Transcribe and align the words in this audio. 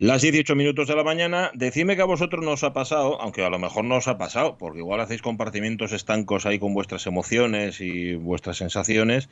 Las 0.00 0.22
18 0.22 0.54
minutos 0.54 0.86
de 0.86 0.94
la 0.94 1.02
mañana, 1.02 1.50
decime 1.54 1.96
que 1.96 2.02
a 2.02 2.04
vosotros 2.04 2.44
no 2.44 2.52
os 2.52 2.62
ha 2.62 2.72
pasado, 2.72 3.20
aunque 3.20 3.44
a 3.44 3.50
lo 3.50 3.58
mejor 3.58 3.84
no 3.84 3.96
os 3.96 4.06
ha 4.06 4.16
pasado, 4.16 4.56
porque 4.56 4.78
igual 4.78 5.00
hacéis 5.00 5.22
compartimientos 5.22 5.90
estancos 5.90 6.46
ahí 6.46 6.60
con 6.60 6.72
vuestras 6.72 7.04
emociones 7.08 7.80
y 7.80 8.14
vuestras 8.14 8.58
sensaciones 8.58 9.28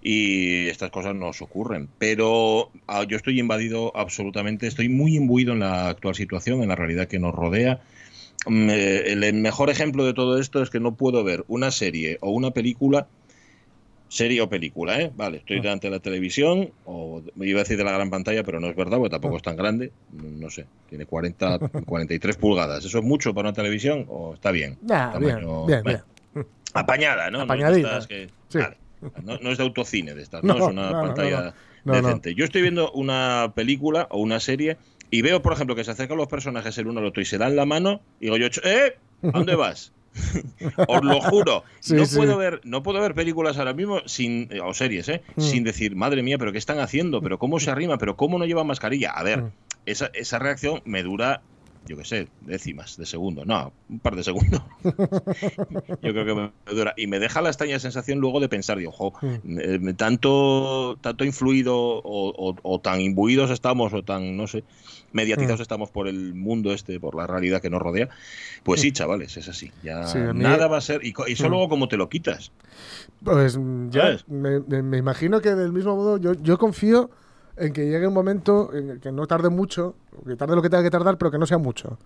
y 0.00 0.68
estas 0.68 0.92
cosas 0.92 1.16
no 1.16 1.30
os 1.30 1.42
ocurren. 1.42 1.88
Pero 1.98 2.70
ah, 2.86 3.02
yo 3.02 3.16
estoy 3.16 3.40
invadido 3.40 3.90
absolutamente, 3.96 4.68
estoy 4.68 4.88
muy 4.88 5.16
imbuido 5.16 5.52
en 5.52 5.58
la 5.58 5.88
actual 5.88 6.14
situación, 6.14 6.62
en 6.62 6.68
la 6.68 6.76
realidad 6.76 7.08
que 7.08 7.18
nos 7.18 7.34
rodea. 7.34 7.80
Mm, 8.46 8.70
eh, 8.70 9.02
el 9.14 9.34
mejor 9.34 9.68
ejemplo 9.68 10.04
de 10.04 10.14
todo 10.14 10.38
esto 10.38 10.62
es 10.62 10.70
que 10.70 10.78
no 10.78 10.94
puedo 10.94 11.24
ver 11.24 11.44
una 11.48 11.72
serie 11.72 12.18
o 12.20 12.30
una 12.30 12.52
película 12.52 13.08
serie 14.14 14.40
o 14.40 14.48
película, 14.48 15.00
¿eh? 15.00 15.10
Vale, 15.16 15.38
estoy 15.38 15.58
ah. 15.58 15.62
delante 15.62 15.88
de 15.88 15.90
la 15.90 15.98
televisión, 15.98 16.70
o 16.84 17.20
iba 17.40 17.58
a 17.58 17.64
decir 17.64 17.76
de 17.76 17.82
la 17.82 17.90
gran 17.90 18.10
pantalla, 18.10 18.44
pero 18.44 18.60
no 18.60 18.68
es 18.68 18.76
verdad, 18.76 18.98
porque 18.98 19.10
tampoco 19.10 19.34
ah. 19.34 19.38
es 19.38 19.42
tan 19.42 19.56
grande, 19.56 19.90
no 20.12 20.50
sé, 20.50 20.66
tiene 20.88 21.04
40, 21.04 21.58
43 21.84 22.36
pulgadas. 22.40 22.84
¿Eso 22.84 22.98
es 22.98 23.04
mucho 23.04 23.34
para 23.34 23.48
una 23.48 23.56
televisión 23.56 24.06
o 24.08 24.34
está 24.34 24.52
bien? 24.52 24.78
bien, 25.18 25.40
bien, 25.82 26.00
Apañada, 26.74 27.30
¿no? 27.30 27.40
Apañadita. 27.40 28.06
No, 29.22 29.36
no, 29.38 29.50
es 29.50 29.58
de 29.58 29.64
autocine 29.64 30.14
de 30.14 30.22
estas, 30.22 30.44
no, 30.44 30.56
es 30.58 30.62
una 30.62 30.92
pantalla 30.92 31.54
decente. 31.84 32.36
Yo 32.36 32.44
estoy 32.44 32.62
viendo 32.62 32.92
una 32.92 33.52
película 33.56 34.06
o 34.10 34.20
una 34.20 34.38
serie 34.38 34.76
y 35.10 35.22
veo, 35.22 35.42
por 35.42 35.52
ejemplo, 35.52 35.74
que 35.74 35.82
se 35.82 35.90
acercan 35.90 36.16
los 36.16 36.28
personajes 36.28 36.78
el 36.78 36.86
uno 36.86 37.00
al 37.00 37.06
otro 37.06 37.20
y 37.20 37.24
se 37.24 37.36
dan 37.36 37.56
la 37.56 37.66
mano 37.66 38.00
y 38.20 38.26
digo 38.26 38.36
yo, 38.36 38.46
¡eh! 38.62 38.96
¿A 39.24 39.30
dónde 39.38 39.56
vas? 39.56 39.92
Os 40.88 41.04
lo 41.04 41.20
juro. 41.20 41.64
no, 41.90 42.04
Puedo 42.06 42.36
ver, 42.36 42.60
no 42.64 42.82
puedo 42.82 43.00
ver 43.00 43.14
películas 43.14 43.58
ahora 43.58 43.74
mismo 43.74 44.00
sin, 44.06 44.48
o 44.62 44.72
series, 44.74 45.08
¿eh? 45.08 45.22
Mm. 45.36 45.40
sin 45.40 45.64
decir, 45.64 45.96
madre 45.96 46.22
mía, 46.22 46.38
pero 46.38 46.52
¿qué 46.52 46.58
están 46.58 46.78
haciendo? 46.78 47.20
¿Pero 47.20 47.38
cómo 47.38 47.60
se 47.60 47.70
arrima? 47.70 47.98
¿Pero 47.98 48.16
cómo 48.16 48.38
no 48.38 48.46
lleva 48.46 48.64
mascarilla? 48.64 49.10
A 49.10 49.22
ver, 49.22 49.42
mm. 49.42 49.52
esa, 49.86 50.10
esa 50.14 50.38
reacción 50.38 50.82
me 50.84 51.02
dura 51.02 51.42
yo 51.86 51.96
qué 51.96 52.04
sé, 52.04 52.28
décimas 52.40 52.96
de 52.96 53.04
segundo, 53.04 53.44
no, 53.44 53.72
un 53.90 53.98
par 53.98 54.16
de 54.16 54.24
segundos. 54.24 54.62
yo 54.82 56.12
creo 56.12 56.24
que 56.24 56.34
me 56.34 56.52
dura. 56.74 56.94
Y 56.96 57.06
me 57.06 57.18
deja 57.18 57.42
la 57.42 57.50
extraña 57.50 57.78
sensación 57.78 58.20
luego 58.20 58.40
de 58.40 58.48
pensar, 58.48 58.78
digo, 58.78 58.90
ojo, 58.90 59.12
mm. 59.22 59.58
eh, 59.60 59.94
tanto, 59.94 60.96
tanto 61.00 61.24
influido 61.24 61.74
o, 61.76 62.80
tan 62.82 63.00
imbuidos 63.00 63.50
estamos, 63.50 63.92
o 63.92 64.02
tan, 64.02 64.36
no 64.36 64.46
sé, 64.46 64.64
mediatizados 65.12 65.60
mm. 65.60 65.62
estamos 65.62 65.90
por 65.90 66.08
el 66.08 66.34
mundo 66.34 66.72
este, 66.72 66.98
por 66.98 67.14
la 67.14 67.26
realidad 67.26 67.60
que 67.60 67.70
nos 67.70 67.82
rodea. 67.82 68.08
Pues 68.62 68.80
sí, 68.80 68.92
chavales, 68.92 69.36
es 69.36 69.48
así. 69.48 69.70
Ya 69.82 70.04
nada 70.32 70.68
va 70.68 70.78
a 70.78 70.80
ser. 70.80 71.04
Y, 71.04 71.14
y 71.26 71.36
solo 71.36 71.66
mm. 71.66 71.68
como 71.68 71.88
te 71.88 71.96
lo 71.96 72.08
quitas. 72.08 72.50
Pues 73.22 73.58
ya, 73.90 74.18
me, 74.26 74.60
me, 74.60 74.98
imagino 74.98 75.40
que 75.40 75.54
del 75.54 75.72
mismo 75.72 75.96
modo, 75.96 76.16
yo, 76.16 76.32
yo 76.34 76.58
confío 76.58 77.10
en 77.56 77.72
que 77.72 77.86
llegue 77.86 78.06
un 78.06 78.14
momento 78.14 78.72
en 78.72 79.00
que 79.00 79.12
no 79.12 79.26
tarde 79.26 79.48
mucho, 79.48 79.94
que 80.26 80.36
tarde 80.36 80.56
lo 80.56 80.62
que 80.62 80.70
tenga 80.70 80.82
que 80.82 80.90
tardar, 80.90 81.18
pero 81.18 81.30
que 81.30 81.38
no 81.38 81.46
sea 81.46 81.58
mucho. 81.58 81.98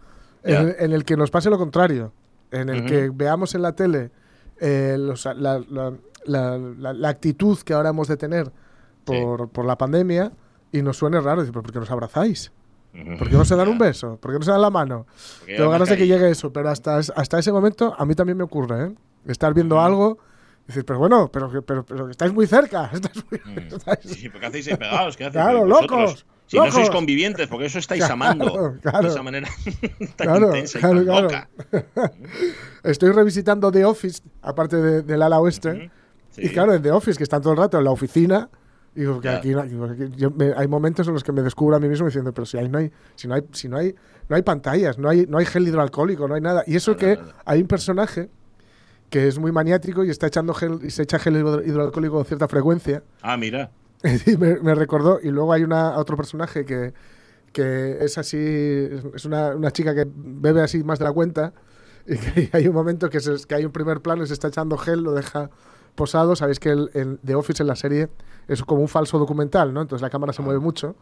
En, 0.43 0.93
el 0.93 1.05
que 1.05 1.17
nos 1.17 1.31
pase 1.31 1.51
lo 1.51 1.59
contrario, 1.59 2.13
en 2.51 2.69
el 2.69 2.85
que 2.87 3.11
veamos 3.13 3.55
en 3.55 3.63
la 3.63 3.73
tele 3.73 4.11
eh, 4.61 4.97
la, 6.25 7.09
actitud 7.09 7.59
que 7.59 7.75
ahora 7.75 7.91
hemos 7.91 8.09
de 8.09 8.17
tener 8.17 8.51
por, 9.05 9.65
la 9.65 9.77
pandemia 9.77 10.33
y 10.71 10.83
nos 10.83 10.97
suene 10.97 11.21
raro, 11.21 11.41
decir, 11.41 11.53
¿por 11.53 11.71
qué 11.73 11.79
nos 11.79 11.91
abrazáis? 11.91 12.53
¿Por 13.19 13.29
qué 13.29 13.37
no 13.37 13.45
se 13.45 13.55
dan 13.55 13.69
un 13.69 13.79
beso? 13.79 14.17
¿Por 14.17 14.33
qué 14.33 14.39
no 14.39 14.45
se 14.45 14.51
dan 14.51 14.63
la 14.63 14.71
mano? 14.71 15.07
Tengo 15.47 15.71
ganas 15.71 15.89
de 15.89 15.97
que 15.97 16.07
llegue 16.07 16.31
eso, 16.31 16.53
pero 16.53 16.69
hasta, 16.71 16.97
hasta 16.97 17.39
ese 17.39 17.53
momento 17.53 17.95
a 17.97 18.05
mí 18.05 18.15
también 18.15 18.39
me 18.39 18.45
ocurre, 18.45 18.87
¿eh? 18.87 18.95
Estar 19.27 19.53
viendo 19.55 19.81
algo 19.81 20.19
Dices, 20.69 20.85
pero 20.85 20.99
bueno, 20.99 21.31
pero, 21.33 21.51
pero, 21.65 21.83
pero 21.85 22.11
estáis 22.11 22.33
muy 22.33 22.47
cerca. 22.47 22.91
Mm. 23.45 23.69
Sí, 24.03 24.29
porque 24.29 24.47
hacéis 24.47 24.69
ahí 24.69 24.77
pegados. 24.77 25.17
¿Qué 25.17 25.25
hacéis? 25.25 25.43
Claro, 25.43 25.65
locos. 25.65 26.27
Si 26.47 26.57
no 26.57 26.71
sois 26.71 26.91
convivientes, 26.91 27.47
porque 27.47 27.67
eso 27.67 27.79
estáis 27.79 28.05
amando 28.05 28.75
de 28.83 29.09
esa 29.09 29.23
manera 29.23 29.49
tan 30.17 30.29
claro, 30.29 30.47
intensa 30.47 30.79
y 30.79 30.83
tan 30.83 31.05
loca. 31.05 31.49
Estoy 32.83 33.13
revisitando 33.13 33.71
The 33.71 33.85
Office, 33.85 34.23
aparte 34.43 34.77
de, 34.77 35.03
del 35.03 35.23
ala 35.23 35.41
oeste. 35.41 35.91
Y 36.37 36.49
claro, 36.49 36.75
en 36.75 36.83
The 36.83 36.91
Office, 36.91 37.19
que 37.19 37.25
están 37.25 37.43
todo 37.43 37.53
el 37.53 37.59
rato 37.59 37.79
en 37.79 37.85
la 37.85 37.91
oficina. 37.91 38.49
Digo 38.95 39.21
que 39.21 39.29
aquí, 39.29 39.53
hay 39.55 40.69
momentos 40.69 41.07
en 41.07 41.15
los 41.15 41.23
que 41.23 41.33
me 41.33 41.43
descubro 41.43 41.77
a 41.77 41.81
mí 41.81 41.89
mismo 41.89 42.07
diciendo, 42.07 42.33
pero 42.33 42.47
si, 42.47 42.57
hay, 42.57 42.69
no, 42.69 42.79
hay, 42.79 42.91
si, 43.15 43.29
no, 43.29 43.35
hay, 43.35 43.43
si 43.53 43.69
no, 43.69 43.77
hay, 43.77 43.95
no 44.29 44.37
hay 44.37 44.43
pantallas, 44.43 44.99
no 44.99 45.09
hay, 45.09 45.27
no 45.27 45.39
hay 45.39 45.45
gel 45.45 45.69
hidroalcohólico, 45.69 46.27
no 46.27 46.35
hay 46.35 46.41
nada. 46.41 46.65
Y 46.67 46.77
eso 46.77 46.97
que 46.97 47.19
hay 47.45 47.61
un 47.61 47.69
personaje 47.69 48.31
que 49.11 49.27
es 49.27 49.39
muy 49.39 49.53
maniátrico 49.53 50.05
y 50.05 50.11
está 50.11 50.27
echando 50.27 50.55
gel, 50.55 50.81
y 50.83 50.91
se 50.91 51.03
echa 51.03 51.19
gel 51.19 51.37
hidroalcohólico 51.37 52.17
con 52.17 52.25
cierta 52.25 52.49
frecuencia. 52.49 53.03
Ah, 53.23 53.37
mira. 53.37 53.71
y 54.27 54.37
me, 54.37 54.75
recordó. 54.75 55.19
Y 55.23 55.29
luego 55.29 55.53
hay 55.53 55.65
una, 55.65 55.97
otro 55.99 56.17
personaje 56.17 56.65
que, 56.65 56.93
que 57.53 57.99
es 58.01 58.19
así, 58.19 58.39
es 58.39 59.25
una, 59.25 59.57
una, 59.57 59.71
chica 59.71 59.95
que 59.95 60.07
bebe 60.07 60.63
así 60.63 60.85
más 60.85 60.99
de 60.99 61.05
la 61.05 61.13
cuenta. 61.13 61.53
Y 62.07 62.17
que 62.17 62.51
hay 62.57 62.69
un 62.69 62.75
momento 62.75 63.09
que, 63.11 63.19
que 63.47 63.55
hay 63.55 63.65
un 63.65 63.73
primer 63.73 64.01
plano 64.01 64.23
y 64.25 64.27
se 64.27 64.35
está 64.35 64.49
echando 64.49 64.77
gel, 64.77 65.03
lo 65.03 65.13
deja 65.13 65.51
posado. 65.95 66.37
Sabéis 66.37 66.61
que 66.61 66.71
el, 66.71 66.91
el, 66.95 67.19
The 67.25 67.35
Office 67.35 67.63
en 67.63 67.67
la 67.67 67.77
serie 67.77 68.09
es 68.47 68.63
como 68.63 68.83
un 68.83 68.89
falso 68.89 69.19
documental, 69.19 69.73
¿no? 69.73 69.83
Entonces 69.83 70.03
la 70.03 70.11
cámara 70.11 70.33
se 70.33 70.43
mueve 70.43 70.61
mucho. 70.61 70.97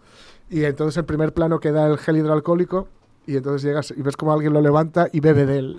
Y 0.49 0.65
entonces 0.65 0.97
el 0.97 1.05
primer 1.05 1.35
plano 1.35 1.61
queda 1.61 1.87
el 1.87 1.99
gel 1.99 2.17
hidroalcohólico 2.17 2.89
y 3.27 3.37
entonces 3.37 3.63
llegas 3.63 3.93
y 3.97 4.03
ves 4.03 4.17
como 4.17 4.33
alguien 4.33 4.53
lo 4.53 4.61
levanta 4.61 5.09
y 5.13 5.21
bebe 5.21 5.47
de 5.47 5.59
él. 5.59 5.77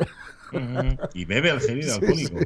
Y 1.13 1.25
bebe 1.25 1.51
al 1.51 1.61
gel 1.61 1.89
alcohólico. 1.91 2.39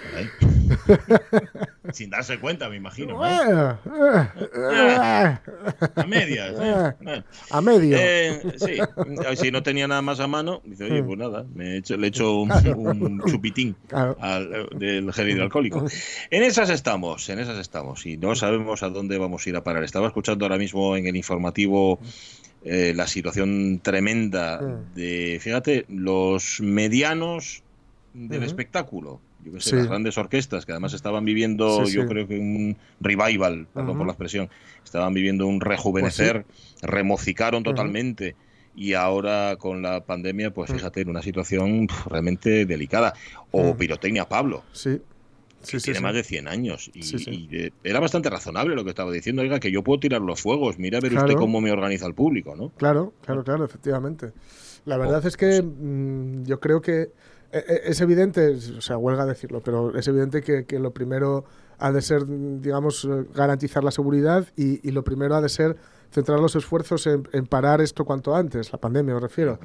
Sin 1.92 2.10
darse 2.10 2.38
cuenta, 2.38 2.68
me 2.68 2.76
imagino. 2.76 3.26
Eh, 3.26 3.74
eh, 3.86 5.38
a 5.96 6.06
medias. 6.06 6.54
Eh. 6.60 7.22
A 7.50 7.60
medio. 7.60 7.98
sí, 8.56 8.78
si 9.36 9.50
no 9.50 9.62
tenía 9.62 9.88
nada 9.88 10.02
más 10.02 10.20
a 10.20 10.26
mano, 10.26 10.62
dice, 10.64 10.84
oye, 10.84 11.02
pues 11.02 11.18
nada, 11.18 11.44
me 11.54 11.78
hecho, 11.78 11.96
le 11.96 12.06
echo 12.08 12.40
un, 12.40 13.20
chupitín 13.26 13.76
del 14.76 15.12
gel 15.12 15.30
hidroalcohólico. 15.30 15.86
En 16.30 16.42
esas 16.42 16.70
estamos, 16.70 17.28
en 17.28 17.40
esas 17.40 17.58
estamos. 17.58 18.06
Y 18.06 18.16
no 18.16 18.34
sabemos 18.34 18.82
a 18.82 18.88
dónde 18.90 19.18
vamos 19.18 19.46
a 19.46 19.50
ir 19.50 19.56
a 19.56 19.64
parar. 19.64 19.82
Estaba 19.84 20.06
escuchando 20.06 20.44
ahora 20.44 20.58
mismo 20.58 20.96
en 20.96 21.06
el 21.06 21.16
informativo 21.16 21.98
eh, 22.64 22.92
la 22.94 23.06
situación 23.06 23.80
tremenda 23.82 24.60
de, 24.94 25.38
fíjate, 25.40 25.86
los 25.88 26.60
medianos 26.60 27.62
del 28.12 28.42
espectáculo. 28.42 29.20
Yo 29.42 29.52
que 29.52 29.60
sé, 29.60 29.76
las 29.76 29.86
grandes 29.86 30.18
orquestas 30.18 30.66
que 30.66 30.72
además 30.72 30.92
estaban 30.92 31.24
viviendo, 31.24 31.84
yo 31.84 32.06
creo 32.06 32.28
que 32.28 32.38
un 32.38 32.76
revival, 33.00 33.66
perdón 33.72 33.96
por 33.96 34.06
la 34.06 34.12
expresión, 34.12 34.50
estaban 34.84 35.14
viviendo 35.14 35.46
un 35.46 35.62
rejuvenecer, 35.62 36.44
pues 36.44 36.82
remocicaron 36.82 37.62
totalmente 37.62 38.36
y 38.76 38.92
ahora 38.92 39.56
con 39.56 39.80
la 39.80 40.04
pandemia, 40.04 40.52
pues 40.52 40.70
fíjate, 40.70 41.00
en 41.00 41.08
una 41.08 41.22
situación 41.22 41.88
realmente 42.06 42.66
delicada. 42.66 43.14
O 43.50 43.74
Pirotecnia 43.74 44.28
Pablo. 44.28 44.62
Sí 44.72 45.00
tiene 45.82 46.00
más 46.00 46.14
de 46.14 46.22
100 46.22 46.48
años. 46.48 46.90
Y, 46.94 47.48
eh, 47.52 47.72
era 47.84 48.00
bastante 48.00 48.30
razonable 48.30 48.74
lo 48.74 48.84
que 48.84 48.90
estaba 48.90 49.10
diciendo, 49.12 49.42
oiga, 49.42 49.60
que 49.60 49.70
yo 49.70 49.82
puedo 49.82 50.00
tirar 50.00 50.20
los 50.20 50.40
fuegos, 50.40 50.78
mira 50.78 50.98
a 50.98 51.00
ver 51.00 51.14
usted 51.14 51.34
cómo 51.34 51.60
me 51.60 51.70
organiza 51.72 52.06
el 52.06 52.14
público, 52.14 52.56
¿no? 52.56 52.70
Claro, 52.70 53.12
claro, 53.22 53.44
claro, 53.44 53.64
efectivamente. 53.64 54.32
La 54.84 54.96
verdad 54.96 55.24
es 55.26 55.36
que 55.36 55.62
mm, 55.62 56.44
yo 56.44 56.60
creo 56.60 56.80
que 56.80 57.12
e, 57.52 57.58
e, 57.58 57.80
es 57.84 58.00
evidente, 58.00 58.56
o 58.76 58.80
sea, 58.80 58.96
huelga 58.96 59.26
decirlo, 59.26 59.60
pero 59.60 59.96
es 59.96 60.06
evidente 60.08 60.42
que, 60.42 60.78
lo 60.78 60.92
primero 60.92 61.44
ha 61.78 61.92
de 61.92 62.02
ser, 62.02 62.22
digamos, 62.26 63.08
garantizar 63.34 63.82
la 63.82 63.90
seguridad 63.90 64.46
y, 64.56 64.90
lo 64.90 65.02
primero 65.02 65.34
ha 65.34 65.40
de 65.40 65.48
ser 65.48 65.76
centrar 66.10 66.40
los 66.40 66.56
esfuerzos 66.56 67.06
en, 67.06 67.46
parar 67.46 67.80
esto 67.80 68.04
cuanto 68.04 68.34
antes, 68.34 68.72
la 68.72 68.78
pandemia 68.78 69.14
me 69.14 69.20
refiero. 69.20 69.58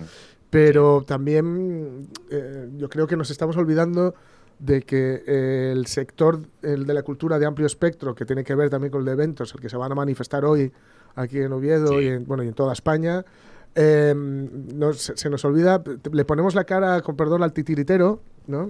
Pero 0.50 1.04
también 1.06 2.08
eh, 2.30 2.70
yo 2.78 2.88
creo 2.88 3.08
que 3.08 3.18
nos 3.18 3.32
estamos 3.32 3.58
olvidando 3.58 4.16
de 4.60 4.82
que 4.82 5.24
eh, 5.26 5.72
el 5.72 5.86
sector 5.88 6.40
el 6.62 6.86
de 6.86 6.94
la 6.94 7.04
cultura 7.04 7.40
de 7.40 7.46
amplio 7.46 7.68
espectro, 7.68 8.16
que 8.16 8.26
tiene 8.26 8.44
que 8.44 8.56
ver 8.56 8.70
también 8.70 8.92
con 8.92 9.02
el 9.02 9.06
de 9.06 9.12
eventos, 9.12 9.54
el 9.54 9.60
que 9.60 9.70
se 9.70 9.78
van 9.78 9.92
a 9.92 9.96
manifestar 9.96 10.46
hoy 10.46 10.72
aquí 11.16 11.40
en 11.40 11.52
Oviedo 11.54 12.02
y, 12.02 12.08
en, 12.08 12.26
bueno, 12.26 12.44
y 12.44 12.48
en 12.48 12.54
toda 12.54 12.74
España, 12.74 13.26
em, 13.74 14.50
se, 14.94 15.30
nos 15.30 15.44
olvida, 15.46 15.84
le 16.12 16.26
ponemos 16.26 16.56
la 16.56 16.64
cara, 16.64 17.02
con 17.02 17.16
perdón, 17.16 17.44
al 17.44 17.54
titiritero, 17.54 18.22
¿no? 18.48 18.70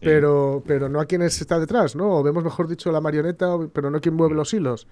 pero, 0.00 0.62
pero 0.66 0.88
no 0.88 1.00
a 1.00 1.06
quien 1.06 1.22
está 1.22 1.58
detrás, 1.58 1.94
¿no? 1.94 2.18
O 2.18 2.22
vemos, 2.22 2.42
mejor 2.42 2.68
dicho, 2.68 2.90
la 2.90 3.00
marioneta, 3.00 3.56
pero 3.72 3.90
no 3.90 4.00
quien 4.00 4.14
mueve 4.14 4.34
los 4.34 4.52
hilos. 4.54 4.86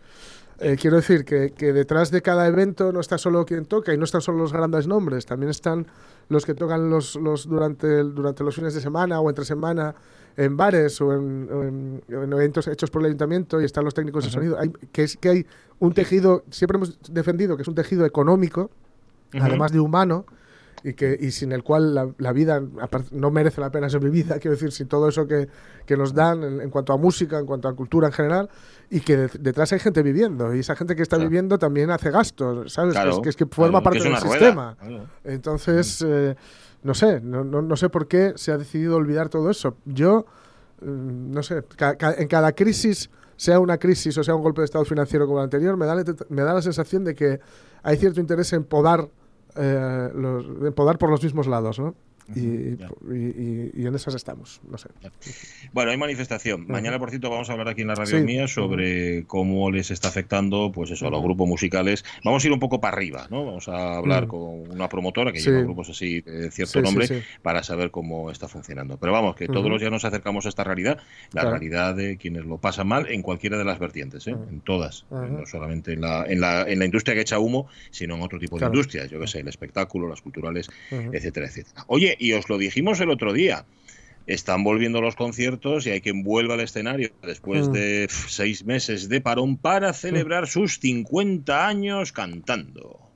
Eh, 0.61 0.77
quiero 0.79 0.97
decir 0.97 1.25
que, 1.25 1.53
que, 1.53 1.73
detrás 1.73 2.11
de 2.11 2.21
cada 2.21 2.47
evento 2.47 2.93
no 2.93 3.01
está 3.01 3.17
solo 3.17 3.47
quien 3.47 3.65
toca 3.65 3.95
y 3.95 3.97
no 3.97 4.05
están 4.05 4.21
solo 4.21 4.39
los 4.39 4.53
grandes 4.53 4.87
nombres, 4.89 5.25
también 5.25 5.51
están 5.51 5.87
los 6.29 6.45
que 6.45 6.55
tocan 6.55 6.91
los, 6.91 7.17
los 7.17 7.49
durante, 7.49 7.87
durante 8.03 8.45
los 8.45 8.55
fines 8.55 8.75
de 8.75 8.81
semana 8.81 9.21
o 9.21 9.29
entre 9.29 9.45
semana 9.45 9.95
en 10.37 10.57
bares 10.57 11.01
o 11.01 11.13
en, 11.15 12.03
eventos 12.09 12.69
hechos 12.69 12.91
por 12.91 13.03
el 13.03 13.07
ayuntamiento 13.07 13.61
y 13.61 13.65
están 13.65 13.85
los 13.85 13.95
técnicos 13.95 14.25
de 14.25 14.31
sonido. 14.31 14.59
Hay, 14.59 14.71
que, 14.93 15.03
es, 15.03 15.17
que 15.17 15.29
hay 15.29 15.47
un 15.81 15.93
tejido, 15.93 16.45
siempre 16.51 16.77
hemos 16.77 16.99
defendido 17.11 17.57
que 17.57 17.63
es 17.63 17.69
un 17.69 17.75
tejido 17.75 18.05
económico, 18.07 18.71
además 19.33 19.73
de 19.73 19.81
humano, 19.81 20.27
y, 20.83 20.95
que, 20.95 21.17
y 21.19 21.31
sin 21.31 21.53
el 21.53 21.63
cual 21.63 22.15
la, 22.17 22.33
vida 22.33 22.63
no 23.13 23.31
merece 23.31 23.61
la 23.61 23.71
pena 23.71 23.89
ser 23.89 24.01
vivida, 24.01 24.39
quiero 24.41 24.55
decir, 24.55 24.73
sin 24.73 24.89
todo 24.89 25.09
eso 25.09 25.27
que, 25.27 25.49
que 25.87 25.97
nos 25.97 26.15
dan 26.15 26.61
en, 26.61 26.71
cuanto 26.71 26.93
a 26.93 26.97
música, 26.97 27.39
en 27.39 27.47
cuanto 27.47 27.69
a 27.69 27.75
cultura 27.75 28.09
en 28.09 28.13
general, 28.13 28.51
y 28.91 29.01
que 29.01 29.29
detrás 29.39 29.73
hay 29.73 29.81
gente 29.81 30.03
viviendo, 30.03 30.55
y 30.55 30.61
esa 30.61 30.77
gente 30.77 30.97
que 30.97 31.03
está 31.03 31.17
viviendo 31.17 31.59
también 31.59 31.91
hace 31.91 32.11
gastos, 32.11 32.73
¿sabes? 32.73 32.97
que, 33.23 33.29
es, 33.29 33.37
que, 33.37 33.47
forma 33.47 33.83
parte 33.83 34.03
del 34.03 34.17
sistema. 34.17 34.77
Entonces, 35.25 36.05
eh, 36.07 36.37
no 36.83 36.95
sé, 36.95 37.21
no, 37.21 37.45
no, 37.45 37.77
sé 37.77 37.89
por 37.89 38.07
qué 38.07 38.33
se 38.37 38.53
ha 38.53 38.59
decidido 38.59 38.97
olvidar 38.97 39.29
todo 39.29 39.51
eso. 39.51 39.77
Yo, 39.85 40.27
mm, 40.81 41.33
no 41.33 41.43
sé, 41.43 41.65
en 42.19 42.29
cada 42.29 42.53
crisis 42.53 43.11
sea 43.39 43.61
una 43.61 43.79
crisis 43.79 44.19
o 44.19 44.25
sea 44.25 44.35
un 44.35 44.43
golpe 44.43 44.61
de 44.61 44.67
estado 44.67 44.85
financiero 44.85 45.27
como 45.27 45.39
el 45.39 45.45
anterior, 45.45 45.77
me 45.77 45.87
da, 45.87 45.95
me 46.29 46.43
da 46.43 46.53
la 46.53 46.61
sensación 46.61 47.05
de 47.05 47.15
que 47.15 47.41
hay 47.83 47.97
cierto 47.97 48.21
interés 48.21 48.53
en 48.53 48.65
podar, 48.65 49.09
eh, 49.59 50.11
los, 50.15 50.47
en 50.47 50.73
podar 50.73 50.99
por 50.99 51.11
los 51.11 51.23
mismos 51.23 51.47
lados, 51.47 51.79
¿no? 51.79 51.95
Y, 52.35 53.81
y, 53.81 53.87
en 53.87 53.95
esas 53.95 54.15
estamos, 54.15 54.61
no 54.69 54.77
sé. 54.77 54.89
Bueno, 55.73 55.91
hay 55.91 55.97
manifestación. 55.97 56.67
Mañana, 56.69 56.99
por 56.99 57.11
cierto, 57.11 57.31
vamos 57.31 57.49
a 57.49 57.53
hablar 57.53 57.69
aquí 57.69 57.83
en 57.83 57.89
la 57.89 57.95
radio 57.95 58.23
mía 58.23 58.49
sobre 58.49 59.25
cómo 59.27 59.71
les 59.71 59.91
está 59.91 60.09
afectando, 60.09 60.71
pues 60.73 60.91
eso, 60.91 61.07
a 61.07 61.11
los 61.11 61.23
grupos 61.23 61.49
musicales. 61.49 62.05
Vamos 62.25 62.45
a 62.45 62.47
ir 62.47 62.53
un 62.53 62.61
poco 62.61 62.81
para 62.81 62.97
arriba, 62.97 63.27
¿no? 63.31 63.47
Vamos 63.47 63.69
a 63.69 63.97
hablar 63.97 64.27
con 64.27 64.71
una 64.71 64.89
promotora 64.89 65.33
que 65.33 65.41
lleva 65.41 65.63
grupos 65.63 65.91
así 65.91 66.21
de 66.21 66.51
cierto 66.51 66.83
nombre 66.83 67.25
para 67.43 67.63
saber 67.63 67.91
cómo 67.91 68.31
está 68.31 68.49
funcionando. 68.49 68.99
Pero 68.99 69.13
vamos, 69.13 69.37
que 69.37 69.47
todos 69.47 69.71
los 69.71 69.81
días 69.81 69.91
nos 69.91 70.05
acercamos 70.05 70.47
a 70.47 70.49
esta 70.49 70.65
realidad, 70.65 70.99
la 71.33 71.45
realidad 71.45 71.95
de 71.95 72.17
quienes 72.17 72.45
lo 72.45 72.59
pasan 72.59 72.89
mal 72.89 73.11
en 73.11 73.23
cualquiera 73.23 73.57
de 73.57 73.65
las 73.65 73.79
vertientes, 73.79 74.27
¿eh? 74.27 74.33
en 74.33 74.61
todas, 74.61 75.07
no 75.11 75.47
solamente 75.47 75.93
en 75.93 76.03
la, 76.03 76.25
en, 76.27 76.41
la, 76.41 76.63
en 76.69 76.79
la 76.79 76.85
industria 76.85 77.15
que 77.15 77.23
echa 77.23 77.39
humo, 77.39 77.69
sino 77.91 78.17
en 78.17 78.23
otro 78.23 78.39
tipo 78.39 78.59
de 78.59 78.67
industrias, 78.67 79.11
yo 79.11 79.21
que 79.21 79.27
sé, 79.27 79.41
el 79.41 79.49
espectáculo, 79.49 80.09
las 80.09 80.21
culturales, 80.21 80.69
etcétera, 80.91 81.47
etcétera. 81.47 81.85
Oye, 81.87 82.17
y 82.19 82.33
os 82.33 82.49
lo 82.49 82.59
dijimos 82.59 83.01
el 83.01 83.11
otro 83.11 83.33
día. 83.33 83.65
Están 84.27 84.63
volviendo 84.63 85.01
los 85.01 85.17
conciertos 85.17 85.87
y 85.87 85.91
hay 85.91 86.01
quien 86.03 86.23
vuelva 86.23 86.55
al 86.55 86.61
escenario 86.61 87.11
después 87.23 87.69
mm. 87.69 87.73
de 87.73 88.09
seis 88.11 88.65
meses 88.65 89.09
de 89.09 89.23
parón 89.23 89.57
para 89.57 89.95
celebrar 89.95 90.47
sus 90.47 90.79
50 90.81 91.67
años 91.67 92.13
cantando. 92.13 93.08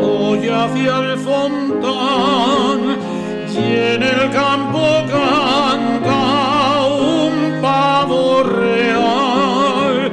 Voy 0.00 0.48
hacia 0.48 0.98
el 0.98 1.18
fontán 1.18 2.98
y 3.52 3.56
en 3.58 4.02
el 4.02 4.30
campo 4.30 4.80
canta 5.10 6.86
un 6.86 7.60
pavo 7.60 8.42
real. 8.44 10.12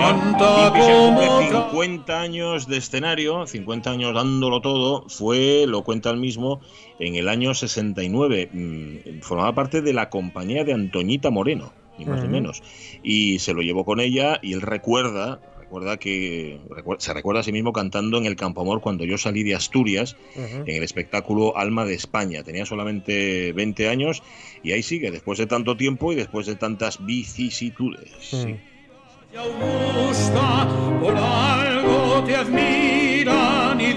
Canta 0.00 0.72
como 0.72 1.40
50 1.42 2.20
años 2.20 2.66
de 2.66 2.78
escenario, 2.78 3.46
50 3.46 3.90
años 3.90 4.14
dándolo 4.14 4.60
todo, 4.60 5.08
fue, 5.08 5.64
lo 5.66 5.84
cuenta 5.84 6.10
el 6.10 6.16
mismo, 6.16 6.60
en 6.98 7.14
el 7.14 7.28
año 7.28 7.54
69. 7.54 8.50
Mm, 8.52 9.20
formaba 9.20 9.54
parte 9.54 9.80
de 9.80 9.92
la 9.92 10.10
compañía 10.10 10.64
de 10.64 10.72
Antoñita 10.72 11.30
Moreno, 11.30 11.72
ni 11.98 12.04
más 12.04 12.20
ni 12.20 12.28
menos. 12.28 12.64
Y 13.04 13.38
se 13.38 13.54
lo 13.54 13.62
llevó 13.62 13.84
con 13.84 14.00
ella 14.00 14.40
y 14.42 14.54
él 14.54 14.62
recuerda, 14.62 15.40
recuerda 15.68 15.98
que 15.98 16.58
se 16.96 17.12
recuerda 17.12 17.40
a 17.40 17.42
sí 17.42 17.52
mismo 17.52 17.74
cantando 17.74 18.16
en 18.16 18.24
el 18.24 18.36
Campo 18.36 18.62
Amor 18.62 18.80
cuando 18.80 19.04
yo 19.04 19.18
salí 19.18 19.42
de 19.42 19.54
Asturias 19.54 20.16
en 20.34 20.66
el 20.66 20.82
espectáculo 20.82 21.58
Alma 21.58 21.84
de 21.84 21.92
España. 21.92 22.42
Tenía 22.42 22.64
solamente 22.64 23.52
20 23.52 23.90
años 23.90 24.22
y 24.62 24.72
ahí 24.72 24.82
sigue, 24.82 25.10
después 25.10 25.38
de 25.38 25.46
tanto 25.46 25.76
tiempo 25.76 26.10
y 26.12 26.16
después 26.16 26.46
de 26.46 26.56
tantas 26.56 27.04
vicisitudes. 27.04 28.10
Sí. 28.20 28.56
por 31.00 31.14
algo 31.14 32.24
te 32.24 32.34
admiran 32.34 33.78
y 33.78 33.92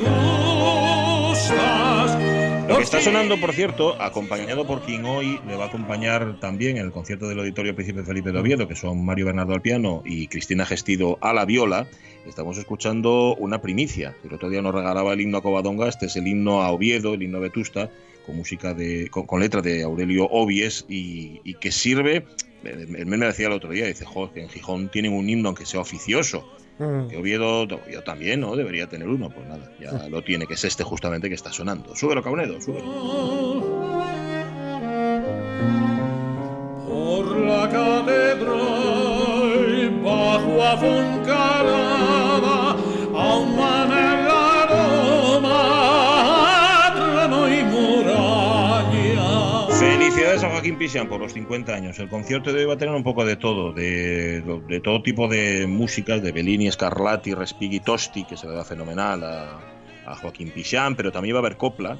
lo 2.71 2.77
que 2.77 2.83
está 2.83 3.01
sonando, 3.01 3.37
por 3.37 3.53
cierto, 3.53 4.01
acompañado 4.01 4.65
por 4.65 4.81
quien 4.81 5.03
hoy 5.05 5.39
le 5.45 5.57
va 5.57 5.65
a 5.65 5.67
acompañar 5.67 6.39
también 6.39 6.77
en 6.77 6.85
el 6.85 6.91
concierto 6.91 7.27
del 7.27 7.39
Auditorio 7.39 7.75
Príncipe 7.75 8.03
Felipe 8.03 8.31
de 8.31 8.39
Oviedo, 8.39 8.67
que 8.67 8.75
son 8.75 9.03
Mario 9.03 9.25
Bernardo 9.25 9.53
al 9.53 9.61
piano 9.61 10.01
y 10.05 10.27
Cristina 10.27 10.65
Gestido 10.65 11.17
a 11.21 11.33
la 11.33 11.43
viola, 11.43 11.87
estamos 12.25 12.57
escuchando 12.57 13.35
una 13.35 13.61
primicia. 13.61 14.15
El 14.23 14.33
otro 14.33 14.49
día 14.49 14.61
nos 14.61 14.73
regalaba 14.73 15.11
el 15.11 15.19
himno 15.19 15.39
a 15.39 15.41
Covadonga, 15.41 15.89
este 15.89 16.05
es 16.05 16.15
el 16.15 16.27
himno 16.27 16.61
a 16.61 16.71
Oviedo, 16.71 17.13
el 17.13 17.23
himno 17.23 17.39
a 17.39 17.41
Vetusta, 17.41 17.91
con 18.25 18.37
música 18.37 18.73
de, 18.73 19.09
con, 19.09 19.39
letra 19.41 19.61
de 19.61 19.83
Aurelio 19.83 20.25
Obies 20.27 20.85
y, 20.87 21.39
que 21.55 21.71
sirve, 21.71 22.25
él 22.63 23.05
me 23.05 23.17
decía 23.17 23.47
el 23.47 23.53
otro 23.53 23.71
día, 23.71 23.85
dice, 23.85 24.05
que 24.33 24.41
en 24.41 24.49
Gijón 24.49 24.89
tienen 24.89 25.11
un 25.11 25.29
himno 25.29 25.49
aunque 25.49 25.65
sea 25.65 25.81
oficioso, 25.81 26.47
Mm. 26.81 27.07
Que 27.09 27.17
Oviedo, 27.17 27.67
yo 27.87 28.03
también, 28.03 28.39
¿no? 28.39 28.55
Debería 28.55 28.87
tener 28.87 29.07
uno. 29.07 29.29
Pues 29.29 29.47
nada, 29.47 29.69
ya 29.79 29.91
mm. 29.91 30.09
lo 30.09 30.23
tiene, 30.23 30.47
que 30.47 30.55
es 30.55 30.63
este 30.63 30.83
justamente 30.83 31.29
que 31.29 31.35
está 31.35 31.53
sonando. 31.53 31.95
Súbelo, 31.95 32.23
Caunedo, 32.23 32.59
súbelo. 32.59 34.01
Por 36.87 37.37
la 37.39 37.69
catedral, 37.69 38.81
bajo 40.03 40.63
a 40.63 40.77
Joaquín 50.49 50.77
Pisian 50.77 51.07
por 51.07 51.19
los 51.19 51.33
50 51.33 51.73
años. 51.73 51.99
El 51.99 52.09
concierto 52.09 52.51
de 52.51 52.61
hoy 52.61 52.65
va 52.65 52.73
a 52.73 52.77
tener 52.77 52.95
un 52.95 53.03
poco 53.03 53.25
de 53.25 53.35
todo, 53.35 53.73
de, 53.73 54.81
todo 54.83 55.03
tipo 55.03 55.27
de 55.27 55.67
músicas, 55.67 56.21
de 56.23 56.31
Bellini, 56.31 56.71
Scarlatti, 56.71 57.33
Respighi, 57.33 57.79
Tosti, 57.79 58.23
que 58.23 58.37
se 58.37 58.47
le 58.47 58.53
da 58.53 58.63
fenomenal 58.63 59.23
a, 59.23 60.15
Joaquín 60.21 60.51
Pisian, 60.51 60.95
pero 60.95 61.11
también 61.11 61.35
va 61.35 61.39
a 61.39 61.41
haber 61.41 61.57
copla. 61.57 61.97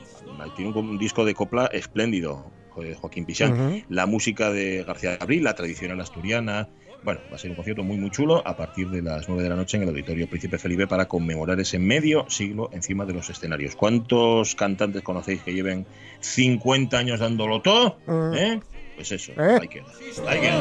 Tiene 0.55 0.71
un, 0.71 0.97
disco 0.97 1.23
de 1.23 1.33
copla 1.33 1.67
espléndido, 1.67 2.51
Joaquín 2.69 3.25
Pisian. 3.25 3.83
La 3.89 4.05
música 4.05 4.51
de 4.51 4.83
García 4.83 5.17
Abril, 5.19 5.43
la 5.43 5.53
tradicional 5.53 6.01
asturiana, 6.01 6.67
bueno, 7.03 7.21
va 7.31 7.35
a 7.35 7.39
ser 7.39 7.49
un 7.49 7.55
concierto 7.55 7.83
muy, 7.83 7.97
muy 7.97 8.11
chulo 8.11 8.45
a 8.45 8.55
partir 8.55 8.89
de 8.89 9.01
las 9.01 9.27
9 9.27 9.43
de 9.43 9.49
la 9.49 9.55
noche 9.55 9.77
en 9.77 9.83
el 9.83 9.89
Auditorio 9.89 10.29
Príncipe 10.29 10.57
Felipe 10.57 10.87
para 10.87 11.07
conmemorar 11.07 11.59
ese 11.59 11.79
medio 11.79 12.25
siglo 12.29 12.69
encima 12.73 13.05
de 13.05 13.13
los 13.13 13.29
escenarios. 13.29 13.75
¿Cuántos 13.75 14.55
cantantes 14.55 15.01
conocéis 15.01 15.41
que 15.41 15.53
lleven 15.53 15.85
50 16.19 16.97
años 16.97 17.19
dándolo 17.19 17.61
todo? 17.61 17.97
Mm. 18.05 18.33
¿Eh? 18.35 18.59
Pues 18.95 19.11
eso, 19.11 19.31
¿Eh? 19.31 19.57
hay 19.61 19.67
que 19.67 19.83
Hay 20.27 20.39
que 20.39 20.47
¿eh? 20.47 20.51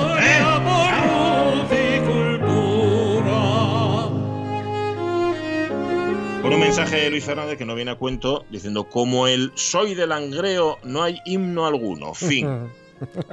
Con 6.42 6.54
un 6.54 6.60
mensaje 6.60 6.96
de 6.96 7.10
Luis 7.10 7.24
Fernández 7.24 7.58
que 7.58 7.66
no 7.66 7.74
viene 7.74 7.90
a 7.90 7.96
cuento 7.96 8.46
diciendo 8.50 8.88
como 8.88 9.26
el 9.26 9.52
soy 9.56 9.94
del 9.94 10.08
Langreo 10.08 10.78
no 10.84 11.02
hay 11.02 11.18
himno 11.26 11.66
alguno. 11.66 12.14
Fin. 12.14 12.70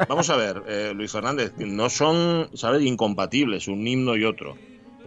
Vamos 0.07 0.29
a 0.29 0.37
ver, 0.37 0.63
eh, 0.67 0.93
Luis 0.95 1.11
Fernández, 1.11 1.53
no 1.57 1.89
son, 1.89 2.49
¿sabes?, 2.53 2.83
incompatibles 2.83 3.67
un 3.67 3.85
himno 3.87 4.15
y 4.15 4.23
otro. 4.23 4.55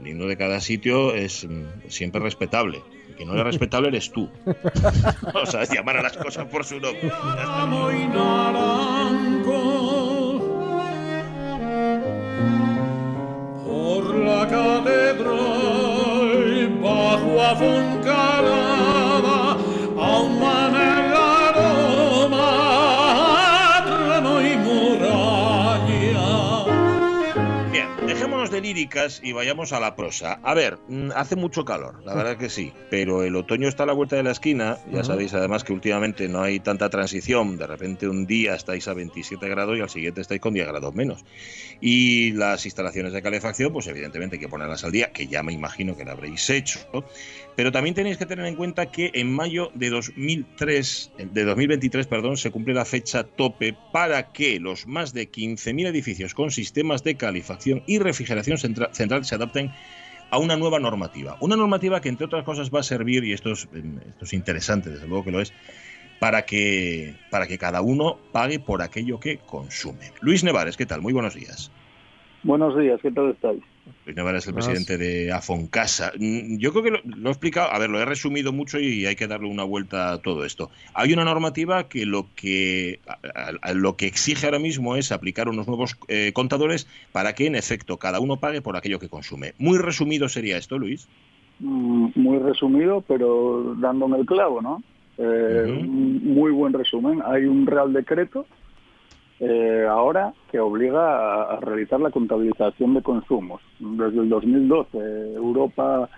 El 0.01 0.09
himno 0.09 0.27
de 0.27 0.37
cada 0.37 0.61
sitio 0.61 1.15
es 1.15 1.45
mm, 1.45 1.89
siempre 1.89 2.21
respetable. 2.21 2.83
El 3.09 3.17
que 3.17 3.25
no 3.25 3.37
es 3.37 3.45
respetable 3.45 3.89
eres 3.89 4.11
tú. 4.11 4.31
o 5.35 5.47
sea, 5.47 5.65
llamar 5.65 5.99
a 5.99 6.03
las 6.03 6.17
cosas 6.17 6.47
por 6.47 6.65
su 6.65 6.81
nombre. 6.81 7.11
Por 13.65 14.15
la 14.17 14.49
catedral, 14.49 15.59
bajo 16.83 17.43
a 17.43 18.80
líricas 28.61 29.21
y 29.23 29.33
vayamos 29.33 29.73
a 29.73 29.81
la 29.81 29.97
prosa. 29.97 30.41
A 30.43 30.55
ver, 30.55 30.79
mm, 30.89 31.11
hace 31.15 31.37
mucho 31.37 31.65
calor, 31.65 32.03
la 32.05 32.15
verdad 32.15 32.37
que 32.37 32.49
sí, 32.49 32.73
pero 32.91 33.23
el 33.23 33.37
otoño 33.37 33.69
está 33.69 33.85
a 33.85 33.87
la 33.87 33.93
vuelta 33.93 34.17
de 34.17 34.23
la 34.23 34.31
esquina. 34.31 34.79
Ya 34.93 35.05
sabéis 35.05 35.35
además 35.35 35.65
que 35.65 35.73
últimamente 35.73 36.29
no 36.29 36.43
hay 36.43 36.61
tanta 36.61 36.89
transición. 36.91 37.57
De 37.57 37.67
repente 37.67 38.09
un 38.09 38.27
día 38.27 38.55
estáis 38.55 38.87
a 38.89 38.95
27 38.95 39.49
grados 39.49 39.79
y 39.79 39.81
al 39.81 39.91
siguiente 39.91 40.21
estáis 40.21 40.41
con 40.41 40.55
10 40.55 40.67
grados 40.67 40.95
menos. 40.95 41.25
Y 41.81 42.33
las 42.33 42.65
instalaciones 42.67 43.13
de 43.13 43.23
calefacción, 43.23 43.73
pues 43.73 43.87
evidentemente 43.87 44.37
hay 44.37 44.41
que 44.41 44.49
ponerlas 44.49 44.85
al 44.85 44.93
día, 44.93 45.13
que 45.13 45.27
ya 45.27 45.43
me 45.43 45.53
imagino 45.53 45.97
que 45.97 46.05
lo 46.05 46.13
habréis 46.13 46.49
hecho. 46.51 46.81
Pero 47.61 47.73
también 47.73 47.95
tenéis 47.95 48.17
que 48.17 48.25
tener 48.25 48.47
en 48.47 48.57
cuenta 48.57 48.87
que 48.87 49.11
en 49.13 49.37
mayo 49.37 49.71
de 49.75 49.91
2003, 49.91 51.13
de 51.31 51.45
2023, 51.45 52.07
perdón, 52.07 52.39
se 52.39 52.51
cumple 52.51 52.73
la 52.73 52.87
fecha 52.87 53.23
tope 53.23 53.77
para 53.93 54.33
que 54.33 54.59
los 54.59 54.87
más 54.87 55.13
de 55.13 55.31
15.000 55.31 55.89
edificios 55.89 56.33
con 56.33 56.51
sistemas 56.53 57.05
de 57.05 57.17
calefacción 57.17 57.83
y 57.87 57.99
refrigeración 57.99 58.57
central 58.57 59.25
se 59.27 59.35
adapten 59.35 59.73
a 60.31 60.39
una 60.39 60.57
nueva 60.57 60.81
normativa. 60.81 61.37
Una 61.43 61.55
normativa 61.55 62.01
que, 62.01 62.09
entre 62.09 62.25
otras 62.25 62.45
cosas, 62.45 62.71
va 62.75 62.81
a 62.81 62.83
servir, 62.83 63.25
y 63.25 63.35
esto 63.35 63.53
es, 63.53 63.69
esto 64.09 64.25
es 64.25 64.33
interesante, 64.33 64.89
desde 64.89 65.07
luego 65.07 65.25
que 65.25 65.31
lo 65.31 65.43
es, 65.43 65.53
para 66.19 66.47
que, 66.47 67.15
para 67.31 67.47
que 67.47 67.59
cada 67.59 67.83
uno 67.83 68.17
pague 68.33 68.59
por 68.59 68.81
aquello 68.81 69.21
que 69.21 69.37
consume. 69.37 70.13
Luis 70.23 70.43
Nevares, 70.43 70.79
¿qué 70.79 70.87
tal? 70.87 71.03
Muy 71.03 71.13
buenos 71.13 71.35
días. 71.35 71.71
Buenos 72.43 72.75
días, 72.79 72.99
¿qué 73.03 73.11
tal 73.11 73.33
estáis? 73.33 73.63
Luis 74.05 74.17
Nevares 74.17 74.43
es 74.43 74.49
el 74.49 74.55
presidente 74.55 74.99
de 74.99 75.33
Afoncasa. 75.33 76.13
Mm, 76.19 76.59
yo 76.59 76.73
creo 76.73 76.83
que 76.83 76.91
lo, 76.91 77.29
he 77.29 77.33
explicado, 77.33 77.73
a 77.73 77.79
ver, 77.79 77.91
lo 77.91 78.01
he 78.01 78.05
resumido 78.05 78.53
mucho 78.53 78.79
y 78.79 79.07
hay 79.07 79.17
que 79.17 79.27
darle 79.27 79.49
una 79.49 79.65
vuelta 79.65 80.13
a 80.13 80.19
todo 80.19 80.45
esto. 80.45 80.71
Hay 80.95 81.13
una 81.13 81.25
normativa 81.25 81.89
que 81.89 82.07
lo 82.07 82.27
que, 82.35 83.01
lo 83.75 83.97
que 83.97 84.07
exige 84.07 84.47
ahora 84.47 84.59
mismo 84.59 84.97
es 84.97 85.13
aplicar 85.13 85.49
unos 85.49 85.67
nuevos 85.67 85.97
eh, 86.09 86.33
contadores 86.33 86.87
para 87.13 87.35
que, 87.35 87.47
en 87.47 87.55
efecto, 87.55 87.97
cada 87.99 88.21
uno 88.21 88.37
pague 88.37 88.63
por 88.63 88.77
aquello 88.77 88.99
que 88.99 89.09
consume. 89.09 89.55
Muy 89.59 89.79
resumido 89.79 90.29
sería 90.29 90.57
esto, 90.57 90.79
Luis. 90.79 91.09
Mm, 91.61 92.09
muy 92.15 92.39
resumido, 92.39 93.03
pero 93.07 93.75
dándome 93.79 94.19
el 94.19 94.27
clavo, 94.27 94.63
¿no? 94.63 94.83
Eh, 95.19 95.85
muy 95.85 96.51
buen 96.51 96.73
resumen. 96.73 97.21
Hay 97.27 97.45
un 97.45 97.67
Real 97.67 97.93
Decreto 97.93 98.47
eh, 99.41 99.87
ahora 99.89 100.33
que 100.51 100.61
obliga 100.61 101.55
a, 101.55 101.61
realizar 101.61 102.01
la 102.01 102.11
contabilización 102.11 102.95
de 102.95 103.03
consumos. 103.03 103.61
Desde 103.79 104.21
el 104.21 104.29
2012 104.29 104.99
Europa 105.35 106.09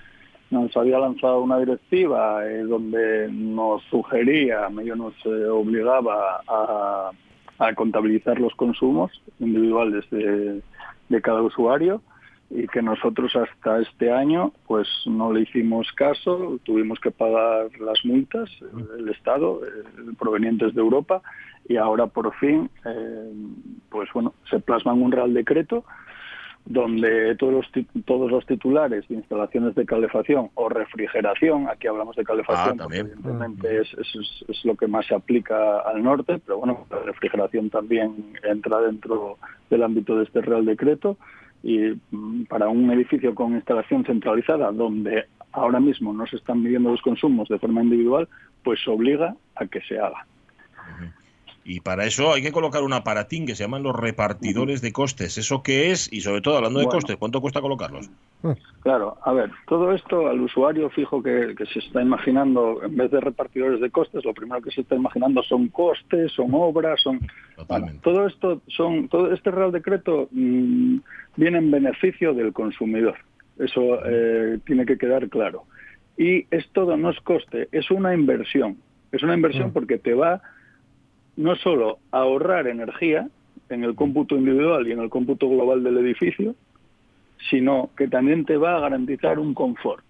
nos 0.50 0.76
había 0.76 0.98
lanzado 0.98 1.40
una 1.40 1.58
directiva 1.58 2.46
eh, 2.46 2.64
donde 2.64 3.28
nos 3.30 3.82
sugería, 3.84 4.68
medio 4.68 4.96
nos 4.96 5.14
obligaba 5.24 6.42
a, 6.46 7.10
contabilizar 7.76 8.40
los 8.40 8.52
consumos 8.56 9.12
individuales 9.38 10.04
de 10.10 11.22
cada 11.22 11.42
usuario 11.42 12.02
y 12.54 12.66
que 12.68 12.82
nosotros 12.82 13.34
hasta 13.34 13.80
este 13.80 14.12
año 14.12 14.52
pues 14.66 14.86
no 15.06 15.32
le 15.32 15.42
hicimos 15.42 15.90
caso, 15.92 16.58
tuvimos 16.64 17.00
que 17.00 17.10
pagar 17.10 17.68
las 17.80 18.04
multas, 18.04 18.50
el 18.98 19.08
Estado, 19.08 19.60
eh, 19.64 20.12
provenientes 20.18 20.74
de 20.74 20.80
Europa, 20.80 21.22
y 21.68 21.76
ahora 21.76 22.06
por 22.06 22.34
fin, 22.34 22.68
eh, 22.84 23.32
pues 23.88 24.08
bueno, 24.12 24.34
se 24.50 24.60
plasma 24.60 24.92
en 24.92 25.02
un 25.02 25.12
real 25.12 25.32
decreto 25.32 25.84
donde 26.64 27.34
todos 27.36 27.52
los, 27.54 28.04
todos 28.04 28.30
los 28.30 28.46
titulares 28.46 29.08
de 29.08 29.16
instalaciones 29.16 29.74
de 29.74 29.84
calefacción 29.84 30.50
o 30.54 30.68
refrigeración, 30.68 31.68
aquí 31.68 31.88
hablamos 31.88 32.14
de 32.14 32.22
calefacción, 32.22 32.80
ah, 32.80 32.86
evidentemente 32.88 33.80
es, 33.80 33.92
es, 33.94 34.44
es, 34.46 34.64
lo 34.64 34.76
que 34.76 34.86
más 34.86 35.06
se 35.06 35.14
aplica 35.14 35.80
al 35.80 36.02
norte, 36.04 36.40
pero 36.46 36.58
bueno, 36.58 36.86
la 36.90 37.00
refrigeración 37.00 37.68
también 37.68 38.34
entra 38.44 38.80
dentro 38.80 39.38
del 39.70 39.82
ámbito 39.82 40.16
de 40.16 40.24
este 40.24 40.40
Real 40.40 40.64
Decreto, 40.64 41.16
y 41.62 41.92
mm, 42.10 42.44
para 42.46 42.68
un 42.68 42.90
edificio 42.90 43.34
con 43.34 43.54
instalación 43.54 44.04
centralizada 44.04 44.72
donde 44.72 45.26
ahora 45.52 45.80
mismo 45.80 46.12
no 46.12 46.26
se 46.26 46.36
están 46.36 46.62
midiendo 46.62 46.90
los 46.90 47.02
consumos 47.02 47.48
de 47.48 47.58
forma 47.58 47.82
individual, 47.82 48.28
pues 48.64 48.80
obliga 48.88 49.36
a 49.56 49.66
que 49.66 49.80
se 49.82 49.98
haga. 49.98 50.26
Y 51.64 51.80
para 51.80 52.04
eso 52.06 52.32
hay 52.32 52.42
que 52.42 52.50
colocar 52.50 52.82
un 52.82 52.92
aparatín 52.92 53.46
que 53.46 53.54
se 53.54 53.62
llaman 53.62 53.84
los 53.84 53.94
repartidores 53.94 54.82
de 54.82 54.92
costes. 54.92 55.38
¿Eso 55.38 55.62
qué 55.62 55.92
es? 55.92 56.12
Y 56.12 56.20
sobre 56.22 56.40
todo, 56.40 56.56
hablando 56.56 56.80
de 56.80 56.86
costes, 56.86 57.16
¿cuánto 57.16 57.40
cuesta 57.40 57.60
colocarlos? 57.60 58.10
Claro, 58.80 59.16
a 59.22 59.32
ver, 59.32 59.50
todo 59.68 59.92
esto 59.92 60.26
al 60.26 60.40
usuario 60.40 60.90
fijo 60.90 61.22
que, 61.22 61.54
se 61.72 61.78
está 61.78 62.02
imaginando, 62.02 62.82
en 62.82 62.96
vez 62.96 63.12
de 63.12 63.20
repartidores 63.20 63.80
de 63.80 63.90
costes, 63.90 64.24
lo 64.24 64.34
primero 64.34 64.60
que 64.60 64.72
se 64.72 64.80
está 64.80 64.96
imaginando 64.96 65.42
son 65.44 65.68
costes, 65.68 66.32
son 66.32 66.50
obras, 66.52 67.00
son... 67.00 67.20
todo 68.02 68.26
esto, 68.26 68.60
son 68.66 69.08
todo 69.08 69.32
este 69.32 69.52
Real 69.52 69.70
Decreto 69.70 70.28
mm, 70.32 70.96
viene 71.36 71.58
en 71.58 71.70
beneficio 71.70 72.34
del 72.34 72.52
consumidor. 72.52 73.14
Eso 73.58 74.00
eh, 74.04 74.58
tiene 74.66 74.84
que 74.84 74.98
quedar 74.98 75.28
claro. 75.28 75.64
Y 76.18 76.46
es 76.50 76.68
todo, 76.72 76.96
no 76.96 77.10
es 77.10 77.20
coste, 77.20 77.68
es 77.70 77.90
una 77.92 78.14
inversión. 78.14 78.78
Es 79.12 79.22
una 79.22 79.34
inversión 79.34 79.68
mm. 79.68 79.72
porque 79.72 79.98
te 79.98 80.14
va 80.14 80.42
no 81.36 81.56
solo 81.56 81.98
ahorrar 82.10 82.66
energía 82.66 83.28
en 83.68 83.84
el 83.84 83.94
cómputo 83.94 84.36
individual 84.36 84.86
y 84.86 84.92
en 84.92 85.00
el 85.00 85.10
cómputo 85.10 85.48
global 85.48 85.82
del 85.82 85.98
edificio, 85.98 86.54
sino 87.50 87.90
que 87.96 88.08
también 88.08 88.44
te 88.44 88.56
va 88.56 88.76
a 88.76 88.80
garantizar 88.80 89.38
un 89.38 89.54
confort. 89.54 90.04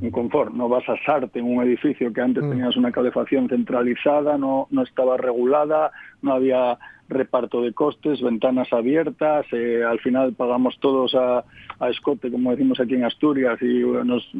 Un 0.00 0.10
confort. 0.10 0.52
No 0.52 0.68
vas 0.68 0.88
a 0.88 0.94
asarte 0.94 1.38
en 1.38 1.46
un 1.46 1.62
edificio 1.62 2.12
que 2.12 2.20
antes 2.20 2.42
mm. 2.42 2.50
tenías 2.50 2.76
una 2.76 2.90
calefacción 2.90 3.48
centralizada, 3.48 4.36
no, 4.36 4.66
no 4.70 4.82
estaba 4.82 5.16
regulada, 5.16 5.92
no 6.22 6.32
había 6.32 6.78
reparto 7.12 7.62
de 7.62 7.72
costes, 7.72 8.20
ventanas 8.20 8.72
abiertas, 8.72 9.46
eh, 9.52 9.84
al 9.84 10.00
final 10.00 10.32
pagamos 10.32 10.78
todos 10.80 11.14
a, 11.14 11.44
escote, 11.88 12.30
como 12.30 12.50
decimos 12.52 12.80
aquí 12.80 12.94
en 12.94 13.04
Asturias, 13.04 13.60
y 13.60 13.80
nos, 14.04 14.30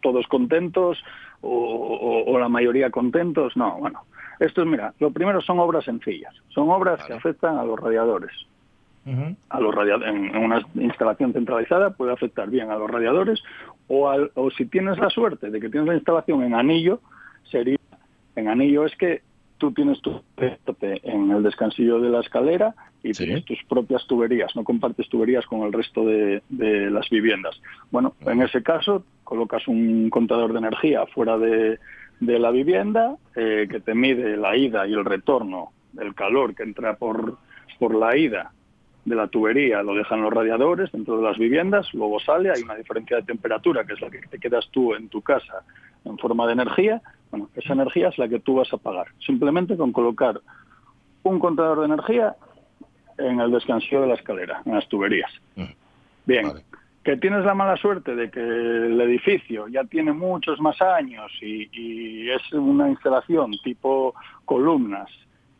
todos 0.00 0.26
contentos, 0.26 1.02
o, 1.40 2.36
la 2.38 2.48
mayoría 2.48 2.90
contentos. 2.90 3.56
No, 3.56 3.78
bueno, 3.78 4.02
esto 4.38 4.62
es, 4.62 4.68
mira, 4.68 4.92
lo 4.98 5.10
primero 5.10 5.40
son 5.40 5.58
obras 5.58 5.84
sencillas, 5.84 6.34
son 6.48 6.68
obras 6.70 7.02
que 7.04 7.14
afectan 7.14 7.58
a 7.58 7.64
los 7.64 7.78
radiadores. 7.78 8.32
a 9.48 9.60
los 9.60 9.74
en, 10.06 10.36
una 10.36 10.60
instalación 10.74 11.32
centralizada 11.32 11.90
puede 11.90 12.12
afectar 12.12 12.50
bien 12.50 12.70
a 12.70 12.76
los 12.76 12.90
radiadores 12.90 13.42
o, 13.90 14.08
o 14.34 14.50
si 14.52 14.66
tienes 14.66 14.98
la 14.98 15.10
suerte 15.10 15.50
de 15.50 15.60
que 15.60 15.68
tienes 15.68 15.88
la 15.88 15.96
instalación 15.96 16.44
en 16.44 16.54
anillo, 16.54 17.00
sería 17.50 17.76
en 18.36 18.48
anillo 18.48 18.86
es 18.86 18.96
que 18.96 19.22
tú 19.58 19.72
tienes 19.72 20.00
tu 20.00 20.22
en 20.38 21.30
el 21.30 21.42
descansillo 21.42 22.00
de 22.00 22.08
la 22.08 22.20
escalera 22.20 22.74
y 23.02 23.12
tienes 23.12 23.44
tus 23.44 23.58
propias 23.68 24.06
tuberías, 24.06 24.54
no 24.54 24.62
compartes 24.62 25.08
tuberías 25.08 25.44
con 25.46 25.62
el 25.62 25.72
resto 25.72 26.04
de, 26.04 26.40
las 26.90 27.10
viviendas. 27.10 27.60
Bueno, 27.90 28.14
en 28.20 28.42
ese 28.42 28.62
caso 28.62 29.04
colocas 29.24 29.66
un 29.68 30.08
contador 30.08 30.52
de 30.52 30.60
energía 30.60 31.04
fuera 31.06 31.36
de, 31.36 31.78
la 32.20 32.50
vivienda 32.50 33.16
eh, 33.34 33.66
que 33.68 33.80
te 33.80 33.94
mide 33.94 34.36
la 34.36 34.56
ida 34.56 34.86
y 34.86 34.92
el 34.92 35.04
retorno 35.04 35.72
del 35.92 36.14
calor 36.14 36.54
que 36.54 36.62
entra 36.62 36.94
por, 36.96 37.38
por 37.78 37.94
la 37.94 38.16
ida 38.16 38.52
de 39.04 39.16
la 39.16 39.28
tubería, 39.28 39.82
lo 39.82 39.94
dejan 39.94 40.22
los 40.22 40.32
radiadores 40.32 40.92
dentro 40.92 41.16
de 41.16 41.22
las 41.22 41.38
viviendas, 41.38 41.92
luego 41.94 42.20
sale, 42.20 42.50
hay 42.50 42.62
una 42.62 42.74
diferencia 42.74 43.16
de 43.16 43.22
temperatura 43.22 43.84
que 43.84 43.94
es 43.94 44.00
la 44.00 44.10
que 44.10 44.20
te 44.20 44.38
quedas 44.38 44.68
tú 44.70 44.94
en 44.94 45.08
tu 45.08 45.22
casa 45.22 45.64
en 46.04 46.18
forma 46.18 46.46
de 46.46 46.52
energía, 46.52 47.02
bueno, 47.30 47.48
esa 47.54 47.72
energía 47.72 48.08
es 48.08 48.18
la 48.18 48.28
que 48.28 48.40
tú 48.40 48.56
vas 48.56 48.72
a 48.72 48.76
pagar. 48.76 49.06
Simplemente 49.24 49.76
con 49.76 49.92
colocar 49.92 50.40
un 51.22 51.38
contador 51.38 51.80
de 51.80 51.86
energía 51.86 52.34
en 53.18 53.40
el 53.40 53.50
descansillo 53.50 54.02
de 54.02 54.08
la 54.08 54.14
escalera, 54.14 54.62
en 54.64 54.74
las 54.74 54.88
tuberías. 54.88 55.30
Bien, 56.26 56.52
que 57.04 57.16
tienes 57.16 57.44
la 57.44 57.54
mala 57.54 57.76
suerte 57.76 58.14
de 58.14 58.30
que 58.30 58.40
el 58.40 59.00
edificio 59.00 59.68
ya 59.68 59.84
tiene 59.84 60.12
muchos 60.12 60.60
más 60.60 60.80
años 60.82 61.30
y, 61.40 62.28
es 62.30 62.52
una 62.52 62.88
instalación 62.88 63.52
tipo 63.64 64.14
columnas, 64.44 65.10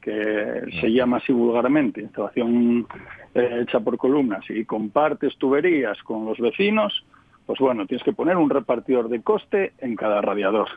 que 0.01 0.63
se 0.81 0.93
llama 0.93 1.19
así 1.19 1.33
vulgarmente, 1.33 2.01
instalación 2.01 2.87
eh, 3.35 3.61
hecha 3.63 3.81
por 3.81 3.97
columnas, 3.97 4.45
y 4.49 4.65
compartes 4.65 5.37
tuberías 5.37 6.03
con 6.03 6.25
los 6.27 6.39
vecinos, 6.39 7.05
pues 7.47 7.59
bueno, 7.59 7.87
tienes 7.87 8.05
que 8.05 8.13
poner 8.13 8.37
un 8.37 8.51
repartidor 8.51 9.09
de 9.09 9.23
coste 9.23 9.73
en 9.79 9.97
cada 9.97 10.21
radiador, 10.21 10.69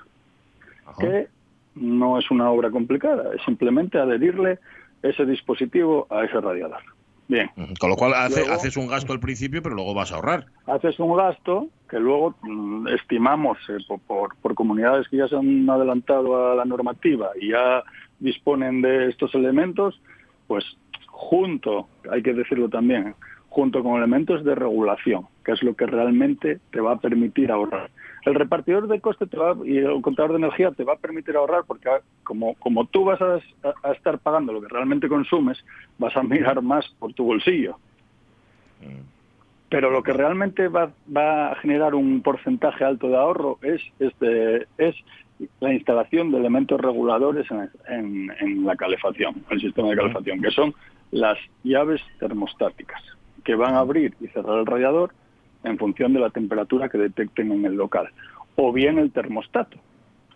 que 1.00 1.28
no 1.76 2.20
es 2.20 2.30
una 2.32 2.50
obra 2.50 2.70
complicada, 2.70 3.34
es 3.34 3.42
simplemente 3.44 3.98
adherirle 3.98 4.60
ese 5.02 5.26
dispositivo 5.26 6.08
a 6.10 6.24
ese 6.24 6.40
radiador. 6.40 6.82
Bien. 7.28 7.50
Con 7.80 7.90
lo 7.90 7.96
cual 7.96 8.14
haces 8.14 8.76
un 8.76 8.88
gasto 8.88 9.14
al 9.14 9.20
principio, 9.20 9.62
pero 9.64 9.76
luego 9.76 9.94
vas 9.94 10.12
a 10.12 10.16
ahorrar. 10.16 10.46
Haces 10.68 11.00
un 11.00 11.16
gasto 11.16 11.68
que 11.90 12.00
luego 12.00 12.36
mm, 12.42 12.88
estimamos 12.90 13.58
eh, 13.70 13.78
por, 14.08 14.36
por, 14.36 14.56
comunidades 14.56 15.08
que 15.08 15.18
ya 15.18 15.28
se 15.28 15.36
han 15.36 15.70
adelantado 15.70 16.52
a 16.52 16.56
la 16.56 16.66
normativa 16.66 17.30
y 17.40 17.52
ya 17.52 17.84
disponen 18.20 18.82
de 18.82 19.10
estos 19.10 19.34
elementos, 19.36 20.00
pues 20.48 20.66
junto, 21.08 21.88
hay 22.12 22.22
que 22.22 22.34
decirlo 22.34 22.70
también, 22.70 23.16
junto 23.50 23.84
con 23.84 23.98
elementos 23.98 24.44
de 24.44 24.56
regulación, 24.56 25.28
que 25.46 25.52
es 25.52 25.62
lo 25.62 25.76
que 25.76 25.86
realmente 25.86 26.60
te 26.72 26.82
va 26.82 26.94
a 26.94 27.00
permitir 27.00 27.52
ahorrar. 27.52 27.92
El 28.26 28.36
repartidor 28.36 28.88
de 28.88 29.00
coste 29.00 29.28
te 29.28 29.38
va, 29.38 29.56
y 29.64 29.78
el 29.78 30.02
contador 30.02 30.32
de 30.32 30.38
energía 30.38 30.72
te 30.72 30.84
va 30.84 30.94
a 30.94 30.98
permitir 30.98 31.36
ahorrar 31.36 31.64
porque 31.68 31.90
ah, 31.90 32.02
como, 32.24 32.56
como 32.56 32.86
tú 32.86 33.04
vas 33.06 33.20
a, 33.22 33.40
estar 33.92 34.18
pagando 34.20 34.54
lo 34.54 34.62
que 34.62 34.70
realmente 34.70 35.08
consumes, 35.08 35.64
vas 36.00 36.16
a 36.18 36.24
mirar 36.24 36.62
más 36.62 36.88
por 36.98 37.14
tu 37.14 37.26
bolsillo. 37.26 37.78
Pero 39.70 39.92
lo 39.92 40.04
que 40.04 40.14
realmente 40.14 40.68
va, 40.68 40.92
va 41.16 41.52
a 41.52 41.56
generar 41.56 41.96
un 41.96 42.22
porcentaje 42.22 42.84
alto 42.84 43.08
de 43.08 43.18
ahorro 43.18 43.60
es, 43.62 43.82
este, 44.00 44.68
es 44.78 44.96
la 45.60 45.74
instalación 45.74 46.32
de 46.32 46.38
elementos 46.38 46.80
reguladores 46.80 47.48
en, 47.88 48.32
en 48.40 48.66
la 48.66 48.76
calefacción, 48.76 49.44
el 49.50 49.62
sistema 49.62 49.90
de 49.90 49.98
calefacción, 49.98 50.42
que 50.42 50.52
son 50.52 50.74
las 51.12 51.38
llaves 51.64 52.02
termostáticas 52.20 53.02
que 53.44 53.56
van 53.56 53.76
a 53.76 53.80
abrir 53.80 54.16
y 54.22 54.28
cerrar 54.28 54.60
el 54.60 54.66
radiador 54.66 55.14
en 55.64 55.78
función 55.78 56.14
de 56.14 56.20
la 56.20 56.30
temperatura 56.30 56.90
que 56.90 56.98
detecten 56.98 57.52
en 57.52 57.66
el 57.66 57.76
local. 57.76 58.10
O 58.56 58.72
bien 58.72 58.98
el 58.98 59.12
termostato, 59.12 59.78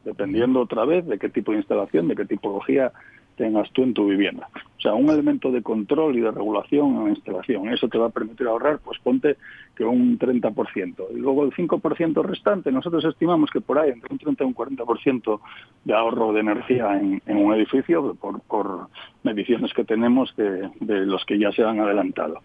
dependiendo 0.03 0.61
otra 0.61 0.85
vez 0.85 1.05
de 1.05 1.17
qué 1.17 1.29
tipo 1.29 1.51
de 1.51 1.59
instalación, 1.59 2.07
de 2.07 2.15
qué 2.15 2.25
tipología 2.25 2.91
tengas 3.35 3.71
tú 3.71 3.83
en 3.83 3.93
tu 3.93 4.07
vivienda. 4.07 4.49
Sea, 4.87 4.95
un 4.95 5.09
elemento 5.09 5.51
de 5.51 5.61
control 5.61 6.15
y 6.15 6.21
de 6.21 6.31
regulación 6.31 6.95
en 6.95 7.03
la 7.03 7.09
instalación. 7.09 7.67
Eso 7.67 7.89
te 7.89 7.97
va 7.97 8.05
a 8.05 8.09
permitir 8.09 8.47
ahorrar, 8.47 8.79
pues 8.79 8.97
ponte 8.99 9.35
que 9.75 9.83
un 9.83 10.17
30%. 10.17 11.07
Y 11.13 11.19
luego 11.19 11.43
el 11.43 11.51
5% 11.51 12.23
restante, 12.23 12.71
nosotros 12.71 13.03
estimamos 13.03 13.49
que 13.51 13.59
por 13.59 13.79
ahí 13.79 13.89
entre 13.89 14.13
un 14.13 14.17
30 14.17 14.45
y 14.45 14.47
un 14.47 14.55
40% 14.55 15.41
de 15.83 15.93
ahorro 15.93 16.31
de 16.31 16.39
energía 16.39 16.97
en, 16.97 17.21
un 17.27 17.53
edificio 17.53 18.15
por, 18.15 18.39
por, 18.43 18.87
mediciones 19.23 19.73
que 19.73 19.83
tenemos 19.83 20.33
de, 20.37 20.69
los 20.79 21.25
que 21.25 21.37
ya 21.37 21.51
se 21.51 21.65
han 21.65 21.81
adelantado. 21.81 22.39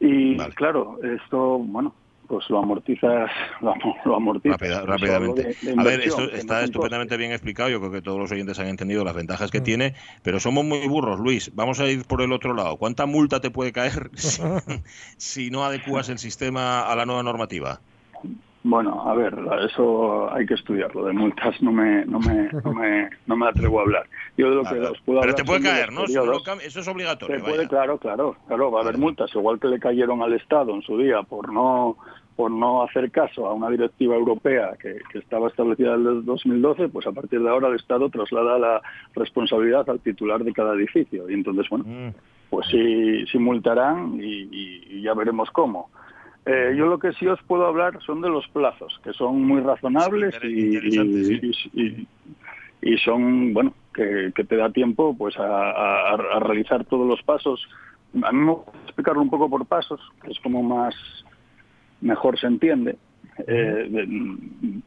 Y 0.00 0.38
claro, 0.56 0.98
esto, 1.04 1.58
bueno, 1.60 1.94
pues 2.28 2.48
lo 2.50 2.58
amortizas, 2.58 3.30
lo, 4.04 4.14
amortizas. 4.14 4.84
rápidamente. 4.84 5.56
a 5.76 5.82
ver, 5.82 6.00
esto 6.02 6.30
está 6.30 6.62
estupendamente 6.62 7.16
bien 7.16 7.32
explicado. 7.32 7.70
Yo 7.70 7.80
creo 7.80 7.90
que 7.90 8.02
todos 8.02 8.18
los 8.18 8.30
oyentes 8.30 8.58
han 8.58 8.68
entendido 8.68 9.02
las 9.04 9.14
ventajas 9.14 9.50
que 9.50 9.60
mm. 9.60 9.64
tiene, 9.64 9.94
pero 10.22 10.38
somos 10.38 10.64
muy 10.64 10.86
burros, 10.86 11.18
Luis. 11.18 11.50
Vamos 11.54 11.80
a 11.80 11.88
ir 11.88 12.04
por 12.04 12.22
el 12.22 12.32
otro 12.32 12.54
lado. 12.54 12.76
¿Cuánta 12.76 13.06
multa 13.06 13.40
te 13.40 13.50
puede 13.50 13.72
caer 13.72 14.10
si, 15.16 15.50
no 15.50 15.64
adecuas 15.64 16.08
el 16.10 16.18
sistema 16.18 16.82
a 16.82 16.94
la 16.94 17.06
nueva 17.06 17.22
normativa? 17.22 17.80
Bueno, 18.68 19.08
a 19.08 19.14
ver, 19.14 19.34
eso 19.64 20.30
hay 20.30 20.44
que 20.44 20.52
estudiarlo. 20.52 21.06
De 21.06 21.14
multas 21.14 21.60
no 21.62 21.72
me, 21.72 22.04
no 22.04 22.20
me, 22.20 22.50
no 22.62 22.74
me, 22.74 23.08
no 23.26 23.34
me 23.34 23.48
atrevo 23.48 23.78
a 23.78 23.82
hablar. 23.82 24.06
Yo 24.36 24.50
de 24.50 24.56
lo 24.56 24.62
que 24.62 24.78
os 24.78 25.00
puedo 25.00 25.22
Pero 25.22 25.34
te 25.34 25.44
puede 25.44 25.62
caer, 25.62 25.90
¿no? 25.90 26.04
Eso 26.04 26.80
es 26.80 26.88
obligatorio. 26.88 27.42
puede, 27.42 27.66
claro, 27.66 27.96
claro, 27.96 28.36
claro. 28.46 28.70
Va 28.70 28.80
a 28.80 28.82
haber 28.82 28.98
multas, 28.98 29.34
igual 29.34 29.58
que 29.58 29.68
le 29.68 29.80
cayeron 29.80 30.22
al 30.22 30.34
Estado 30.34 30.74
en 30.74 30.82
su 30.82 30.98
día 30.98 31.22
por 31.22 31.50
no 31.50 31.96
por 32.36 32.52
no 32.52 32.84
hacer 32.84 33.10
caso 33.10 33.46
a 33.46 33.54
una 33.54 33.68
directiva 33.68 34.14
europea 34.14 34.76
que, 34.80 34.98
estaba 35.18 35.48
establecida 35.48 35.94
en 35.94 36.06
el 36.06 36.24
2012, 36.24 36.88
pues 36.88 37.04
a 37.08 37.10
partir 37.10 37.40
de 37.40 37.48
ahora 37.48 37.66
el 37.66 37.74
Estado 37.74 38.08
traslada 38.10 38.58
la 38.60 38.82
responsabilidad 39.16 39.90
al 39.90 39.98
titular 39.98 40.44
de 40.44 40.52
cada 40.52 40.74
edificio. 40.74 41.28
Y 41.28 41.34
entonces, 41.34 41.66
bueno, 41.68 41.84
mm. 41.84 42.14
pues 42.48 42.68
sí, 42.68 43.26
sí 43.32 43.38
multarán 43.38 44.20
y, 44.22 45.02
ya 45.02 45.14
veremos 45.14 45.50
cómo. 45.50 45.90
Eh, 46.50 46.74
yo 46.74 46.86
lo 46.86 46.98
que 46.98 47.12
sí 47.12 47.26
os 47.26 47.42
puedo 47.42 47.66
hablar 47.66 48.00
son 48.06 48.22
de 48.22 48.30
los 48.30 48.48
plazos, 48.48 48.98
que 49.04 49.12
son 49.12 49.42
muy 49.42 49.60
razonables 49.60 50.34
y, 50.42 50.78
y, 52.80 52.98
son, 53.04 53.52
bueno, 53.52 53.74
que, 53.92 54.32
te 54.32 54.56
da 54.56 54.70
tiempo 54.70 55.14
pues 55.14 55.36
a, 55.36 56.14
a, 56.14 56.40
realizar 56.40 56.86
todos 56.86 57.06
los 57.06 57.22
pasos. 57.22 57.68
A 58.22 58.32
mí 58.32 58.38
me 58.38 58.52
gusta 58.52 58.72
explicarlo 58.84 59.20
un 59.20 59.28
poco 59.28 59.50
por 59.50 59.66
pasos, 59.66 60.00
que 60.22 60.30
es 60.30 60.40
como 60.40 60.62
más 60.62 60.94
mejor 62.00 62.40
se 62.40 62.46
entiende. 62.46 62.96
Eh, 63.46 64.06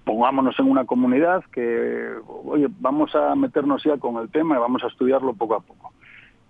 pongámonos 0.03 0.59
en 0.59 0.65
una 0.65 0.85
comunidad 0.85 1.43
que, 1.53 2.11
oye, 2.43 2.69
vamos 2.79 3.13
a 3.13 3.35
meternos 3.35 3.83
ya 3.83 3.97
con 3.97 4.17
el 4.17 4.31
tema 4.31 4.55
y 4.55 4.59
vamos 4.59 4.83
a 4.83 4.87
estudiarlo 4.87 5.35
poco 5.35 5.53
a 5.53 5.59
poco. 5.59 5.93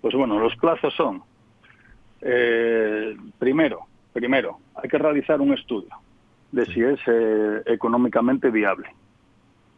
Pues 0.00 0.14
bueno, 0.14 0.38
los 0.38 0.56
plazos 0.56 0.94
son, 0.94 1.22
eh, 2.22 3.14
primero, 3.38 3.91
primero, 4.12 4.58
hay 4.74 4.88
que 4.88 4.98
realizar 4.98 5.40
un 5.40 5.52
estudio 5.52 5.90
de 6.50 6.66
si 6.66 6.82
es 6.82 7.00
eh, 7.06 7.62
económicamente 7.66 8.50
viable, 8.50 8.88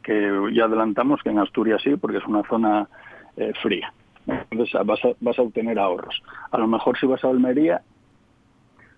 que 0.03 0.51
ya 0.53 0.65
adelantamos 0.65 1.23
que 1.23 1.31
en 1.31 1.39
Asturias 1.39 1.81
sí, 1.83 1.97
porque 1.97 2.19
es 2.19 2.27
una 2.27 2.43
zona 2.45 2.89
fría. 3.63 3.93
Entonces 4.27 4.81
vas 4.85 5.05
a, 5.05 5.09
vas 5.21 5.39
a 5.39 5.43
obtener 5.43 5.79
ahorros. 5.79 6.23
A 6.51 6.59
lo 6.59 6.67
mejor 6.67 6.99
si 6.99 7.07
vas 7.07 7.25
a 7.25 7.29
Almería 7.29 7.83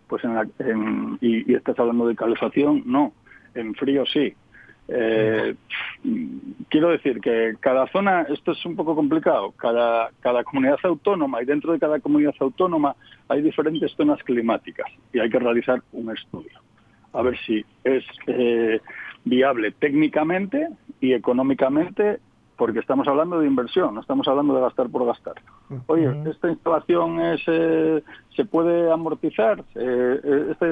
pues 0.06 0.22
en, 0.24 1.18
y, 1.20 1.54
estás 1.54 1.78
hablando 1.78 2.06
de 2.06 2.16
calefacción, 2.16 2.82
no, 2.86 3.12
en 3.54 3.74
frío 3.74 4.04
sí. 4.06 4.34
Eh, 4.88 5.54
quiero 6.68 6.90
decir 6.90 7.20
que 7.20 7.56
cada 7.60 7.86
zona, 7.88 8.22
esto 8.22 8.52
es 8.52 8.64
un 8.64 8.76
poco 8.76 8.94
complicado, 8.94 9.52
cada, 9.52 10.10
comunidad 10.44 10.78
autónoma 10.84 11.42
y 11.42 11.44
dentro 11.44 11.72
de 11.72 11.80
cada 11.80 11.98
comunidad 11.98 12.34
autónoma 12.38 12.94
hay 13.28 13.42
diferentes 13.42 13.92
zonas 13.92 14.22
climáticas 14.22 14.86
y 15.12 15.18
hay 15.18 15.28
que 15.28 15.38
realizar 15.38 15.82
un 15.92 16.10
estudio 16.16 16.60
a 17.12 17.22
ver 17.22 17.38
si 17.46 17.64
es 17.82 18.04
eh, 18.26 18.78
viable 19.24 19.72
técnicamente 19.72 20.68
y 21.00 21.14
económicamente 21.14 22.18
porque 22.56 22.80
estamos 22.80 23.06
hablando 23.06 23.38
de 23.38 23.46
inversión, 23.46 23.94
no 23.94 24.00
estamos 24.00 24.26
hablando 24.28 24.54
de 24.54 24.62
gastar 24.62 24.88
por 24.88 25.04
gastar. 25.06 25.34
Oye, 25.86 26.10
esta 26.28 26.48
instalación 26.48 27.20
es, 27.20 27.42
eh, 27.46 28.02
se 28.34 28.44
puede 28.44 28.90
amortizar, 28.90 29.60
eh, 29.74 30.20
eh, 30.24 30.46
este, 30.52 30.66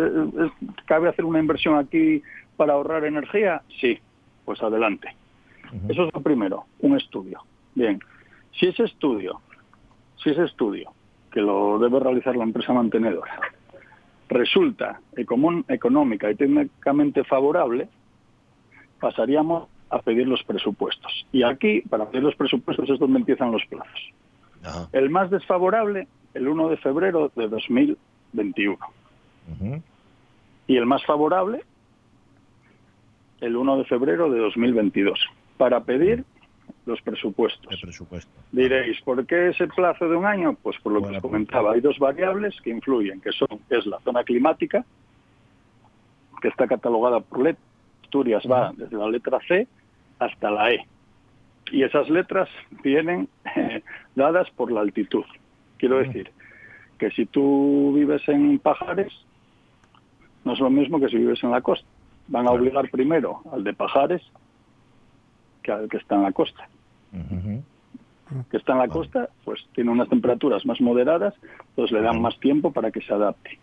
cabe 0.86 1.08
hacer 1.08 1.24
una 1.24 1.40
inversión 1.40 1.76
aquí 1.76 2.22
para 2.56 2.72
ahorrar 2.72 3.04
energía, 3.04 3.62
sí, 3.80 3.98
pues 4.44 4.62
adelante. 4.62 5.14
Eso 5.88 6.06
es 6.06 6.14
lo 6.14 6.20
primero, 6.20 6.64
un 6.80 6.96
estudio. 6.96 7.40
Bien, 7.74 7.98
si 8.52 8.66
ese 8.66 8.84
estudio, 8.84 9.40
si 10.22 10.30
ese 10.30 10.44
estudio 10.44 10.92
que 11.32 11.40
lo 11.40 11.78
debe 11.80 11.98
realizar 11.98 12.36
la 12.36 12.44
empresa 12.44 12.72
mantenedora 12.72 13.40
resulta 14.28 15.00
económica 15.16 16.30
y 16.30 16.36
técnicamente 16.36 17.24
favorable, 17.24 17.88
pasaríamos 19.00 19.68
a 19.90 19.98
pedir 20.00 20.26
los 20.26 20.42
presupuestos. 20.44 21.26
Y 21.32 21.42
aquí, 21.42 21.82
para 21.82 22.06
pedir 22.06 22.24
los 22.24 22.34
presupuestos, 22.34 22.88
es 22.90 22.98
donde 22.98 23.18
empiezan 23.18 23.52
los 23.52 23.64
plazos. 23.66 24.12
El 24.92 25.10
más 25.10 25.30
desfavorable, 25.30 26.08
el 26.32 26.48
1 26.48 26.68
de 26.70 26.76
febrero 26.78 27.30
de 27.36 27.48
2021. 27.48 28.78
Y 30.66 30.76
el 30.76 30.86
más 30.86 31.04
favorable, 31.04 31.62
el 33.40 33.56
1 33.56 33.76
de 33.78 33.84
febrero 33.84 34.30
de 34.30 34.38
2022. 34.38 35.20
Para 35.58 35.84
pedir 35.84 36.24
los 36.86 37.00
presupuestos. 37.02 37.72
Diréis, 38.52 39.00
¿por 39.02 39.24
qué 39.26 39.50
ese 39.50 39.66
plazo 39.68 40.08
de 40.08 40.16
un 40.16 40.26
año? 40.26 40.56
Pues 40.62 40.76
por 40.82 40.92
lo 40.92 41.02
que 41.02 41.16
os 41.16 41.22
comentaba, 41.22 41.72
hay 41.72 41.80
dos 41.80 41.98
variables 41.98 42.58
que 42.62 42.70
influyen, 42.70 43.20
que 43.20 43.32
son 43.32 43.60
es 43.70 43.86
la 43.86 44.00
zona 44.00 44.24
climática, 44.24 44.84
que 46.40 46.48
está 46.48 46.66
catalogada 46.66 47.20
por 47.20 47.42
LED. 47.42 47.56
Asturias 48.14 48.44
va 48.48 48.72
desde 48.76 48.96
la 48.96 49.08
letra 49.08 49.40
C 49.48 49.66
hasta 50.20 50.48
la 50.48 50.70
E. 50.70 50.86
Y 51.72 51.82
esas 51.82 52.08
letras 52.08 52.48
vienen 52.84 53.28
eh, 53.56 53.82
dadas 54.14 54.48
por 54.52 54.70
la 54.70 54.82
altitud. 54.82 55.24
Quiero 55.78 55.98
decir 55.98 56.30
que 56.98 57.10
si 57.10 57.26
tú 57.26 57.92
vives 57.92 58.22
en 58.28 58.60
Pajares, 58.60 59.12
no 60.44 60.52
es 60.52 60.60
lo 60.60 60.70
mismo 60.70 61.00
que 61.00 61.08
si 61.08 61.16
vives 61.16 61.42
en 61.42 61.50
la 61.50 61.60
costa. 61.60 61.88
Van 62.28 62.46
a 62.46 62.52
obligar 62.52 62.88
primero 62.88 63.42
al 63.52 63.64
de 63.64 63.72
Pajares 63.72 64.22
que 65.64 65.72
al 65.72 65.88
que 65.88 65.96
está 65.96 66.14
en 66.14 66.22
la 66.22 66.30
costa. 66.30 66.68
Que 68.48 68.56
está 68.56 68.74
en 68.74 68.78
la 68.78 68.88
costa, 68.88 69.28
pues 69.44 69.66
tiene 69.74 69.90
unas 69.90 70.08
temperaturas 70.08 70.64
más 70.64 70.80
moderadas, 70.80 71.34
entonces 71.70 71.92
le 71.92 72.02
dan 72.02 72.22
más 72.22 72.38
tiempo 72.38 72.70
para 72.70 72.92
que 72.92 73.00
se 73.00 73.12
adapte. 73.12 73.58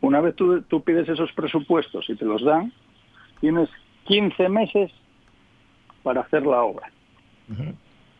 Una 0.00 0.20
vez 0.20 0.34
tú, 0.34 0.62
tú 0.62 0.82
pides 0.82 1.08
esos 1.08 1.30
presupuestos 1.32 2.10
y 2.10 2.16
te 2.16 2.24
los 2.24 2.44
dan, 2.44 2.72
tienes 3.40 3.68
15 4.04 4.48
meses 4.48 4.90
para 6.02 6.20
hacer 6.22 6.46
la 6.46 6.62
obra. 6.62 6.90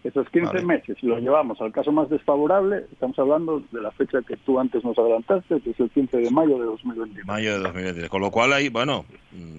Esos 0.04 0.28
15 0.30 0.64
meses, 0.64 0.96
si 1.00 1.06
los 1.06 1.20
llevamos 1.20 1.60
al 1.60 1.72
caso 1.72 1.90
más 1.90 2.08
desfavorable, 2.08 2.86
estamos 2.92 3.18
hablando 3.18 3.60
de 3.72 3.80
la 3.80 3.90
fecha 3.90 4.22
que 4.22 4.36
tú 4.36 4.60
antes 4.60 4.84
nos 4.84 4.96
adelantaste, 4.96 5.60
que 5.60 5.70
es 5.70 5.80
el 5.80 5.90
15 5.90 6.18
de 6.18 6.30
mayo 6.30 6.58
de 6.58 6.64
2020. 6.64 7.24
Mayo 7.24 7.54
de 7.54 7.58
2020. 7.58 8.08
Con 8.08 8.20
lo 8.20 8.30
cual 8.30 8.52
ahí, 8.52 8.68
bueno, 8.68 9.04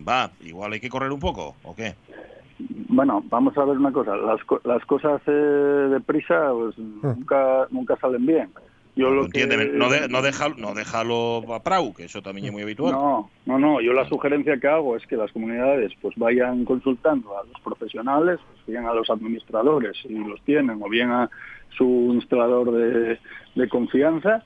va, 0.08 0.32
igual 0.42 0.72
hay 0.72 0.80
que 0.80 0.90
correr 0.90 1.12
un 1.12 1.20
poco, 1.20 1.56
¿o 1.64 1.76
qué? 1.76 1.96
Bueno, 2.88 3.24
vamos 3.30 3.58
a 3.58 3.66
ver 3.66 3.78
una 3.78 3.92
cosa. 3.92 4.16
Las, 4.16 4.40
las 4.64 4.86
cosas 4.86 5.22
eh, 5.28 5.32
de 5.32 6.00
prisa 6.00 6.50
pues, 6.54 6.76
ah. 7.04 7.14
nunca, 7.18 7.68
nunca 7.70 7.98
salen 7.98 8.26
bien. 8.26 8.50
Yo 8.98 9.12
lo 9.12 9.28
no, 9.28 9.90
de, 9.90 10.08
no, 10.10 10.22
deja, 10.24 10.50
no 10.58 10.74
déjalo 10.74 11.54
a 11.54 11.62
Prau, 11.62 11.94
que 11.94 12.06
eso 12.06 12.24
también 12.24 12.48
es 12.48 12.52
muy 12.52 12.64
habitual. 12.64 12.94
No, 12.94 13.30
no, 13.46 13.60
no. 13.60 13.80
Yo 13.80 13.94
la 13.94 14.10
sugerencia 14.10 14.60
que 14.60 14.68
hago 14.68 14.96
es 14.96 15.06
que 15.06 15.16
las 15.16 15.32
comunidades 15.32 15.94
pues 16.02 16.16
vayan 16.18 16.66
consultando 16.66 17.38
a 17.38 17.44
los 17.44 17.62
profesionales, 17.62 18.40
pues, 18.48 18.66
bien 18.66 18.86
a 18.88 18.94
los 18.94 19.08
administradores, 19.12 19.96
si 20.02 20.10
los 20.10 20.42
tienen, 20.42 20.82
o 20.82 20.90
bien 20.90 21.12
a 21.12 21.30
su 21.78 21.86
instalador 22.16 22.72
de, 22.72 23.70
confianza, 23.70 24.44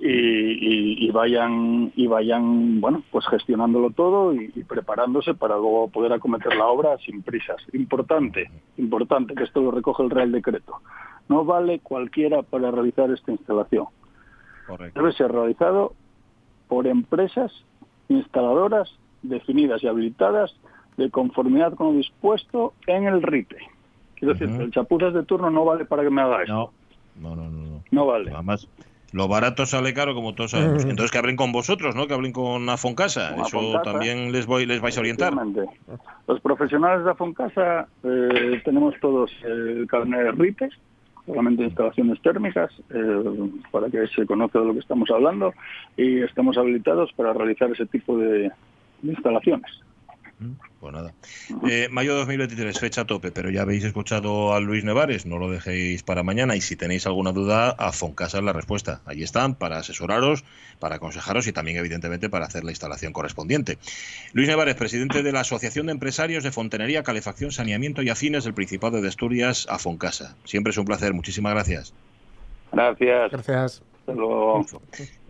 y, 0.00 1.10
vayan 1.10 1.92
y 1.96 2.06
vayan 2.06 2.80
bueno 2.80 3.02
pues 3.10 3.26
gestionándolo 3.26 3.90
todo 3.90 4.32
y, 4.32 4.46
preparándose 4.62 5.34
para 5.34 5.56
luego 5.56 5.88
poder 5.88 6.12
acometer 6.12 6.54
la 6.54 6.66
obra 6.66 6.96
sin 6.98 7.22
prisas 7.22 7.56
importante 7.72 8.48
importante 8.76 9.34
que 9.34 9.42
esto 9.42 9.60
lo 9.60 9.72
recoge 9.72 10.04
el 10.04 10.10
Real 10.10 10.30
Decreto 10.30 10.80
no 11.28 11.44
vale 11.44 11.80
cualquiera 11.80 12.42
para 12.42 12.70
realizar 12.70 13.10
esta 13.10 13.32
instalación. 13.32 13.86
Debe 14.94 15.12
ser 15.12 15.32
realizado 15.32 15.94
por 16.68 16.86
empresas 16.86 17.52
instaladoras 18.08 18.90
definidas 19.22 19.82
y 19.82 19.88
habilitadas 19.88 20.54
de 20.96 21.10
conformidad 21.10 21.74
con 21.74 21.88
lo 21.88 21.92
dispuesto 21.94 22.74
en 22.86 23.06
el 23.06 23.22
RITE. 23.22 23.56
Quiero 24.16 24.34
decir, 24.34 24.48
el 24.60 24.70
chapuzas 24.72 25.14
de 25.14 25.22
turno 25.22 25.50
no 25.50 25.64
vale 25.64 25.84
para 25.84 26.02
que 26.02 26.10
me 26.10 26.20
haga 26.20 26.42
eso. 26.42 26.72
No, 27.16 27.36
no, 27.36 27.50
no. 27.50 27.50
No, 27.50 27.82
no 27.90 28.06
vale. 28.06 28.32
Además, 28.32 28.68
lo 29.12 29.26
barato 29.26 29.64
sale 29.64 29.94
caro, 29.94 30.14
como 30.14 30.34
todos 30.34 30.50
sabemos. 30.50 30.82
Entonces 30.82 31.10
que 31.10 31.18
hablen 31.18 31.36
con 31.36 31.52
vosotros, 31.52 31.94
¿no? 31.94 32.06
Que 32.06 32.14
hablen 32.14 32.32
con 32.32 32.68
Afoncasa. 32.68 33.36
Eso 33.36 33.80
también 33.82 34.32
les 34.32 34.46
voy 34.46 34.66
les 34.66 34.80
vais 34.80 34.96
a 34.96 35.00
orientar. 35.00 35.32
Los 36.26 36.40
profesionales 36.40 37.04
de 37.04 37.10
Afoncasa 37.10 37.88
eh, 38.02 38.60
tenemos 38.64 38.94
todos 39.00 39.30
el 39.44 39.86
carnet 39.88 40.24
de 40.24 40.32
RITE 40.32 40.68
solamente 41.28 41.62
instalaciones 41.62 42.20
térmicas, 42.22 42.72
eh, 42.90 43.50
para 43.70 43.88
que 43.88 44.06
se 44.08 44.26
conozca 44.26 44.58
de 44.58 44.66
lo 44.66 44.72
que 44.72 44.80
estamos 44.80 45.08
hablando, 45.10 45.54
y 45.96 46.22
estamos 46.22 46.58
habilitados 46.58 47.12
para 47.12 47.32
realizar 47.32 47.70
ese 47.70 47.86
tipo 47.86 48.18
de 48.18 48.50
instalaciones. 49.02 49.87
Pues 50.80 50.92
nada. 50.92 51.12
Eh, 51.68 51.88
mayo 51.90 52.14
2023, 52.14 52.78
fecha 52.78 53.04
tope, 53.04 53.32
pero 53.32 53.50
ya 53.50 53.62
habéis 53.62 53.82
escuchado 53.82 54.54
a 54.54 54.60
Luis 54.60 54.84
Nevares, 54.84 55.26
no 55.26 55.38
lo 55.38 55.50
dejéis 55.50 56.04
para 56.04 56.22
mañana 56.22 56.54
y 56.54 56.60
si 56.60 56.76
tenéis 56.76 57.06
alguna 57.06 57.32
duda, 57.32 57.70
a 57.70 57.90
Foncasa 57.90 58.40
la 58.40 58.52
respuesta. 58.52 59.00
Allí 59.04 59.24
están 59.24 59.56
para 59.56 59.78
asesoraros, 59.78 60.44
para 60.78 60.96
aconsejaros 60.96 61.48
y 61.48 61.52
también, 61.52 61.78
evidentemente, 61.78 62.30
para 62.30 62.46
hacer 62.46 62.62
la 62.62 62.70
instalación 62.70 63.12
correspondiente. 63.12 63.78
Luis 64.32 64.46
Nevares, 64.46 64.76
presidente 64.76 65.24
de 65.24 65.32
la 65.32 65.40
Asociación 65.40 65.86
de 65.86 65.92
Empresarios 65.92 66.44
de 66.44 66.52
Fontenería, 66.52 67.02
Calefacción, 67.02 67.50
Saneamiento 67.50 68.02
y 68.02 68.10
Afines 68.10 68.44
del 68.44 68.54
Principado 68.54 69.00
de 69.00 69.08
Asturias, 69.08 69.66
a 69.68 69.78
Foncasa. 69.78 70.36
Siempre 70.44 70.70
es 70.70 70.78
un 70.78 70.84
placer, 70.84 71.14
muchísimas 71.14 71.52
gracias. 71.54 71.92
Gracias. 72.70 73.32
Gracias. 73.32 73.82
Hasta 74.00 74.12
luego 74.12 74.64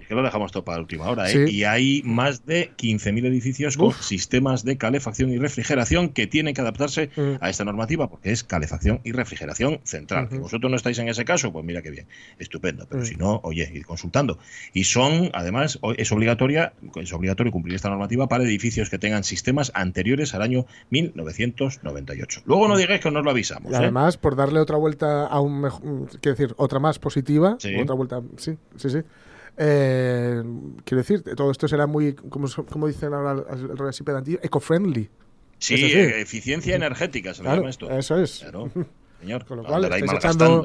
que 0.09 0.15
lo 0.15 0.23
dejamos 0.23 0.53
todo 0.53 0.65
para 0.65 0.79
la 0.79 0.83
última 0.83 1.07
hora, 1.07 1.31
¿eh? 1.31 1.51
Y 1.51 1.65
hay 1.65 2.03
más 2.03 2.47
de 2.47 2.71
15.000 2.77 3.27
edificios 3.27 3.77
con 3.77 3.93
sistemas 3.93 4.65
de 4.65 4.79
calefacción 4.79 5.31
y 5.31 5.37
refrigeración 5.37 6.09
que 6.09 6.27
tienen 6.27 6.55
que 6.55 6.63
adaptarse 6.63 7.11
mm. 7.15 7.35
a 7.41 7.51
esta 7.51 7.65
normativa 7.65 8.09
porque 8.09 8.33
es 8.33 8.43
calefacción 8.43 9.01
y 9.05 9.13
refrigeración 9.13 9.81
central. 9.85 10.31
Que 10.31 10.39
vosotros 10.39 10.71
no 10.71 10.77
estáis 10.77 10.99
en 10.99 11.09
ese 11.09 11.27
caso, 11.27 11.53
pues 11.53 11.65
mira 11.65 11.83
qué 11.83 11.91
bien, 11.91 12.07
estupendo. 12.39 12.87
Pero 12.89 13.03
mm. 13.03 13.05
si 13.05 13.17
no, 13.17 13.41
oye, 13.45 13.71
ir 13.73 13.85
consultando. 13.85 14.39
Y 14.73 14.85
son, 14.85 15.31
además, 15.35 15.79
es 15.99 16.11
obligatoria, 16.11 16.73
es 16.97 17.13
obligatorio 17.13 17.53
cumplir 17.53 17.75
esta 17.75 17.91
normativa 17.91 18.29
para 18.29 18.45
edificios 18.45 18.89
que 18.89 18.99
tengan 18.99 19.25
sistemas 19.25 19.71
anteriores 19.75 20.35
al 20.35 20.41
año 20.41 20.65
1998. 20.89 22.43
Luego 22.47 22.67
no 22.67 22.77
mm. 22.77 22.79
digáis 22.79 23.01
que 23.03 23.11
no 23.11 23.19
os 23.19 23.25
lo 23.27 23.31
avisamos. 23.31 23.73
Y 23.73 23.75
¿eh? 23.75 23.79
además, 23.79 24.17
por 24.17 24.37
darle 24.37 24.61
otra 24.61 24.79
vuelta 24.79 25.27
a 25.27 25.41
un 25.41 25.61
mejor, 25.61 25.83
quiero 26.23 26.37
decir, 26.37 26.55
otra 26.57 26.79
más 26.79 26.99
positiva, 26.99 27.59
otra 27.83 27.95
vuelta, 27.95 28.23
sí, 28.39 28.57
sí, 28.77 28.89
sí. 28.89 28.99
Eh, 29.61 30.43
quiero 30.85 31.03
decir, 31.03 31.23
todo 31.35 31.51
esto 31.51 31.67
será 31.67 31.87
muy, 31.87 32.15
como, 32.15 32.47
como 32.71 32.87
dicen 32.87 33.13
ahora 33.13 33.45
el 33.51 33.89
así 33.89 34.05
pedantía, 34.05 34.39
eco-friendly. 34.41 35.11
Sí, 35.59 35.75
eficiencia 35.75 36.77
energética 36.77 37.35
se 37.35 37.43
llama 37.43 37.69
esto. 37.69 37.91
Eso 37.91 38.17
es. 38.19 38.45
Señor, 39.21 39.45
Con 39.47 39.57
lo 39.57 39.65
cual, 39.65 39.85
echando, 39.93 40.65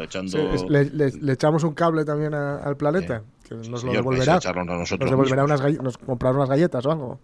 le, 0.69 1.33
echamos 1.33 1.63
un 1.63 1.73
cable 1.73 2.05
también 2.05 2.35
al 2.35 2.77
planeta, 2.77 3.23
que 3.47 3.55
nos 3.55 3.83
lo 3.83 3.91
devolverá. 3.91 4.35
Nos 4.35 4.89
devolverá 4.89 5.43
unas 5.43 5.61
nos 5.81 5.97
comprará 5.97 6.35
unas 6.37 6.49
galletas 6.49 6.85
o 6.85 6.91
algo. 6.91 7.19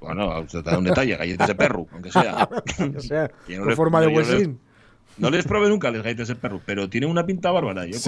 Bueno, 0.00 0.46
te 0.46 0.62
da 0.62 0.78
un 0.78 0.84
detalle, 0.84 1.16
galletas 1.16 1.48
de 1.48 1.54
perro, 1.54 1.86
aunque 1.92 2.10
sea. 2.10 2.48
aunque 2.78 3.00
sea, 3.00 3.30
con 3.58 3.76
forma 3.76 4.00
de 4.00 4.06
huesín. 4.06 4.58
No 5.18 5.30
les 5.30 5.46
probé 5.46 5.68
nunca 5.68 5.90
les 5.90 6.02
galletas 6.02 6.28
de 6.28 6.36
perro, 6.36 6.60
pero 6.64 6.88
tiene 6.88 7.06
una 7.06 7.26
pinta 7.26 7.50
bárbara. 7.50 7.86
Yo 7.86 7.98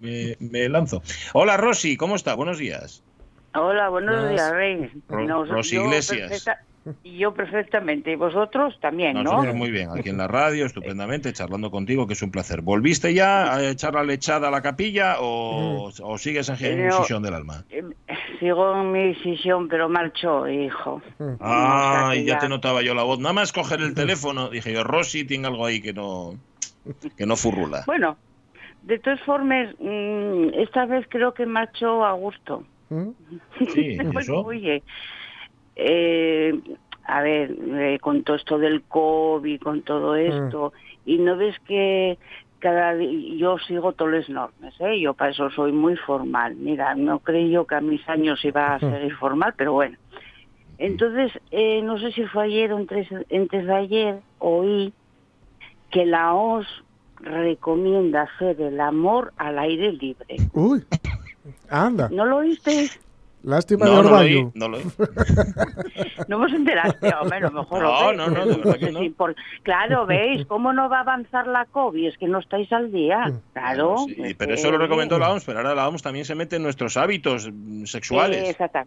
me, 0.00 0.68
lanzo. 0.68 1.02
Hola 1.32 1.56
Rosy, 1.56 1.96
¿cómo 1.96 2.16
está? 2.16 2.34
Buenos 2.34 2.58
días. 2.58 3.02
Hola, 3.54 3.88
buenos 3.88 4.30
días, 4.30 4.52
Rey. 4.52 4.90
Rosy 5.08 5.76
Iglesias. 5.76 6.44
Y 7.02 7.18
yo 7.18 7.32
perfectamente, 7.32 8.12
y 8.12 8.16
vosotros 8.16 8.78
también, 8.80 9.22
¿no? 9.22 9.42
muy 9.54 9.70
bien, 9.70 9.88
aquí 9.90 10.10
en 10.10 10.18
la 10.18 10.28
radio, 10.28 10.66
estupendamente, 10.66 11.32
charlando 11.32 11.70
contigo, 11.70 12.06
que 12.06 12.12
es 12.12 12.22
un 12.22 12.30
placer. 12.30 12.60
¿Volviste 12.60 13.14
ya 13.14 13.54
a 13.54 13.70
echar 13.70 13.94
la 13.94 14.04
lechada 14.04 14.48
a 14.48 14.50
la 14.50 14.60
capilla 14.60 15.16
o, 15.20 15.90
o 16.02 16.18
sigues 16.18 16.48
en 16.50 16.86
eh, 16.86 16.92
sesión 16.92 17.22
del 17.22 17.34
alma? 17.34 17.64
Eh, 17.70 17.82
sigo 18.38 18.80
en 18.80 18.92
mi 18.92 19.14
sesión, 19.16 19.68
pero 19.68 19.88
marcho, 19.88 20.46
hijo. 20.46 21.00
Ah, 21.40 22.12
ya... 22.22 22.38
te 22.38 22.48
notaba 22.48 22.82
yo 22.82 22.94
la 22.94 23.02
voz. 23.02 23.18
Nada 23.18 23.32
más 23.32 23.52
coger 23.52 23.80
el 23.80 23.94
teléfono, 23.94 24.50
dije 24.50 24.72
yo, 24.72 24.84
Rosy 24.84 25.24
tiene 25.24 25.48
algo 25.48 25.64
ahí 25.64 25.80
que 25.80 25.94
no, 25.94 26.34
que 27.16 27.24
no 27.24 27.36
furrula. 27.36 27.84
Bueno, 27.86 28.18
de 28.82 28.98
todas 28.98 29.20
formas, 29.22 29.74
mm, 29.78 30.48
esta 30.54 30.84
vez 30.84 31.06
creo 31.08 31.32
que 31.32 31.46
marcho 31.46 32.04
a 32.04 32.12
gusto. 32.12 32.64
¿Mm? 32.90 33.10
Sí, 33.72 33.96
¿eso? 34.20 34.40
Oye, 34.40 34.82
eh, 35.76 36.58
a 37.06 37.22
ver, 37.22 37.50
eh, 37.50 37.98
con 38.00 38.22
todo 38.22 38.36
esto 38.36 38.58
del 38.58 38.82
COVID, 38.82 39.60
con 39.60 39.82
todo 39.82 40.14
mm. 40.14 40.18
esto, 40.18 40.72
y 41.04 41.18
no 41.18 41.36
ves 41.36 41.56
que 41.66 42.18
cada 42.58 42.94
día, 42.94 43.36
yo 43.36 43.58
sigo 43.58 43.92
todos 43.92 44.10
los 44.10 44.28
normas, 44.30 44.74
¿eh? 44.80 44.98
yo 44.98 45.12
para 45.12 45.32
eso 45.32 45.50
soy 45.50 45.72
muy 45.72 45.96
formal. 45.96 46.56
Mira, 46.56 46.94
no 46.94 47.18
creo 47.18 47.66
que 47.66 47.74
a 47.74 47.80
mis 47.80 48.08
años 48.08 48.42
iba 48.44 48.74
a 48.74 48.76
mm. 48.78 48.80
ser 48.80 49.14
formal, 49.16 49.54
pero 49.56 49.74
bueno. 49.74 49.98
Entonces, 50.78 51.30
eh, 51.50 51.82
no 51.82 51.98
sé 51.98 52.10
si 52.12 52.24
fue 52.24 52.44
ayer 52.44 52.72
o 52.72 52.78
antes, 52.78 53.06
antes 53.12 53.66
de 53.66 53.74
ayer, 53.74 54.20
oí 54.38 54.92
que 55.90 56.06
la 56.06 56.34
OS 56.34 56.66
recomienda 57.20 58.22
hacer 58.22 58.60
el 58.60 58.80
amor 58.80 59.32
al 59.36 59.58
aire 59.58 59.92
libre. 59.92 60.36
Uy, 60.52 60.84
anda. 61.68 62.08
¿No 62.10 62.24
lo 62.24 62.38
oíste? 62.38 62.90
Lástima 63.44 63.84
de 63.84 63.92
Orbaño. 63.92 64.52
No, 64.54 64.68
lo 64.68 64.78
no 66.28 66.38
vos 66.38 66.52
enteraste, 66.54 67.12
hombre, 67.20 67.40
lo 67.40 67.50
mejor 67.50 67.82
No, 67.82 68.12
no, 68.14 68.28
no, 68.28 68.46
de 68.46 68.56
verdad 68.56 68.78
que 68.78 68.90
no. 68.90 69.00
claro, 69.62 70.06
¿veis? 70.06 70.46
¿Cómo 70.48 70.72
no 70.72 70.88
va 70.88 70.98
a 70.98 71.00
avanzar 71.00 71.46
la 71.46 71.66
COVID? 71.66 72.08
Es 72.08 72.16
que 72.16 72.26
no 72.26 72.38
estáis 72.38 72.72
al 72.72 72.90
día. 72.90 73.26
Mm. 73.28 73.40
Claro. 73.52 73.96
Sí, 74.08 74.34
pero 74.38 74.54
eso 74.54 74.70
lo 74.70 74.78
recomendó 74.78 75.18
la 75.18 75.30
OMS, 75.30 75.44
pero 75.44 75.58
ahora 75.58 75.74
la 75.74 75.86
OMS 75.86 76.02
también 76.02 76.24
se 76.24 76.34
mete 76.34 76.56
en 76.56 76.62
nuestros 76.62 76.96
hábitos 76.96 77.50
sexuales. 77.84 78.48
exacto. 78.48 78.80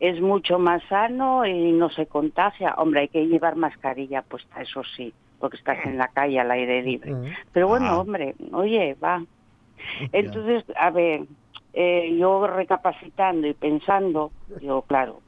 Es 0.00 0.20
mucho 0.20 0.58
más 0.58 0.82
sano 0.88 1.44
y 1.44 1.72
no 1.72 1.90
se 1.90 2.06
contagia. 2.06 2.74
Hombre, 2.78 3.00
hay 3.00 3.08
que 3.08 3.26
llevar 3.26 3.56
mascarilla 3.56 4.22
puesta, 4.22 4.62
eso 4.62 4.82
sí, 4.96 5.12
porque 5.38 5.58
estás 5.58 5.84
en 5.84 5.98
la 5.98 6.08
calle 6.08 6.40
al 6.40 6.50
aire 6.50 6.82
libre. 6.82 7.12
Mm. 7.12 7.24
Pero 7.52 7.68
bueno, 7.68 7.86
ah. 7.88 7.98
hombre, 7.98 8.34
oye, 8.52 8.96
va. 9.02 9.22
Entonces, 10.12 10.64
a 10.76 10.90
ver, 10.90 11.22
eh, 11.80 12.16
yo 12.18 12.44
recapacitando 12.44 13.46
y 13.46 13.54
pensando, 13.54 14.32
yo 14.60 14.82
claro, 14.82 15.20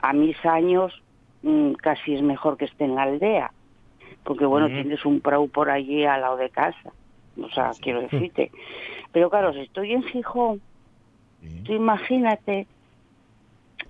a 0.00 0.12
mis 0.12 0.36
años 0.44 1.02
mm, 1.42 1.72
casi 1.72 2.14
es 2.14 2.20
mejor 2.20 2.58
que 2.58 2.66
esté 2.66 2.84
en 2.84 2.94
la 2.94 3.04
aldea, 3.04 3.52
porque 4.22 4.44
bueno, 4.44 4.66
tienes 4.66 5.06
un 5.06 5.22
prau 5.22 5.48
por 5.48 5.70
allí 5.70 6.04
al 6.04 6.20
lado 6.20 6.36
de 6.36 6.50
casa, 6.50 6.92
o 7.42 7.48
sea, 7.48 7.70
quiero 7.80 8.02
decirte. 8.02 8.50
Pero 9.12 9.30
claro, 9.30 9.54
si 9.54 9.60
estoy 9.60 9.94
en 9.94 10.02
Gijón, 10.02 10.60
tú 11.64 11.72
imagínate 11.72 12.66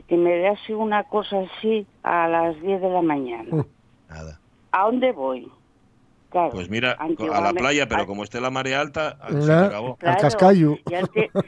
que 0.06 0.16
me 0.16 0.38
das 0.38 0.60
una 0.70 1.02
cosa 1.02 1.40
así 1.40 1.84
a 2.04 2.28
las 2.28 2.60
10 2.60 2.80
de 2.80 2.90
la 2.90 3.02
mañana. 3.02 3.64
Nada. 4.08 4.38
¿A 4.70 4.84
dónde 4.84 5.10
voy? 5.10 5.50
Pues 6.30 6.68
mira, 6.68 6.92
a 6.92 7.40
la 7.40 7.52
playa, 7.52 7.88
pero 7.88 8.06
como 8.06 8.22
esté 8.22 8.40
la 8.40 8.50
marea 8.50 8.80
alta, 8.80 9.16
se 9.40 9.52
acabó. 9.52 9.96
al 10.02 10.16
cascayo. 10.16 10.76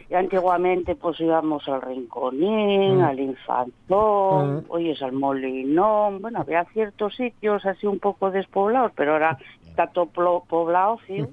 Y, 0.09 0.15
antiguamente 0.15 0.95
pues 0.95 1.21
íbamos 1.21 1.69
al 1.69 1.83
Rinconín, 1.83 2.99
mm. 2.99 3.03
al 3.03 3.21
Infanzón, 3.21 4.57
mm. 4.57 4.65
hoy 4.69 4.91
es 4.91 5.03
al 5.03 5.13
Molinón, 5.13 6.23
bueno, 6.23 6.41
había 6.41 6.65
ciertos 6.73 7.15
sitios 7.15 7.65
así 7.67 7.87
un 7.87 7.99
poco 7.99 8.31
despoblados, 8.31 8.93
pero 8.95 9.13
ahora 9.13 9.39
está 9.67 9.87
todo 9.89 10.07
poblado, 10.07 10.99
sí. 11.07 11.25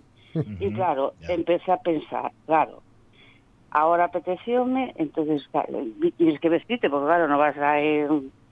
Y 0.59 0.71
claro, 0.71 1.13
empecé 1.21 1.71
a 1.71 1.77
pensar, 1.77 2.31
claro, 2.45 2.83
ahora 3.71 4.05
apetecióme, 4.05 4.93
entonces 4.97 5.49
tienes 6.17 6.39
que 6.39 6.49
vestirte, 6.49 6.89
porque 6.89 7.07
claro, 7.07 7.27
no 7.27 7.37
vas 7.37 7.57
a 7.57 7.81
ir 7.81 8.07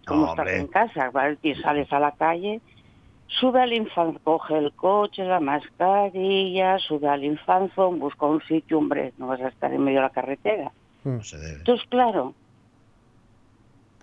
como 0.07 0.29
estás 0.29 0.47
en 0.49 0.67
casa, 0.67 1.11
y 1.41 1.55
sales 1.55 1.91
a 1.91 1.99
la 1.99 2.11
calle 2.11 2.61
Sube 3.27 3.61
al 3.61 3.73
infanzón, 3.73 4.19
coge 4.23 4.57
el 4.57 4.71
coche, 4.73 5.23
la 5.23 5.39
mascarilla, 5.39 6.77
sube 6.79 7.07
al 7.07 7.23
infanzón, 7.23 7.99
busca 7.99 8.25
un 8.25 8.41
sitio, 8.43 8.77
hombre, 8.77 9.13
no 9.17 9.27
vas 9.27 9.41
a 9.41 9.47
estar 9.47 9.73
en 9.73 9.83
medio 9.83 9.99
de 9.99 10.03
la 10.03 10.11
carretera. 10.11 10.71
Hmm. 11.03 11.19
Entonces, 11.57 11.87
claro, 11.89 12.33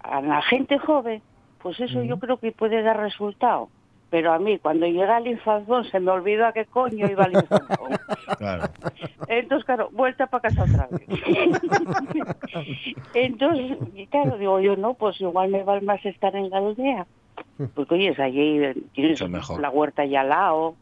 a 0.02 0.20
la 0.20 0.42
gente 0.42 0.78
joven, 0.78 1.22
pues 1.62 1.78
eso 1.80 2.02
yo 2.02 2.18
creo 2.18 2.38
que 2.38 2.52
puede 2.52 2.82
dar 2.82 2.98
resultado. 2.98 3.68
Pero 4.11 4.35
a 4.35 4.38
mí, 4.38 4.58
cuando 4.58 4.87
llega 4.87 5.16
al 5.16 5.26
infanzón, 5.26 5.85
se 5.85 5.98
me 5.98 6.11
olvida 6.11 6.48
a 6.48 6.52
qué 6.52 6.66
coño 6.66 7.08
iba 7.08 7.24
al 7.24 7.32
infanzón. 7.32 7.98
Claro. 8.38 8.64
Entonces, 9.28 9.64
claro, 9.64 9.88
vuelta 9.92 10.26
para 10.26 10.48
casa 10.48 10.64
otra 10.64 10.88
vez. 10.90 11.02
Entonces, 13.14 13.78
claro, 14.11 14.37
digo 14.37 14.61
yo, 14.61 14.76
no, 14.76 14.94
pues 14.94 15.20
igual 15.20 15.50
me 15.50 15.62
va 15.62 15.80
más 15.80 16.04
estar 16.04 16.35
en 16.35 16.50
la 16.50 16.58
aldea. 16.58 17.06
Porque 17.75 17.95
oyes, 17.95 18.19
allí 18.19 18.61
tienes 18.93 19.21
la 19.21 19.71
huerta 19.71 20.03
allá 20.03 20.23
al 20.23 20.29
lado. 20.29 20.77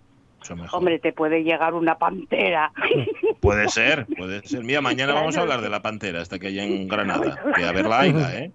Hombre, 0.72 0.98
te 0.98 1.12
puede 1.12 1.42
llegar 1.44 1.74
una 1.74 1.98
pantera. 1.98 2.72
Puede 3.40 3.68
ser, 3.68 4.06
puede 4.18 4.42
ser. 4.46 4.62
Mira, 4.64 4.82
mañana 4.82 5.14
vamos 5.14 5.34
a 5.36 5.40
hablar 5.40 5.62
de 5.62 5.70
la 5.70 5.80
pantera, 5.80 6.20
hasta 6.20 6.38
que 6.38 6.48
hay 6.48 6.58
en 6.58 6.88
Granada. 6.88 7.38
Que 7.56 7.64
a 7.64 7.72
verla 7.72 8.04
la 8.04 8.38
¿eh? 8.38 8.52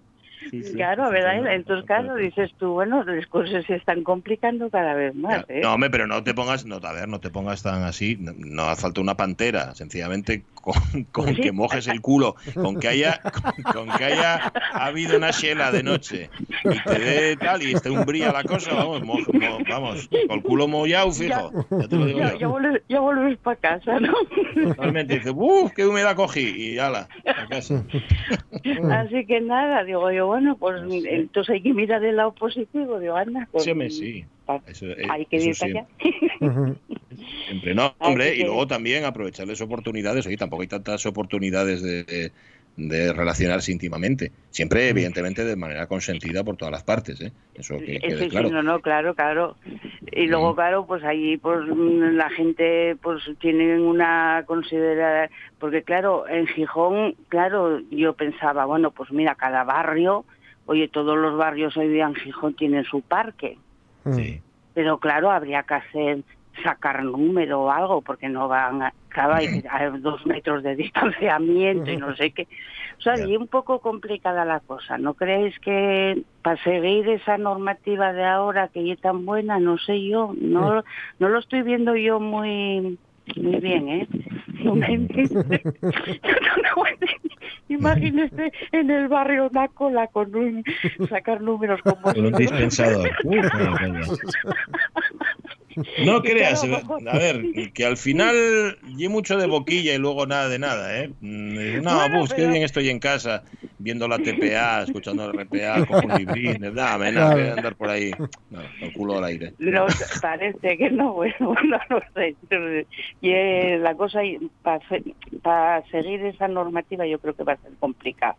claro, 0.74 1.10
¿verdad? 1.10 1.52
Entonces, 1.52 1.84
claro, 1.86 2.14
dices 2.14 2.52
tú, 2.58 2.74
bueno, 2.74 3.02
las 3.02 3.26
cosas 3.26 3.64
se 3.66 3.74
están 3.74 4.04
complicando 4.04 4.70
cada 4.70 4.94
vez 4.94 5.12
más. 5.14 5.44
¿eh? 5.48 5.60
No, 5.62 5.74
hombre, 5.74 5.90
pero 5.90 6.06
no 6.06 6.22
te 6.22 6.34
pongas, 6.34 6.64
no, 6.66 6.76
a 6.76 6.92
ver, 6.92 7.08
no 7.08 7.20
te 7.20 7.30
pongas 7.30 7.64
tan 7.64 7.82
así. 7.82 8.16
No, 8.20 8.64
hace 8.64 8.82
falta 8.82 9.00
una 9.00 9.16
pantera. 9.16 9.74
Sencillamente 9.74 10.44
con, 11.12 11.34
que 11.34 11.52
mojes 11.52 11.86
el 11.86 12.00
culo, 12.00 12.34
con 12.54 12.78
que 12.78 12.88
haya 12.88 13.20
con, 13.72 13.88
que 13.88 14.04
haya 14.04 14.52
habido 14.72 15.16
una 15.16 15.30
shela 15.30 15.70
de 15.70 15.82
noche 15.82 16.30
y 16.64 16.82
te 16.82 16.98
dé 16.98 17.36
tal 17.36 17.62
y 17.62 17.72
esté 17.72 17.90
umbría 17.90 18.32
la 18.32 18.42
cosa, 18.42 18.74
vamos, 18.74 19.02
vamos, 19.68 20.08
con 20.08 20.36
el 20.36 20.42
culo 20.42 20.68
mollado, 20.68 21.12
fijo. 21.12 21.52
Ya, 21.70 21.88
te 21.88 21.96
lo 21.96 22.06
digo 22.06 22.18
ya, 22.18 22.38
ya, 22.88 23.00
volves 23.00 23.38
para 23.38 23.56
casa, 23.56 24.00
¿no? 24.00 24.12
Totalmente, 24.54 25.18
dice, 25.18 25.30
uff, 25.30 25.72
qué 25.72 25.86
humedad 25.86 26.16
cogí 26.16 26.72
y 26.72 26.78
ala, 26.78 27.08
a 27.26 27.46
casa. 27.48 27.84
Así 28.90 29.26
que 29.26 29.40
nada, 29.40 29.84
digo 29.84 30.10
yo, 30.10 30.26
bueno, 30.26 30.56
pues 30.56 30.82
entonces 31.04 31.54
hay 31.54 31.62
que 31.62 31.74
mirar 31.74 32.04
el 32.04 32.16
lado 32.16 32.32
positivo, 32.32 32.98
digo, 32.98 33.16
anda. 33.16 33.48
Pues, 33.52 33.64
sí, 33.64 33.90
sí. 33.90 34.24
Eso, 34.66 34.86
eh, 34.86 35.06
hay 35.10 35.26
que 35.26 35.36
ir 35.36 35.56
para 35.58 35.72
allá. 35.72 35.86
Siempre 37.46 37.74
no, 37.74 37.94
hombre, 37.98 38.36
y 38.36 38.42
luego 38.42 38.66
también 38.66 39.04
aprovecharles 39.04 39.60
oportunidades. 39.60 40.26
Oye, 40.26 40.36
tampoco 40.36 40.62
hay 40.62 40.68
tantas 40.68 41.04
oportunidades 41.06 41.82
de, 41.82 42.30
de, 42.76 43.12
relacionarse 43.12 43.72
íntimamente. 43.72 44.32
Siempre, 44.50 44.88
evidentemente, 44.88 45.44
de 45.44 45.56
manera 45.56 45.86
consentida 45.86 46.44
por 46.44 46.56
todas 46.56 46.72
las 46.72 46.84
partes. 46.84 47.20
¿eh? 47.20 47.32
Eso 47.54 47.78
que 47.78 47.98
quede 47.98 48.28
claro. 48.28 48.48
Sí, 48.48 48.54
no, 48.54 48.62
no, 48.62 48.80
claro, 48.80 49.14
claro. 49.14 49.56
Y 50.12 50.26
luego, 50.26 50.54
claro, 50.54 50.86
pues 50.86 51.02
ahí 51.04 51.36
pues 51.38 51.66
la 51.66 52.30
gente 52.30 52.96
pues 53.02 53.22
tiene 53.40 53.80
una 53.80 54.44
considerada... 54.46 55.30
Porque, 55.58 55.82
claro, 55.82 56.28
en 56.28 56.46
Gijón, 56.46 57.14
claro, 57.28 57.80
yo 57.90 58.12
pensaba, 58.14 58.66
bueno, 58.66 58.90
pues 58.90 59.10
mira, 59.10 59.34
cada 59.34 59.64
barrio... 59.64 60.24
Oye, 60.68 60.88
todos 60.88 61.16
los 61.16 61.36
barrios 61.36 61.76
hoy 61.76 61.86
día 61.86 62.06
en 62.06 62.16
Gijón 62.16 62.54
tienen 62.54 62.82
su 62.82 63.00
parque. 63.00 63.56
Sí. 64.14 64.40
Pero 64.74 64.98
claro, 64.98 65.30
habría 65.30 65.62
que 65.62 65.74
hacer 65.74 66.18
sacar 66.62 67.02
número 67.02 67.62
o 67.62 67.70
algo, 67.70 68.02
porque 68.02 68.28
no 68.28 68.48
van 68.48 68.82
a, 68.82 68.92
a 69.14 69.90
dos 69.98 70.26
metros 70.26 70.62
de 70.62 70.76
distanciamiento 70.84 71.90
y 71.90 71.96
no 71.96 72.14
sé 72.16 72.32
qué. 72.32 72.48
O 72.98 73.00
sea, 73.00 73.18
y 73.18 73.36
un 73.36 73.46
poco 73.46 73.80
complicada 73.80 74.44
la 74.44 74.60
cosa. 74.60 74.96
¿No 74.98 75.14
creéis 75.14 75.58
que 75.60 76.22
para 76.42 76.62
seguir 76.62 77.08
esa 77.08 77.36
normativa 77.36 78.12
de 78.12 78.24
ahora 78.24 78.68
que 78.68 78.90
es 78.90 79.00
tan 79.00 79.26
buena, 79.26 79.58
no 79.58 79.78
sé 79.78 80.02
yo, 80.02 80.34
no, 80.40 80.82
no 81.18 81.28
lo 81.28 81.38
estoy 81.38 81.62
viendo 81.62 81.94
yo 81.94 82.20
muy 82.20 82.98
muy 83.34 83.56
bien, 83.56 83.88
¿eh? 83.88 84.08
Imagínese 87.68 88.52
en 88.72 88.90
el 88.90 89.08
barrio 89.08 89.48
una 89.50 89.68
cola 89.68 90.06
con 90.08 90.34
un 90.34 90.64
sacar 91.08 91.40
números 91.40 91.80
como 91.82 92.00
con 92.00 92.26
un 92.26 92.32
dispensador. 92.32 93.10
No 96.04 96.22
creas, 96.22 96.64
a 96.64 97.18
ver, 97.18 97.44
que 97.74 97.84
al 97.84 97.96
final 97.96 98.78
y 98.96 99.08
mucho 99.08 99.36
de 99.36 99.46
boquilla 99.46 99.94
y 99.94 99.98
luego 99.98 100.26
nada 100.26 100.48
de 100.48 100.58
nada, 100.58 100.98
¿eh? 100.98 101.10
Mm, 101.20 101.82
no, 101.82 102.18
bus, 102.18 102.32
qué 102.32 102.46
bien 102.46 102.62
estoy 102.62 102.88
en 102.88 102.98
casa, 102.98 103.44
viendo 103.86 104.08
la 104.08 104.18
TPA, 104.18 104.82
escuchando 104.88 105.32
la 105.32 105.44
RPA, 105.44 105.86
con 105.86 106.10
un 106.10 106.18
librín, 106.18 106.58
voy 106.60 106.80
a 106.80 106.94
andar 107.54 107.76
por 107.76 107.88
ahí, 107.88 108.10
no, 108.50 108.60
el 108.80 108.92
culo 108.92 109.18
al 109.18 109.24
aire. 109.24 109.54
No, 109.58 109.86
parece 110.20 110.76
que 110.76 110.90
no, 110.90 111.12
bueno, 111.12 111.36
no 111.64 111.78
lo 111.88 112.00
sé. 112.12 112.34
Y 113.20 113.30
eh, 113.30 113.78
la 113.80 113.94
cosa, 113.94 114.22
para 115.42 115.86
seguir 115.86 116.24
esa 116.24 116.48
normativa 116.48 117.06
yo 117.06 117.20
creo 117.20 117.34
que 117.34 117.44
va 117.44 117.52
a 117.52 117.58
ser 117.58 117.72
complicado 117.78 118.34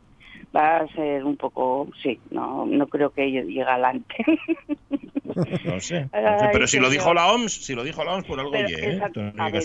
va 0.56 0.78
a 0.78 0.88
ser 0.90 1.24
un 1.24 1.38
poco, 1.38 1.88
sí, 2.02 2.20
no, 2.32 2.66
no 2.66 2.88
creo 2.88 3.12
que 3.12 3.30
llegue 3.30 3.64
adelante. 3.64 4.16
No 5.66 5.80
sé, 5.80 6.10
pero 6.52 6.66
si 6.66 6.80
lo 6.80 6.90
dijo 6.90 7.14
la 7.14 7.32
OMS, 7.32 7.52
si 7.52 7.76
lo 7.76 7.84
dijo 7.84 8.04
la 8.04 8.16
OMS 8.16 8.26
por 8.26 8.40
algo 8.40 8.56
¿eh? 8.56 9.00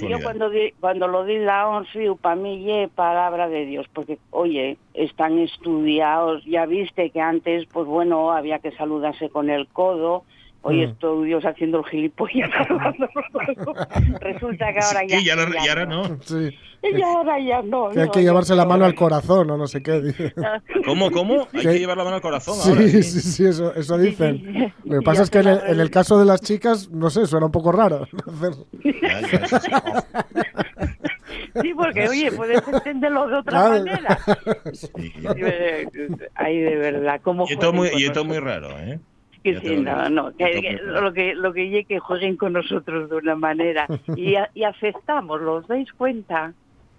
yo 0.08 0.20
cuando, 0.22 0.50
cuando 0.80 1.08
lo 1.08 1.24
di 1.24 1.38
la 1.38 1.68
OMS, 1.68 1.88
para 2.20 2.36
mí 2.36 2.62
ye 2.62 2.88
palabra 2.88 3.48
de 3.48 3.64
Dios, 3.64 3.86
porque 3.92 4.18
oye, 4.30 4.76
están 4.92 5.38
estudiados, 5.38 6.44
ya 6.44 6.66
viste 6.66 7.08
que 7.10 7.20
antes, 7.20 7.66
pues 7.72 7.86
bueno, 7.86 8.32
había 8.32 8.58
que 8.58 8.72
saludarse 8.72 9.30
con 9.30 9.48
el 9.48 9.66
codo, 9.68 10.24
Hoy 10.62 10.86
mm. 10.86 10.90
estoy 10.90 11.26
Dios 11.26 11.44
haciendo 11.44 11.78
el 11.78 11.84
gilipollas. 11.86 12.50
Resulta 14.20 14.72
que 14.72 14.78
ahora 14.80 15.00
ya. 15.06 15.18
Sí, 15.18 15.24
ya, 15.24 15.36
ya, 15.36 15.70
ahora 15.70 15.86
no. 15.86 16.04
Sí. 16.22 16.50
Y 16.84 17.00
ahora 17.00 17.38
ya 17.38 17.62
no. 17.62 17.90
Que 17.90 18.00
hay 18.00 18.10
que 18.10 18.22
llevarse 18.22 18.56
la 18.56 18.64
mano 18.64 18.84
al 18.84 18.96
corazón 18.96 19.48
o 19.50 19.56
no 19.56 19.68
sé 19.68 19.84
qué. 19.84 20.00
Dice. 20.00 20.34
¿Cómo, 20.84 21.12
cómo? 21.12 21.46
Hay 21.52 21.62
que, 21.62 21.78
llevar 21.78 21.96
la 21.96 22.02
mano 22.02 22.16
al 22.16 22.22
corazón. 22.22 22.56
Sí, 22.56 22.70
ahora, 22.70 22.82
sí, 22.82 23.02
sí, 23.04 23.20
sí, 23.20 23.46
eso, 23.46 23.72
eso 23.72 23.96
dicen. 23.98 24.74
Lo 24.82 24.98
que 24.98 25.04
pasa 25.04 25.22
es 25.22 25.30
que 25.30 25.38
en 25.38 25.46
el, 25.46 25.60
en 25.64 25.78
el, 25.78 25.90
caso 25.92 26.18
de 26.18 26.24
las 26.24 26.40
chicas, 26.40 26.90
no 26.90 27.08
sé, 27.08 27.26
suena 27.26 27.46
un 27.46 27.52
poco 27.52 27.70
raro. 27.70 28.08
Sí, 31.60 31.74
porque, 31.74 32.08
oye, 32.08 32.32
puedes 32.32 32.66
entenderlo 32.66 33.28
de 33.28 33.36
otra 33.36 33.68
manera. 33.68 34.18
Sí. 34.72 34.90
Ay, 36.34 36.58
de 36.58 36.76
verdad, 36.76 37.20
¿cómo 37.22 37.46
Y 37.48 37.52
esto 37.52 37.72
muy, 37.72 37.90
y 37.94 38.06
esto 38.06 38.24
muy 38.24 38.40
raro, 38.40 38.70
¿eh? 38.80 38.98
Que 39.42 39.60
sí, 39.60 39.76
no, 39.76 40.08
no, 40.08 40.36
que, 40.36 40.78
lo 40.82 41.12
que 41.12 41.34
lo 41.34 41.52
que 41.52 41.84
que 41.84 41.98
jueguen 41.98 42.36
con 42.36 42.52
nosotros 42.52 43.10
de 43.10 43.16
una 43.16 43.34
manera. 43.34 43.86
Y, 44.16 44.34
y 44.54 44.64
aceptamos, 44.64 45.40
¿los 45.40 45.66
dais 45.66 45.92
cuenta? 45.92 46.54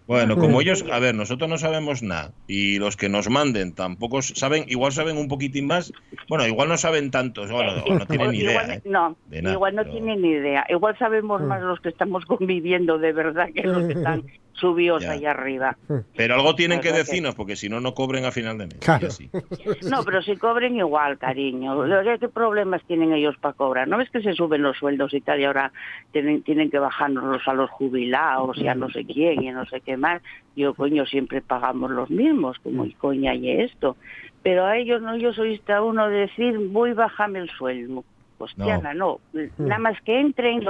Bueno, 0.05 0.35
como 0.35 0.59
ellos, 0.59 0.83
a 0.91 0.99
ver, 0.99 1.15
nosotros 1.15 1.49
no 1.49 1.57
sabemos 1.57 2.03
nada. 2.03 2.31
Y 2.45 2.77
los 2.77 2.97
que 2.97 3.07
nos 3.07 3.29
manden 3.29 3.73
tampoco 3.73 4.21
saben, 4.21 4.65
igual 4.67 4.91
saben 4.91 5.17
un 5.17 5.29
poquitín 5.29 5.67
más, 5.67 5.93
bueno, 6.27 6.45
igual 6.45 6.67
no 6.67 6.77
saben 6.77 7.09
tanto, 7.09 7.47
bueno, 7.47 7.83
no 7.87 8.05
tienen 8.05 8.31
ni 8.31 8.39
idea. 8.39 8.75
¿eh? 8.75 8.81
No, 8.83 9.15
igual 9.31 9.75
no 9.75 9.85
tienen 9.85 10.21
ni 10.21 10.31
idea, 10.31 10.65
igual 10.69 10.97
sabemos 10.97 11.41
más 11.41 11.61
los 11.61 11.79
que 11.79 11.89
estamos 11.89 12.25
conviviendo 12.27 12.97
de 12.97 13.13
verdad 13.13 13.49
que 13.53 13.63
los 13.63 13.87
que 13.87 13.93
están 13.93 14.23
subidos 14.53 15.05
allá 15.05 15.31
arriba. 15.31 15.77
Pero 16.15 16.35
algo 16.35 16.55
tienen 16.55 16.79
que 16.79 16.91
decirnos, 16.91 17.35
porque 17.35 17.55
si 17.55 17.69
no, 17.69 17.79
no 17.79 17.93
cobren 17.93 18.25
a 18.25 18.31
final 18.31 18.57
de 18.57 18.67
mes. 18.67 18.79
No, 19.89 20.03
pero 20.03 20.21
si 20.21 20.37
cobren 20.37 20.75
igual, 20.77 21.17
cariño. 21.17 21.83
¿Qué 22.19 22.29
problemas 22.29 22.81
tienen 22.85 23.13
ellos 23.13 23.35
para 23.37 23.53
cobrar? 23.53 23.87
¿No 23.87 23.97
ves 23.97 24.09
que 24.09 24.21
se 24.21 24.33
suben 24.33 24.61
los 24.61 24.77
sueldos 24.77 25.13
y 25.13 25.21
tal 25.21 25.39
y 25.39 25.45
ahora 25.45 25.71
tienen, 26.11 26.43
tienen 26.43 26.69
que 26.69 26.79
bajarnos 26.79 27.47
a 27.47 27.53
los 27.53 27.69
jubilados 27.69 28.57
y 28.57 28.67
a 28.67 28.75
no 28.75 28.89
sé 28.89 29.05
quién 29.05 29.43
y 29.43 29.49
a 29.49 29.53
no 29.53 29.65
sé 29.65 29.81
qué 29.81 29.97
más? 29.97 30.21
Yo, 30.55 30.73
coño, 30.73 31.05
siempre 31.05 31.41
pagamos 31.41 31.91
los 31.91 32.09
mismos, 32.09 32.57
como 32.59 32.85
y 32.85 32.93
coña 32.93 33.33
y 33.35 33.49
esto. 33.49 33.97
Pero 34.43 34.65
a 34.65 34.77
ellos 34.77 35.01
no, 35.01 35.15
yo 35.17 35.33
soy 35.33 35.61
a 35.67 35.81
uno 35.81 36.09
decir, 36.09 36.57
voy, 36.69 36.93
bájame 36.93 37.39
el 37.39 37.49
sueldo 37.49 38.03
no. 38.57 38.65
no. 38.93 39.19
Nada 39.57 39.79
más 39.79 40.01
que 40.01 40.19
entren, 40.19 40.63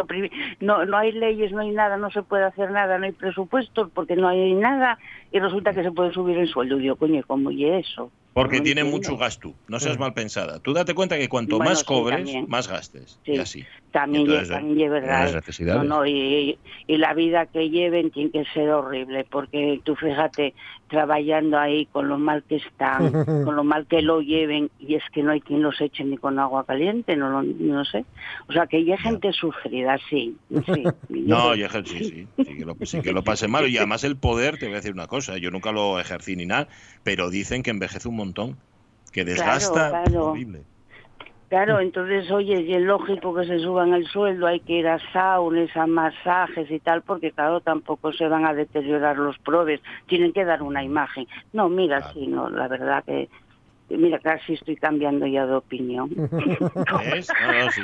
no, 0.59 0.85
no 0.85 0.97
hay 0.97 1.11
leyes, 1.11 1.51
no 1.51 1.61
hay 1.61 1.71
nada, 1.71 1.97
no 1.97 2.09
se 2.11 2.23
puede 2.23 2.43
hacer 2.43 2.71
nada, 2.71 2.97
no 2.97 3.05
hay 3.05 3.11
presupuestos 3.11 3.89
porque 3.93 4.15
no 4.15 4.27
hay 4.27 4.53
nada 4.53 4.97
y 5.31 5.39
resulta 5.39 5.73
que 5.73 5.83
se 5.83 5.91
puede 5.91 6.13
subir 6.13 6.37
el 6.37 6.47
sueldo. 6.47 6.77
Digo, 6.77 6.95
coño, 6.95 7.23
¿cómo 7.25 7.51
y 7.51 7.65
eso? 7.65 8.11
Porque 8.33 8.61
tiene 8.61 8.83
mucho 8.83 9.15
gasto, 9.15 9.53
no 9.67 9.79
seas 9.79 9.99
mal 9.99 10.13
pensada. 10.13 10.59
Tú 10.59 10.73
date 10.73 10.95
cuenta 10.95 11.17
que 11.17 11.29
cuanto 11.29 11.59
más 11.59 11.83
cobres, 11.83 12.29
más 12.47 12.67
gastes. 12.67 13.19
Y 13.25 13.37
así. 13.37 13.63
También, 13.91 14.47
también 14.47 14.91
verdad. 14.91 15.43
No, 15.83 16.03
y, 16.05 16.57
y, 16.87 16.97
la 16.97 17.13
vida 17.13 17.45
que 17.45 17.69
lleven 17.69 18.09
tiene 18.09 18.31
que 18.31 18.43
ser 18.45 18.71
horrible, 18.71 19.23
porque 19.29 19.79
tú 19.83 19.95
fíjate, 19.95 20.55
trabajando 20.93 21.59
ahí 21.59 21.85
con 21.87 22.07
lo 22.07 22.17
mal 22.17 22.43
que 22.43 22.55
están, 22.55 23.11
con 23.45 23.55
lo 23.55 23.63
mal 23.63 23.85
que 23.85 24.01
lo 24.01 24.21
lleven, 24.21 24.71
y 24.79 24.95
es 24.95 25.03
que 25.11 25.21
no 25.21 25.31
hay 25.31 25.41
quien 25.41 25.61
los 25.61 25.79
eche 25.79 26.03
ni 26.03 26.17
con 26.17 26.39
agua 26.39 26.65
caliente, 26.65 27.15
no 27.15 27.29
lo, 27.29 27.43
no 27.43 27.85
sé. 27.85 28.05
O 28.47 28.53
sea, 28.53 28.65
que 28.65 28.77
hay 28.77 28.97
gente 28.97 29.31
sufrida, 29.31 29.99
sí. 30.09 30.35
sí 30.65 30.83
no, 31.09 31.51
hay 31.51 31.67
gente, 31.69 31.89
sí, 31.89 32.03
sí, 32.03 32.27
sí 32.37 32.57
que, 32.57 32.65
lo, 32.65 32.75
sí 32.81 33.01
que 33.01 33.11
lo 33.11 33.23
pase 33.23 33.47
mal. 33.47 33.67
Y 33.67 33.77
además 33.77 34.03
el 34.03 34.17
poder, 34.17 34.57
te 34.57 34.65
voy 34.65 34.73
a 34.73 34.77
decir 34.77 34.93
una 34.93 35.07
cosa, 35.07 35.37
yo 35.37 35.51
nunca 35.51 35.71
lo 35.71 35.99
ejercí 35.99 36.35
ni 36.35 36.45
nada, 36.45 36.67
pero 37.03 37.29
dicen 37.29 37.63
que 37.63 37.71
envejece 37.71 38.07
un 38.07 38.15
montón, 38.23 38.57
que 39.11 39.25
desgasta 39.25 39.91
horrible. 40.19 40.63
Claro, 41.49 41.79
entonces, 41.79 42.31
oye, 42.31 42.61
y 42.61 42.73
es 42.73 42.81
lógico 42.81 43.35
que 43.35 43.45
se 43.45 43.59
suban 43.59 43.93
el 43.93 44.07
sueldo, 44.07 44.47
hay 44.47 44.59
que 44.61 44.73
ir 44.73 44.87
a 44.87 44.97
saunas, 45.11 45.69
a 45.77 45.85
masajes 45.85 46.71
y 46.71 46.79
tal, 46.79 47.03
porque 47.03 47.31
claro, 47.31 47.61
tampoco 47.61 48.11
se 48.11 48.27
van 48.27 48.43
a 48.43 48.55
deteriorar 48.55 49.17
los 49.17 49.37
probes, 49.37 49.79
tienen 50.07 50.33
que 50.33 50.45
dar 50.45 50.63
una 50.63 50.83
imagen. 50.83 51.27
No, 51.51 51.69
mira, 51.69 52.11
sí, 52.11 52.25
no, 52.25 52.49
la 52.49 52.67
verdad 52.67 53.03
que, 53.05 53.29
mira, 53.89 54.17
casi 54.17 54.53
estoy 54.53 54.77
cambiando 54.77 55.27
ya 55.27 55.45
de 55.45 55.53
opinión. 55.53 56.09
¿Es? 57.13 57.27
No, 57.27 57.69
sí, 57.69 57.81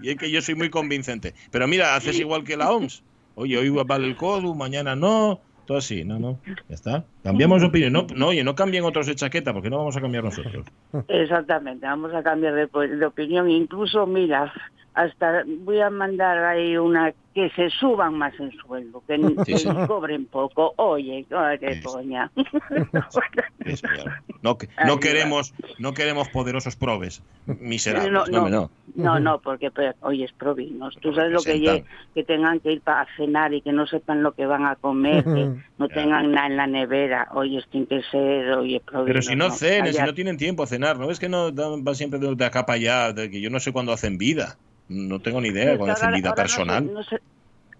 Y 0.00 0.10
es 0.10 0.16
que 0.16 0.30
yo 0.30 0.40
soy 0.40 0.54
muy 0.54 0.70
convincente. 0.70 1.34
Pero 1.50 1.66
mira, 1.66 1.96
haces 1.96 2.20
igual 2.20 2.44
que 2.44 2.56
la 2.56 2.70
OMS. 2.70 3.02
Oye, 3.34 3.58
hoy 3.58 3.70
vale 3.84 4.06
el 4.06 4.14
codo, 4.16 4.54
mañana 4.54 4.94
no, 4.94 5.40
todo 5.68 5.78
así, 5.78 6.02
no, 6.02 6.18
no, 6.18 6.40
ya 6.46 6.74
está. 6.74 7.04
Cambiamos 7.22 7.60
de 7.60 7.66
opinión, 7.66 7.92
no, 7.92 8.06
no, 8.16 8.28
oye, 8.28 8.42
no 8.42 8.54
cambien 8.54 8.84
otros 8.84 9.06
de 9.06 9.14
chaqueta, 9.14 9.52
porque 9.52 9.68
no 9.68 9.76
vamos 9.76 9.94
a 9.98 10.00
cambiar 10.00 10.24
nosotros. 10.24 10.66
Exactamente, 11.08 11.84
vamos 11.84 12.14
a 12.14 12.22
cambiar 12.22 12.54
de, 12.54 13.04
opinión, 13.04 13.50
incluso, 13.50 14.06
mira, 14.06 14.50
hasta 14.94 15.44
voy 15.46 15.80
a 15.80 15.90
mandar 15.90 16.44
ahí 16.44 16.76
una 16.76 17.12
que 17.38 17.50
se 17.50 17.70
suban 17.70 18.18
más 18.18 18.34
el 18.40 18.52
sueldo, 18.58 19.00
que, 19.06 19.16
cobren 19.86 20.26
poco. 20.26 20.74
Oye, 20.74 21.24
qué 21.28 21.80
coña. 21.84 22.32
no, 24.42 24.58
no 24.84 24.98
queremos, 24.98 25.54
no 25.78 25.94
queremos 25.94 26.28
poderosos 26.30 26.74
probes 26.74 27.22
miserables. 27.46 28.10
No, 28.10 28.26
no, 28.26 28.70
no, 28.96 29.20
no, 29.20 29.38
porque 29.38 29.70
hoy 30.00 30.24
es 30.24 30.32
provinos. 30.32 30.96
Tú 31.00 31.14
sabes 31.14 31.30
lo 31.30 31.40
que 31.40 31.84
que 32.12 32.24
tengan 32.24 32.58
que 32.58 32.72
ir 32.72 32.80
para 32.80 33.06
cenar 33.16 33.54
y 33.54 33.60
que 33.60 33.70
no 33.70 33.86
sepan 33.86 34.24
lo 34.24 34.32
que 34.32 34.46
van 34.46 34.66
a 34.66 34.74
comer, 34.74 35.22
que 35.22 35.52
no 35.78 35.88
tengan 35.88 36.32
nada 36.32 36.48
en 36.48 36.56
la 36.56 36.66
nevera. 36.66 37.28
Oye, 37.34 37.62
tiene 37.70 37.86
que 37.86 38.02
ser, 38.10 38.50
oye, 38.50 38.82
Pero 39.06 39.22
si 39.22 39.36
no 39.36 39.52
cenen, 39.52 39.94
si 39.94 40.02
no 40.02 40.14
tienen 40.14 40.38
tiempo 40.38 40.64
a 40.64 40.66
cenar, 40.66 40.98
¿no 40.98 41.08
es 41.08 41.20
que 41.20 41.28
no 41.28 41.52
van 41.52 41.94
siempre 41.94 42.18
de 42.18 42.44
acá 42.44 42.66
para 42.66 42.78
allá? 42.78 43.12
De 43.12 43.30
que 43.30 43.40
yo 43.40 43.48
no 43.48 43.60
sé 43.60 43.70
cuándo 43.70 43.92
hacen 43.92 44.18
vida. 44.18 44.56
No 44.88 45.20
tengo 45.20 45.40
ni 45.40 45.48
idea 45.48 45.72
de 45.72 45.76
cuándo 45.78 45.94
hacen 45.94 46.12
vida 46.12 46.34
personal. 46.34 46.90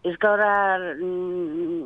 es 0.03 0.19
que 0.19 0.27
ahora 0.27 0.79
mm, 1.01 1.85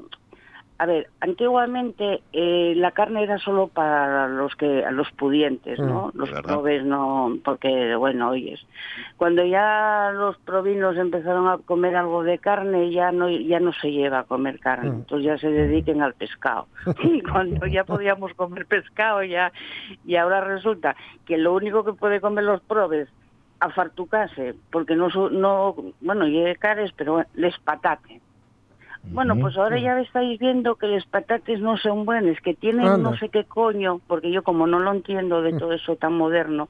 a 0.83 0.87
ver, 0.87 1.11
antiguamente 1.21 2.23
eh, 2.33 2.75
la 2.77 2.91
carne 2.91 3.23
era 3.23 3.39
solo 3.39 3.69
para 3.69 4.27
los 4.27 4.57
que 4.57 4.85
los 4.91 5.09
pudientes, 5.13 5.79
¿no? 5.79 6.11
Mm, 6.13 6.19
los 6.19 6.31
probes 6.43 6.85
no, 6.85 7.39
porque 7.45 7.95
bueno, 7.95 8.31
oyes, 8.31 8.59
cuando 9.17 9.45
ya 9.45 10.11
los 10.13 10.37
provinos 10.39 10.97
empezaron 10.97 11.47
a 11.47 11.59
comer 11.59 11.95
algo 11.95 12.25
de 12.25 12.39
carne, 12.39 12.91
ya 12.91 13.13
no 13.13 13.31
ya 13.31 13.61
no 13.61 13.73
se 13.75 13.93
lleva 13.93 14.19
a 14.19 14.25
comer 14.25 14.59
carne, 14.59 14.91
mm. 14.91 14.95
entonces 14.95 15.25
ya 15.25 15.39
se 15.39 15.53
dediquen 15.53 16.03
al 16.03 16.15
pescado. 16.15 16.67
y 17.05 17.21
cuando 17.21 17.65
ya 17.69 17.85
podíamos 17.85 18.35
comer 18.35 18.67
pescado 18.67 19.23
ya 19.23 19.53
y 20.05 20.17
ahora 20.17 20.41
resulta 20.41 20.97
que 21.27 21.39
lo 21.39 21.55
único 21.55 21.85
que 21.85 21.93
puede 21.93 22.21
comer 22.21 22.43
los 22.43 22.61
probes 22.61 23.09
a 23.63 23.71
fartucase, 23.71 24.55
porque 24.71 24.97
no 24.97 25.09
no 25.31 25.75
bueno, 26.01 26.27
y 26.27 26.55
cares, 26.57 26.93
pero 26.97 27.25
les 27.35 27.57
patate 27.59 28.21
bueno, 29.05 29.37
pues 29.37 29.57
ahora 29.57 29.79
ya 29.79 29.99
estáis 30.01 30.39
viendo 30.39 30.77
que 30.77 30.87
los 30.87 31.05
patates 31.07 31.61
no 31.61 31.77
son 31.77 32.05
buenos, 32.05 32.39
que 32.41 32.55
tienen 32.55 33.03
no 33.03 33.17
sé 33.17 33.29
qué 33.29 33.45
coño, 33.45 34.01
porque 34.07 34.31
yo 34.31 34.43
como 34.43 34.67
no 34.67 34.79
lo 34.79 34.93
entiendo 34.93 35.43
de 35.43 35.53
mm. 35.53 35.59
todo 35.59 35.73
eso 35.73 35.97
tan 35.97 36.15
moderno, 36.15 36.69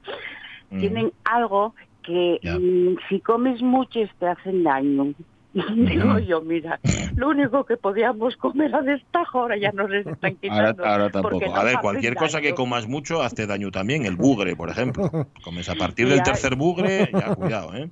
mm. 0.71 0.79
tienen 0.79 1.13
algo 1.23 1.75
que 2.01 2.39
mm, 2.43 3.07
si 3.07 3.19
comes 3.19 3.61
mucho 3.61 3.99
te 4.19 4.27
hacen 4.27 4.63
daño. 4.63 5.13
Digo 5.53 6.17
yo, 6.17 6.41
mira, 6.41 6.79
lo 7.15 7.29
único 7.29 7.63
que 7.63 7.77
podíamos 7.77 8.35
comer 8.37 8.73
a 8.73 8.81
destajo 8.81 9.41
ahora 9.41 9.57
ya 9.57 9.71
nos 9.73 9.91
están 9.91 10.35
quitando. 10.37 10.83
Ahora, 10.83 11.09
tampoco. 11.09 11.55
a 11.55 11.63
ver, 11.63 11.77
cualquier 11.79 12.15
cosa 12.15 12.41
que 12.41 12.55
comas 12.55 12.87
mucho 12.87 13.21
hace 13.21 13.45
daño 13.45 13.69
también. 13.69 14.05
El 14.05 14.15
bugre, 14.15 14.55
por 14.55 14.69
ejemplo. 14.69 15.09
Comes 15.43 15.69
a 15.69 15.75
partir 15.75 16.09
del 16.09 16.23
tercer 16.23 16.55
bugre, 16.55 17.09
ya 17.11 17.35
cuidado, 17.35 17.75
¿eh? 17.75 17.89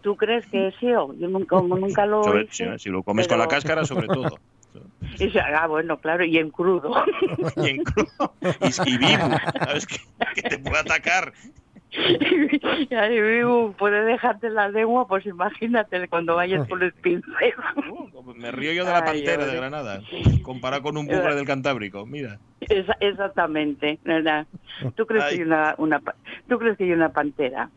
¿Tú 0.00 0.16
crees 0.16 0.46
que 0.46 0.72
sí? 0.80 0.86
Yo 0.86 1.28
nunca, 1.28 1.60
nunca 1.60 2.06
lo 2.06 2.22
Si, 2.50 2.90
lo 2.90 3.02
comes 3.02 3.28
con 3.28 3.38
la 3.38 3.46
cáscara, 3.46 3.84
sobre 3.84 4.08
todo. 4.08 4.38
Y, 5.18 5.38
ah, 5.38 5.66
bueno, 5.66 5.98
claro, 5.98 6.24
y 6.24 6.38
en 6.38 6.50
crudo. 6.50 6.92
y 7.56 7.68
en 7.68 7.84
crudo. 7.84 8.34
Y, 8.86 8.96
vivo, 8.96 9.36
¿sabes? 9.58 9.86
Que, 9.86 10.42
te 10.42 10.58
puede 10.58 10.78
atacar. 10.78 11.32
Y 11.92 13.20
vivo, 13.20 13.74
puede 13.78 14.04
dejarte 14.04 14.48
la 14.48 14.68
lengua, 14.68 15.06
pues 15.06 15.26
imagínate 15.26 16.08
cuando 16.08 16.36
vayas 16.36 16.66
por 16.66 16.82
el 16.82 16.92
pincel. 16.92 17.54
Uh, 17.90 18.34
me 18.34 18.50
río 18.50 18.72
yo 18.72 18.84
de 18.84 18.92
la 18.92 19.04
pantera 19.04 19.44
de 19.44 19.56
Granada, 19.56 20.00
comparado 20.42 20.82
con 20.82 20.96
un 20.96 21.06
bugre 21.06 21.34
del 21.34 21.46
Cantábrico, 21.46 22.06
mira. 22.06 22.38
exactamente, 23.00 23.98
¿verdad? 24.04 24.46
¿Tú 24.94 25.06
crees, 25.06 25.24
que 25.24 25.34
hay 25.34 25.42
una, 25.42 25.74
una, 25.78 26.00
¿Tú 26.48 26.58
crees 26.58 26.78
que 26.78 26.84
hay 26.84 26.92
una 26.92 27.10
pantera? 27.10 27.70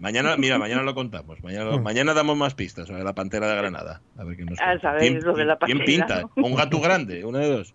Mañana, 0.00 0.36
mira, 0.36 0.58
mañana 0.58 0.82
lo 0.82 0.94
contamos. 0.94 1.42
Mañana, 1.42 1.76
mm. 1.76 1.82
mañana 1.82 2.12
damos 2.12 2.36
más 2.36 2.54
pistas 2.54 2.88
sobre 2.88 3.04
la 3.04 3.14
pantera 3.14 3.48
de 3.48 3.56
Granada. 3.56 4.00
A 4.18 4.24
ver 4.24 4.36
qué 4.36 4.44
nos 4.44 4.58
ah, 4.60 4.74
lo 4.74 5.34
de 5.34 5.44
la 5.44 5.58
pantera, 5.58 5.84
pinta? 5.84 6.24
Un 6.36 6.54
gato 6.54 6.80
grande, 6.80 7.24
uno 7.24 7.38
de 7.38 7.48
dos. 7.48 7.74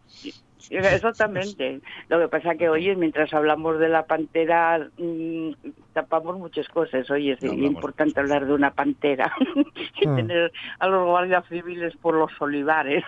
Exactamente. 0.70 1.82
Lo 2.10 2.20
que 2.20 2.28
pasa 2.28 2.56
que, 2.56 2.70
oye, 2.70 2.96
mientras 2.96 3.34
hablamos 3.34 3.80
de 3.80 3.90
la 3.90 4.06
pantera, 4.06 4.88
mm, 4.98 5.52
tapamos 5.94 6.38
muchas 6.38 6.68
cosas. 6.70 7.10
Oye, 7.10 7.34
es 7.34 7.44
importante 7.44 8.20
hablar 8.20 8.46
de 8.46 8.54
una 8.54 8.72
pantera 8.72 9.34
y 10.02 10.08
mm. 10.08 10.16
tener 10.16 10.52
a 10.80 10.88
los 10.88 11.06
guardias 11.06 11.46
civiles 11.48 11.96
por 11.98 12.16
los 12.16 12.32
olivares. 12.40 13.04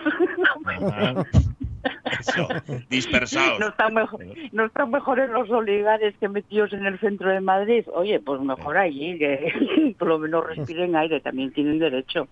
Eso, 2.20 2.48
dispersados. 2.90 3.60
No 3.60 3.70
están, 3.70 3.94
mejor, 3.94 4.26
no 4.52 4.66
están 4.66 4.92
mejores 4.92 5.30
los 5.30 5.50
olivares 5.50 6.16
que 6.20 6.30
metidos 6.30 6.74
en 6.74 6.86
el 6.86 7.00
centro 7.00 7.30
de 7.30 7.42
Madrid. 7.42 7.86
Oye, 7.94 8.20
pues 8.20 8.42
mejor 8.42 8.78
allí, 8.78 9.18
que 9.18 9.96
por 10.00 10.08
lo 10.08 10.20
menos 10.20 10.46
respiren 10.46 10.96
aire, 10.96 11.22
también 11.22 11.52
tienen 11.52 11.80
derecho. 11.80 12.28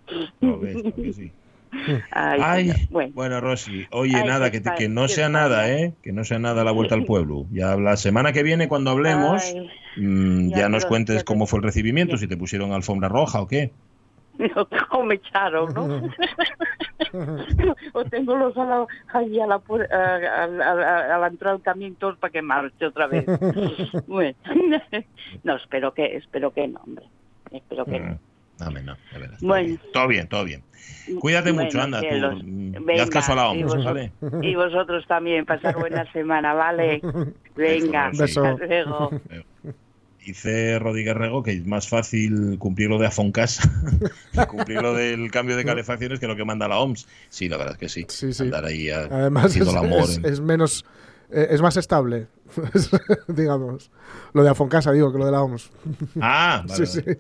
Ay, 2.12 2.74
bueno. 2.90 3.40
Rosy, 3.42 3.88
oye, 3.92 4.24
nada, 4.24 4.52
que, 4.52 4.62
que 4.62 4.90
no 4.90 5.08
sea 5.08 5.30
nada, 5.30 5.70
¿eh? 5.70 5.94
Que 6.02 6.12
no 6.12 6.24
sea 6.24 6.40
nada 6.40 6.64
la 6.64 6.72
vuelta 6.72 6.96
al 6.96 7.06
pueblo. 7.06 7.46
Ya 7.52 7.76
la 7.76 7.98
semana 7.98 8.34
que 8.34 8.44
viene, 8.44 8.68
cuando 8.68 8.92
hablemos, 8.92 9.56
mm, 9.98 10.50
ya, 10.50 10.70
nos 10.70 10.86
cuentes 10.86 11.24
cómo 11.24 11.46
fue 11.46 11.60
el 11.60 11.64
recibimiento, 11.64 12.18
si 12.18 12.28
te 12.28 12.38
pusieron 12.38 12.74
alfombra 12.74 13.10
roja 13.10 13.42
o 13.42 13.48
qué. 13.48 13.72
me 15.06 15.16
echaron, 15.16 15.74
¿no? 15.74 16.10
o 17.94 18.06
tengo 18.06 18.36
los 18.36 18.56
a 18.58 18.86
allí 19.14 19.40
a 19.40 19.48
la, 19.48 19.56
a, 19.56 20.44
a, 20.44 21.18
la 21.18 21.28
entrada 21.28 21.56
del 21.56 21.64
camión 21.64 21.96
todos 21.96 22.18
para 22.18 22.32
que 22.32 22.42
marche 22.42 22.86
otra 22.86 23.08
vez. 23.08 23.26
bueno, 24.08 24.36
no, 25.44 25.56
espero 25.56 25.94
que, 25.94 26.16
espero 26.16 26.54
que 26.54 26.68
no, 26.68 26.80
hombre. 26.80 27.06
Espero 27.52 27.86
que 27.86 28.00
no. 28.00 28.20
Mm. 28.60 28.86
no, 28.86 28.98
de 29.14 29.20
verdad. 29.20 29.38
Bueno. 29.42 29.78
Todo 29.94 30.08
bien, 30.08 30.28
todo 30.28 30.44
bien. 30.44 30.64
Cuídate 31.20 31.54
mucho, 31.54 31.82
anda. 31.82 32.02
Tú, 32.02 32.08
mm, 32.44 32.90
haz 33.00 33.10
caso 33.10 33.34
a 33.34 33.36
la 33.36 33.50
OMS, 33.50 33.74
y 33.74 33.84
¿vale? 33.84 34.12
Y 34.42 34.56
vosotros 34.56 35.06
también, 35.08 35.46
pasar 35.46 35.78
buena 35.78 36.10
semana, 36.12 36.54
¿vale? 36.54 37.02
Venga, 37.56 38.08
hasta 38.08 38.56
luego. 38.56 39.12
Dice 40.26 40.78
Rodríguez 40.78 41.16
Rego 41.16 41.42
que 41.42 41.54
es 41.54 41.66
más 41.66 41.88
fácil 41.88 42.60
cumplir 42.60 42.90
lo 42.90 43.00
de 43.00 43.08
Afoncas 43.08 43.68
cumplir 44.50 44.82
lo 44.82 44.94
del 44.94 45.32
cambio 45.32 45.56
de 45.56 45.64
calefacciones 45.64 46.20
que 46.20 46.28
lo 46.28 46.36
que 46.36 46.44
manda 46.46 46.68
la 46.68 46.78
OMS. 46.78 47.08
Sí, 47.30 47.48
la 47.48 47.58
verdad 47.58 47.74
es 47.74 47.80
que 47.80 47.90
sí. 47.90 48.06
sí, 48.10 48.34
sí. 48.34 48.52
ahí 48.54 48.90
Además, 48.90 49.56
es, 49.56 50.42
menos. 50.42 50.86
Eh, 51.32 51.48
es 51.52 51.62
más 51.62 51.78
estable, 51.78 52.28
digamos. 53.28 53.92
Lo 54.34 54.44
de 54.44 54.50
Afoncasa, 54.50 54.92
digo, 54.92 55.12
que 55.12 55.20
lo 55.20 55.26
de 55.26 55.32
la 55.32 55.42
OMS. 55.42 55.72
Ah, 56.22 56.64
vale. 56.68 56.86
sí, 56.86 57.02
sí. 57.02 57.12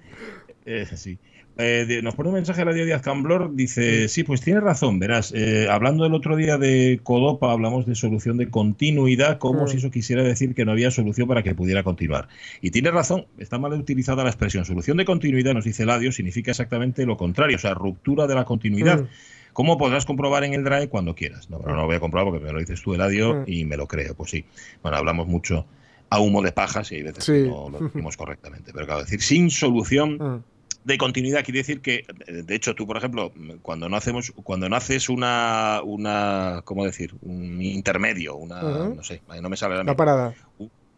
Sí. 0.96 1.18
Eh, 1.62 2.00
nos 2.04 2.16
pone 2.16 2.30
un 2.30 2.36
mensaje 2.36 2.62
a 2.62 2.66
la 2.66 2.72
Díaz 2.72 3.02
Camblor, 3.02 3.54
dice, 3.54 4.08
sí, 4.08 4.24
pues 4.24 4.40
tiene 4.40 4.62
razón, 4.62 4.98
verás, 4.98 5.34
eh, 5.36 5.68
hablando 5.70 6.06
el 6.06 6.14
otro 6.14 6.38
día 6.38 6.58
de 6.58 7.02
Codopa, 7.04 7.52
hablamos 7.52 7.86
de 7.86 7.96
solución 7.96 8.38
de 8.38 8.50
continuidad, 8.50 9.40
como 9.40 9.68
si 9.68 9.76
eso 9.76 9.92
quisiera 9.92 10.24
decir 10.24 10.56
que 10.56 10.64
no 10.64 10.72
había 10.72 10.90
solución 10.90 11.28
para 11.28 11.44
que 11.44 11.56
pudiera 11.56 11.84
continuar. 11.84 12.30
Y 12.62 12.72
tiene 12.72 12.92
razón, 12.92 13.26
está 13.40 13.58
mal 13.60 13.74
utilizada 13.74 14.24
la 14.24 14.30
expresión. 14.30 14.64
Solución 14.64 14.96
de 14.96 15.04
continuidad, 15.04 15.54
nos 15.54 15.66
dice 15.66 15.86
Ladio, 15.86 16.14
significa 16.14 16.52
exactamente 16.52 17.06
lo 17.06 17.18
contrario, 17.18 17.58
o 17.58 17.60
sea, 17.60 17.74
ruptura 17.74 18.26
de 18.26 18.36
la 18.36 18.46
continuidad. 18.46 19.06
¿Cómo 19.52 19.78
podrás 19.78 20.06
comprobar 20.06 20.46
en 20.46 20.54
el 20.54 20.64
Drive 20.64 20.88
cuando 20.88 21.14
quieras? 21.14 21.50
No, 21.50 21.60
pero 21.60 21.74
no 21.74 21.82
lo 21.82 21.88
voy 21.88 21.98
a 21.98 22.00
comprobar 22.00 22.32
porque 22.32 22.46
me 22.46 22.54
lo 22.54 22.60
dices 22.60 22.82
tú, 22.82 22.94
Eladio, 22.94 23.44
y 23.46 23.66
me 23.66 23.76
lo 23.76 23.86
creo. 23.86 24.16
Pues 24.16 24.32
sí. 24.32 24.46
Bueno, 24.82 24.98
hablamos 24.98 25.28
mucho 25.28 25.66
a 26.10 26.22
humo 26.22 26.42
de 26.42 26.54
pajas 26.54 26.90
y 26.94 26.96
hay 26.96 27.04
veces 27.04 27.26
que 27.26 27.48
no 27.50 27.70
lo 27.70 27.80
decimos 27.80 28.16
correctamente. 28.16 28.72
Pero 28.74 28.86
claro, 28.86 29.02
decir 29.02 29.22
sin 29.22 29.50
solución 29.50 30.46
de 30.84 30.98
continuidad 30.98 31.44
quiere 31.44 31.60
decir 31.60 31.82
que, 31.82 32.06
de 32.28 32.56
hecho, 32.56 32.76
tú, 32.76 32.88
por 32.88 32.98
ejemplo, 32.98 33.32
cuando 33.62 33.90
no 33.90 33.98
hacemos, 33.98 34.32
cuando 34.44 34.70
no 34.70 34.76
haces 34.76 35.10
una, 35.10 35.82
una, 35.84 36.62
¿cómo 36.64 36.86
decir? 36.86 37.16
Un 37.22 37.62
intermedio, 37.62 38.36
una, 38.36 38.62
no 38.62 39.04
sé, 39.04 39.22
no 39.42 39.50
me 39.50 39.58
sale 39.58 39.76
la 39.76 39.82
Una 39.82 39.96
parada. 39.96 40.34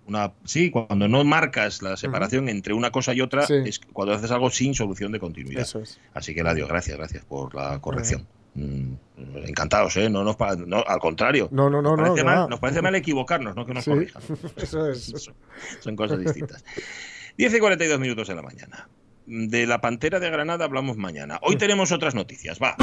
Una, 0.08 0.34
sí, 0.46 0.72
cuando 0.72 1.08
no 1.08 1.24
marcas 1.24 1.82
la 1.82 1.96
separación 1.96 2.50
entre 2.50 2.74
una 2.74 2.92
cosa 2.92 3.14
y 3.14 3.22
otra, 3.22 3.46
es 3.46 3.80
cuando 3.80 4.14
haces 4.14 4.32
algo 4.32 4.50
sin 4.50 4.74
solución 4.74 5.12
de 5.12 5.20
continuidad. 5.20 5.64
Eso 5.64 5.80
es. 5.80 6.00
Así 6.14 6.34
que, 6.34 6.44
Ladio, 6.44 6.68
gracias, 6.68 6.98
gracias 6.98 7.26
por 7.26 7.56
la 7.56 7.80
corrección. 7.80 8.28
Mm, 8.54 8.94
encantados, 9.48 9.96
¿eh? 9.96 10.10
No, 10.10 10.24
nos, 10.24 10.36
no, 10.68 10.84
al 10.86 11.00
contrario. 11.00 11.48
No, 11.52 11.70
no, 11.70 11.82
no. 11.82 11.96
Nos 11.96 12.10
parece, 12.10 12.24
mal, 12.26 12.50
nos 12.50 12.60
parece 12.60 12.82
mal 12.82 12.96
equivocarnos, 12.96 13.56
no 13.56 13.66
que 13.66 13.74
nos 13.74 13.86
corrijan. 13.86 14.22
Eso 14.58 14.90
es. 14.90 15.32
Son 15.80 15.96
cosas 15.96 16.20
distintas. 16.20 16.64
10 17.38 17.54
y 17.54 17.60
42 17.60 18.00
minutos 18.00 18.28
de 18.28 18.36
la 18.36 18.42
mañana 18.42 18.90
de 19.32 19.66
la 19.66 19.80
Pantera 19.80 20.20
de 20.20 20.30
Granada 20.30 20.66
hablamos 20.66 20.98
mañana. 20.98 21.40
Hoy 21.42 21.56
tenemos 21.56 21.94
otras 21.94 22.14
noticias, 22.14 22.60
va. 22.62 22.76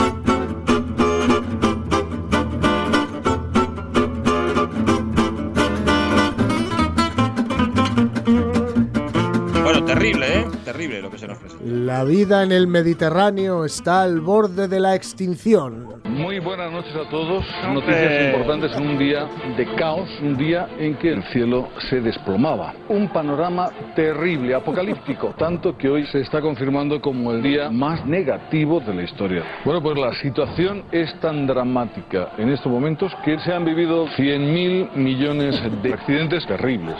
Bueno, 9.63 9.85
terrible, 9.85 10.39
¿eh? 10.39 10.47
Terrible 10.65 11.03
lo 11.03 11.11
que 11.11 11.19
se 11.19 11.29
nos 11.29 11.37
presenta. 11.37 11.63
La 11.67 12.05
vida 12.05 12.43
en 12.43 12.53
el 12.53 12.67
Mediterráneo 12.67 13.67
está 13.67 14.03
al 14.03 14.23
borde 14.23 14.69
de 14.69 14.81
la 14.81 14.95
extinción. 14.95 15.98
Muy 16.19 16.41
buenas 16.41 16.73
noches 16.73 16.95
a 16.97 17.09
todos. 17.09 17.45
Noticias 17.73 18.27
importantes 18.27 18.77
en 18.77 18.89
un 18.89 18.99
día 18.99 19.29
de 19.57 19.65
caos, 19.77 20.09
un 20.21 20.37
día 20.37 20.67
en 20.77 20.97
que 20.97 21.13
el 21.13 21.23
cielo 21.25 21.69
se 21.89 22.01
desplomaba. 22.01 22.75
Un 22.89 23.09
panorama 23.09 23.71
terrible, 23.95 24.53
apocalíptico, 24.53 25.29
tanto 25.39 25.79
que 25.79 25.89
hoy 25.89 26.07
se 26.07 26.21
está 26.21 26.41
confirmando 26.41 27.01
como 27.01 27.31
el 27.31 27.41
día 27.41 27.71
más 27.71 28.05
negativo 28.05 28.81
de 28.81 28.95
la 28.95 29.03
historia. 29.05 29.45
Bueno, 29.65 29.81
pues 29.81 29.97
la 29.97 30.13
situación 30.15 30.83
es 30.91 31.15
tan 31.21 31.47
dramática 31.47 32.31
en 32.37 32.49
estos 32.49 32.71
momentos 32.71 33.15
que 33.25 33.39
se 33.39 33.53
han 33.53 33.65
vivido 33.65 34.09
100.000 34.09 34.95
millones 34.97 35.63
de 35.83 35.93
accidentes 35.93 36.45
terribles. 36.47 36.97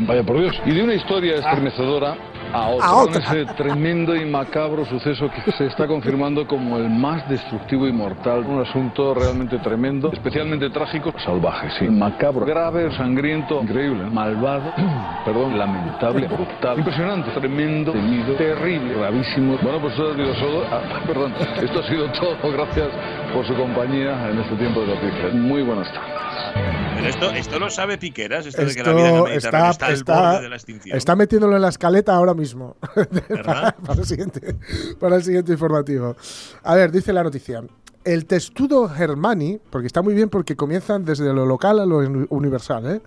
Vaya 0.00 0.22
por 0.22 0.38
Dios. 0.38 0.60
Y 0.66 0.72
de 0.72 0.82
una 0.82 0.94
historia 0.94 1.36
estremecedora 1.36 2.16
a 2.52 2.94
otra. 2.94 3.20
ese 3.20 3.46
tremendo 3.54 4.14
y 4.14 4.24
macabro 4.24 4.84
suceso 4.84 5.30
que 5.30 5.52
se 5.52 5.66
está 5.66 5.86
confirmando 5.86 6.46
como 6.46 6.76
el 6.76 6.90
más 6.90 7.28
destructivo 7.28 7.86
y 7.86 7.92
mortal. 7.92 8.44
Un 8.46 8.60
asunto 8.60 9.14
realmente 9.14 9.58
tremendo, 9.58 10.12
especialmente 10.12 10.68
trágico, 10.70 11.12
salvaje, 11.24 11.68
sí. 11.78 11.88
Macabro, 11.88 12.44
grave, 12.44 12.94
sangriento, 12.96 13.60
increíble, 13.62 14.04
malvado, 14.10 14.72
perdón, 15.24 15.58
lamentable, 15.58 16.26
brutal, 16.28 16.78
impresionante, 16.78 17.30
tremendo, 17.30 17.92
temido, 17.92 18.34
terrible, 18.34 18.94
gravísimo. 18.94 19.58
Bueno, 19.62 19.80
pues 19.80 19.94
eso 19.94 20.10
ha 20.10 20.14
sido 20.14 20.34
todo. 20.34 20.64
Ah, 20.70 21.00
perdón, 21.06 21.34
esto 21.62 21.80
ha 21.80 21.88
sido 21.88 22.06
todo. 22.12 22.52
Gracias 22.52 22.88
por 23.32 23.46
su 23.46 23.54
compañía 23.54 24.30
en 24.30 24.38
este 24.40 24.56
tiempo 24.56 24.80
de 24.80 24.94
noticias. 24.94 25.32
Muy 25.34 25.62
buenas 25.62 25.90
tardes. 25.92 26.41
Pero 26.54 27.08
esto, 27.08 27.30
esto 27.32 27.58
lo 27.58 27.70
sabe 27.70 27.98
Piqueras, 27.98 28.46
esto, 28.46 28.64
de 28.64 28.74
que 28.74 28.82
la 28.82 28.92
vida 28.92 29.08
en 29.08 29.26
el 29.26 29.32
está, 29.32 29.70
está, 29.70 29.86
al 29.86 30.04
borde 30.04 30.42
de 30.42 30.48
la 30.48 30.56
extinción. 30.56 30.96
Está 30.96 31.16
metiéndolo 31.16 31.56
en 31.56 31.62
la 31.62 31.68
escaleta 31.68 32.14
ahora 32.14 32.34
mismo. 32.34 32.76
para, 33.44 33.74
el 33.98 34.06
siguiente, 34.06 34.56
para 35.00 35.16
el 35.16 35.24
siguiente 35.24 35.52
informativo. 35.52 36.16
A 36.62 36.74
ver, 36.76 36.92
dice 36.92 37.12
la 37.12 37.24
noticia. 37.24 37.64
El 38.04 38.26
testudo 38.26 38.88
Germani, 38.88 39.60
porque 39.70 39.86
está 39.86 40.02
muy 40.02 40.14
bien 40.14 40.28
porque 40.28 40.54
comienzan 40.56 41.04
desde 41.04 41.32
lo 41.32 41.46
local 41.46 41.80
a 41.80 41.86
lo 41.86 41.98
universal, 42.30 42.86
¿eh? 42.86 43.00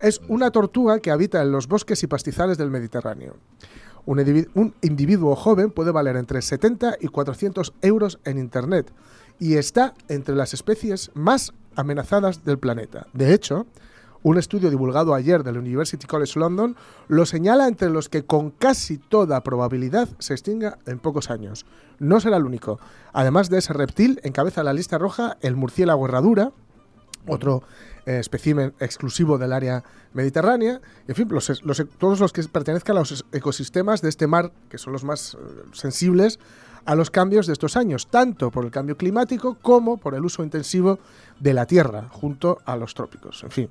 es 0.00 0.20
una 0.28 0.50
tortuga 0.50 1.00
que 1.00 1.10
habita 1.10 1.42
en 1.42 1.52
los 1.52 1.68
bosques 1.68 2.02
y 2.02 2.06
pastizales 2.06 2.58
del 2.58 2.70
Mediterráneo. 2.70 3.36
Un, 4.04 4.48
un 4.54 4.74
individuo 4.82 5.34
joven 5.34 5.70
puede 5.70 5.90
valer 5.90 6.16
entre 6.16 6.40
70 6.40 6.96
y 7.00 7.08
400 7.08 7.72
euros 7.82 8.18
en 8.24 8.38
Internet 8.38 8.92
y 9.38 9.56
está 9.56 9.94
entre 10.08 10.34
las 10.34 10.54
especies 10.54 11.10
más 11.14 11.52
amenazadas 11.76 12.44
del 12.44 12.58
planeta. 12.58 13.06
De 13.12 13.32
hecho, 13.32 13.66
un 14.22 14.38
estudio 14.38 14.70
divulgado 14.70 15.14
ayer 15.14 15.44
del 15.44 15.58
University 15.58 16.04
College 16.04 16.38
London 16.38 16.74
lo 17.06 17.26
señala 17.26 17.68
entre 17.68 17.90
los 17.90 18.08
que 18.08 18.24
con 18.24 18.50
casi 18.50 18.98
toda 18.98 19.42
probabilidad 19.44 20.08
se 20.18 20.34
extinga 20.34 20.78
en 20.86 20.98
pocos 20.98 21.30
años. 21.30 21.64
No 22.00 22.18
será 22.18 22.38
el 22.38 22.44
único. 22.44 22.80
Además 23.12 23.50
de 23.50 23.58
ese 23.58 23.72
reptil, 23.72 24.20
encabeza 24.24 24.64
la 24.64 24.72
lista 24.72 24.98
roja 24.98 25.36
el 25.42 25.54
murciélago 25.54 26.06
herradura, 26.06 26.50
otro 27.28 27.62
eh, 28.06 28.22
exclusivo 28.80 29.38
del 29.38 29.52
área 29.52 29.84
mediterránea, 30.12 30.80
en 31.06 31.14
fin, 31.14 31.28
todos 31.98 32.20
los 32.20 32.32
que 32.32 32.42
pertenezcan 32.44 32.96
a 32.96 33.00
los 33.00 33.24
ecosistemas 33.32 34.02
de 34.02 34.08
este 34.08 34.26
mar, 34.26 34.52
que 34.68 34.78
son 34.78 34.92
los 34.92 35.04
más 35.04 35.34
eh, 35.34 35.38
sensibles 35.72 36.38
a 36.86 36.94
los 36.94 37.10
cambios 37.10 37.46
de 37.46 37.52
estos 37.52 37.76
años, 37.76 38.06
tanto 38.06 38.50
por 38.50 38.64
el 38.64 38.70
cambio 38.70 38.96
climático 38.96 39.56
como 39.60 39.98
por 39.98 40.14
el 40.14 40.24
uso 40.24 40.42
intensivo 40.42 40.98
de 41.40 41.52
la 41.52 41.66
Tierra 41.66 42.08
junto 42.10 42.58
a 42.64 42.76
los 42.76 42.94
trópicos. 42.94 43.42
En 43.42 43.50
fin, 43.50 43.68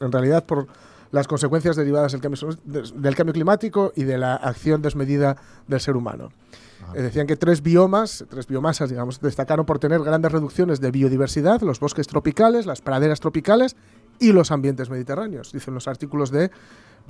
en, 0.00 0.12
realidad 0.12 0.44
por 0.44 0.66
las 1.12 1.26
consecuencias 1.26 1.76
derivadas 1.76 2.12
del 2.12 2.20
cambio, 2.20 2.48
del 2.64 3.14
cambio, 3.14 3.32
climático 3.32 3.92
y 3.96 4.04
de 4.04 4.18
la 4.18 4.34
acción 4.34 4.82
desmedida 4.82 5.36
del 5.66 5.80
ser 5.80 5.96
humano. 5.96 6.30
Eh, 6.94 7.02
decían 7.02 7.26
que 7.26 7.36
tres 7.36 7.62
biomas, 7.62 8.24
tres 8.28 8.46
biomasas, 8.46 8.90
digamos, 8.90 9.20
destacaron 9.20 9.66
por 9.66 9.78
tener 9.78 10.02
grandes 10.02 10.32
reducciones 10.32 10.80
de 10.80 10.90
biodiversidad, 10.90 11.60
los 11.62 11.78
bosques 11.78 12.06
tropicales, 12.06 12.66
las 12.66 12.80
praderas 12.80 13.20
tropicales 13.20 13.76
y 14.18 14.32
los 14.32 14.50
ambientes 14.50 14.90
mediterráneos, 14.90 15.52
dicen 15.52 15.74
los 15.74 15.88
artículos 15.88 16.30
de 16.30 16.50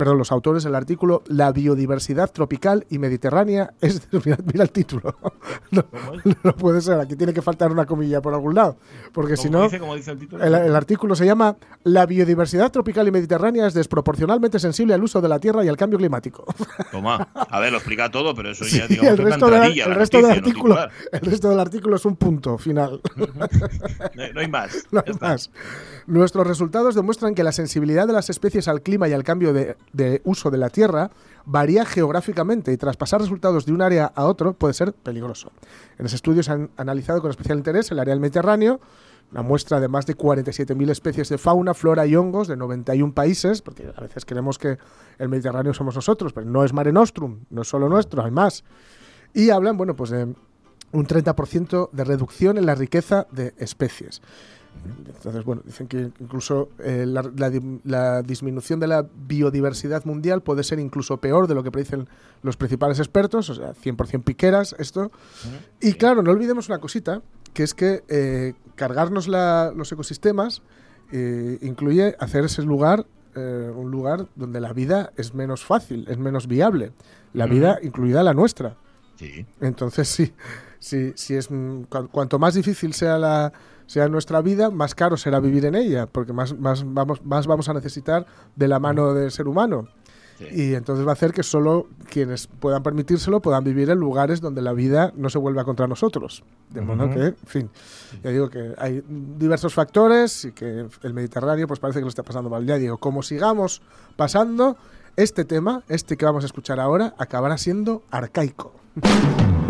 perdón, 0.01 0.17
los 0.17 0.31
autores 0.31 0.63
del 0.63 0.73
artículo 0.73 1.21
La 1.27 1.51
biodiversidad 1.51 2.31
tropical 2.31 2.87
y 2.89 2.97
mediterránea 2.97 3.75
es. 3.81 4.01
Mira, 4.11 4.63
el 4.63 4.71
título. 4.71 5.15
No, 6.43 6.55
puede 6.55 6.81
ser, 6.81 6.99
aquí 6.99 7.15
tiene 7.15 7.33
que 7.33 7.41
faltar 7.41 7.71
una 7.71 7.85
comilla 7.85 8.21
por 8.21 8.33
algún 8.33 8.55
lado. 8.55 8.77
Porque 9.13 9.37
si 9.37 9.49
no. 9.49 9.65
el, 9.65 10.75
artículo 10.75 11.15
se 11.15 11.25
llama 11.25 11.55
La 11.83 12.05
biodiversidad 12.05 12.71
tropical 12.71 13.07
y 13.07 13.11
mediterránea 13.11 13.67
es 13.67 13.73
desproporcionalmente 13.73 14.59
sensible 14.59 14.93
al 14.93 15.03
uso 15.03 15.21
de 15.21 15.29
la 15.29 15.39
tierra 15.39 15.63
y 15.63 15.67
al 15.67 15.77
cambio 15.77 15.99
climático. 15.99 16.45
Toma, 16.91 17.29
a 17.33 17.59
ver, 17.59 17.71
lo 17.71 17.77
explica 17.77 18.09
todo, 18.09 18.33
pero 18.33 18.49
eso 18.49 18.65
ya 18.65 18.85
el 18.85 19.17
resto, 19.17 19.47
el 19.47 19.95
resto 19.95 20.17
del 20.17 20.31
artículo, 20.31 20.77
el 21.11 21.21
resto 21.21 21.49
del 21.49 21.59
artículo 21.59 21.95
es 21.95 22.05
un 22.05 22.15
punto 22.15 22.57
final. 22.57 23.01
no, 24.33 24.39
hay 24.39 24.47
más. 24.47 24.87
No 24.91 25.03
hay 25.05 25.13
más. 25.19 25.51
Nuestros 26.07 26.47
resultados 26.47 26.95
demuestran 26.95 27.35
que 27.35 27.43
la 27.43 27.51
sensibilidad 27.51 28.07
de 28.07 28.13
las 28.13 28.29
especies 28.29 28.67
al 28.67 28.81
clima 28.81 29.07
y 29.07 29.13
al 29.13 29.23
cambio 29.23 29.53
de, 29.53 29.75
de 29.93 30.21
uso 30.23 30.51
de 30.51 30.57
la 30.57 30.69
tierra 30.69 31.11
varía 31.45 31.85
geográficamente 31.85 32.71
y 32.71 32.77
traspasar 32.77 33.21
resultados 33.21 33.65
de 33.65 33.73
un 33.73 33.81
área 33.81 34.11
a 34.15 34.25
otro 34.25 34.53
puede 34.53 34.73
ser 34.73 34.93
peligroso. 34.93 35.51
En 35.97 36.05
ese 36.05 36.15
estudio 36.15 36.43
se 36.43 36.51
han 36.51 36.69
analizado 36.77 37.21
con 37.21 37.31
especial 37.31 37.57
interés 37.57 37.91
el 37.91 37.99
área 37.99 38.13
del 38.13 38.21
Mediterráneo, 38.21 38.79
una 39.31 39.41
muestra 39.41 39.79
de 39.79 39.87
más 39.87 40.05
de 40.05 40.17
47.000 40.17 40.89
especies 40.89 41.29
de 41.29 41.37
fauna, 41.37 41.73
flora 41.73 42.05
y 42.05 42.15
hongos 42.15 42.47
de 42.47 42.57
91 42.57 43.13
países, 43.13 43.61
porque 43.61 43.91
a 43.95 44.01
veces 44.01 44.25
creemos 44.25 44.59
que 44.59 44.77
el 45.17 45.29
Mediterráneo 45.29 45.73
somos 45.73 45.95
nosotros, 45.95 46.33
pero 46.33 46.45
no 46.45 46.63
es 46.63 46.73
Mare 46.73 46.91
Nostrum, 46.91 47.39
no 47.49 47.61
es 47.61 47.67
solo 47.67 47.87
nuestro, 47.87 48.23
hay 48.23 48.31
más. 48.31 48.63
Y 49.33 49.49
hablan, 49.49 49.77
bueno, 49.77 49.95
pues 49.95 50.09
de 50.09 50.33
un 50.91 51.07
30% 51.07 51.89
de 51.91 52.03
reducción 52.03 52.57
en 52.57 52.65
la 52.65 52.75
riqueza 52.75 53.27
de 53.31 53.53
especies. 53.57 54.21
Entonces, 54.97 55.43
bueno, 55.43 55.61
dicen 55.63 55.87
que 55.87 56.11
incluso 56.19 56.69
eh, 56.79 57.05
la, 57.05 58.21
disminución 58.23 58.79
de 58.79 58.87
la 58.87 59.05
biodiversidad 59.27 60.05
mundial 60.05 60.41
puede 60.41 60.63
ser 60.63 60.79
incluso 60.79 61.17
peor 61.17 61.47
de 61.47 61.53
lo 61.53 61.63
que 61.63 61.71
predicen 61.71 62.07
los 62.41 62.57
principales 62.57 62.97
expertos, 62.97 63.49
o 63.49 63.55
sea, 63.55 63.73
100% 63.73 64.23
piqueras 64.23 64.75
esto. 64.79 65.11
Y 65.79 65.93
claro, 65.93 66.23
no 66.23 66.31
olvidemos 66.31 66.67
una 66.69 66.79
cosita, 66.79 67.21
que 67.53 67.63
es 67.63 67.73
que 67.75 68.03
eh, 68.07 68.53
cargarnos 68.75 69.27
los 69.27 69.91
ecosistemas 69.91 70.63
eh, 71.11 71.59
incluye 71.61 72.15
hacer 72.19 72.45
ese 72.45 72.63
lugar 72.63 73.05
un 73.33 73.91
lugar 73.91 74.27
donde 74.35 74.59
la 74.59 74.73
vida 74.73 75.13
es 75.15 75.33
menos 75.33 75.63
fácil, 75.63 76.05
es 76.09 76.17
menos 76.17 76.47
viable. 76.47 76.91
La 77.31 77.45
vida 77.45 77.79
incluida 77.81 78.23
la 78.23 78.33
nuestra. 78.33 78.75
Sí. 79.15 79.45
Entonces, 79.61 80.09
sí, 80.09 80.33
sí, 80.81 81.13
sí 81.15 81.35
es 81.35 81.47
cuanto 82.11 82.39
más 82.39 82.55
difícil 82.55 82.93
sea 82.93 83.17
la 83.17 83.53
sea 83.85 84.07
nuestra 84.07 84.41
vida, 84.41 84.69
más 84.69 84.95
caro 84.95 85.17
será 85.17 85.41
vivir 85.41 85.65
en 85.65 85.75
ella, 85.75 86.07
porque 86.07 86.31
más, 86.31 86.57
más, 86.57 86.85
vamos, 86.85 87.25
más 87.25 87.45
vamos 87.45 87.67
a 87.67 87.73
necesitar 87.73 88.25
de 88.55 88.67
la 88.69 88.79
mano 88.79 89.13
del 89.13 89.31
ser 89.31 89.47
humano. 89.47 89.87
Y 90.49 90.73
entonces 90.73 91.05
va 91.05 91.11
a 91.11 91.13
hacer 91.13 91.33
que 91.33 91.43
solo 91.43 91.87
quienes 92.09 92.47
puedan 92.47 92.81
permitírselo 92.81 93.41
puedan 93.41 93.63
vivir 93.63 93.89
en 93.89 93.99
lugares 93.99 94.41
donde 94.41 94.61
la 94.61 94.73
vida 94.73 95.13
no 95.15 95.29
se 95.29 95.37
vuelva 95.37 95.65
contra 95.65 95.87
nosotros. 95.87 96.43
De 96.69 96.81
modo 96.81 97.09
que, 97.11 97.25
en 97.25 97.35
fin, 97.45 97.69
ya 98.23 98.31
digo 98.31 98.49
que 98.49 98.73
hay 98.77 99.03
diversos 99.07 99.73
factores 99.73 100.45
y 100.45 100.51
que 100.53 100.87
el 101.03 101.13
Mediterráneo 101.13 101.67
pues 101.67 101.79
parece 101.79 101.99
que 101.99 102.05
lo 102.05 102.09
está 102.09 102.23
pasando 102.23 102.49
mal. 102.49 102.65
Ya 102.65 102.77
digo, 102.77 102.97
como 102.97 103.21
sigamos 103.21 103.83
pasando, 104.15 104.77
este 105.15 105.45
tema, 105.45 105.83
este 105.89 106.17
que 106.17 106.25
vamos 106.25 106.43
a 106.43 106.47
escuchar 106.47 106.79
ahora, 106.79 107.13
acabará 107.17 107.57
siendo 107.57 108.01
arcaico. 108.09 108.73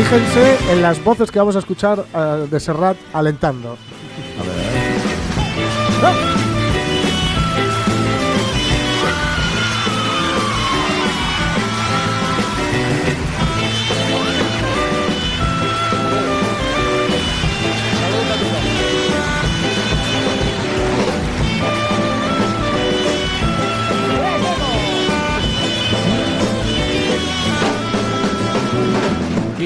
Fíjense 0.00 0.72
en 0.72 0.80
las 0.80 1.04
voces 1.04 1.30
que 1.30 1.38
vamos 1.38 1.56
a 1.56 1.58
escuchar 1.58 1.98
uh, 2.14 2.46
de 2.46 2.58
Serrat 2.58 2.96
alentando. 3.12 3.76
A 4.38 4.42
ver. 4.42 4.56
¡Ah! 6.02 6.39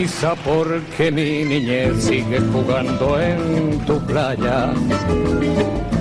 Quizá 0.04 0.34
porque 0.44 1.10
mi 1.10 1.46
niñez 1.46 2.04
sigue 2.04 2.38
jugando 2.52 3.18
en 3.18 3.78
tu 3.86 3.98
playa. 4.00 4.74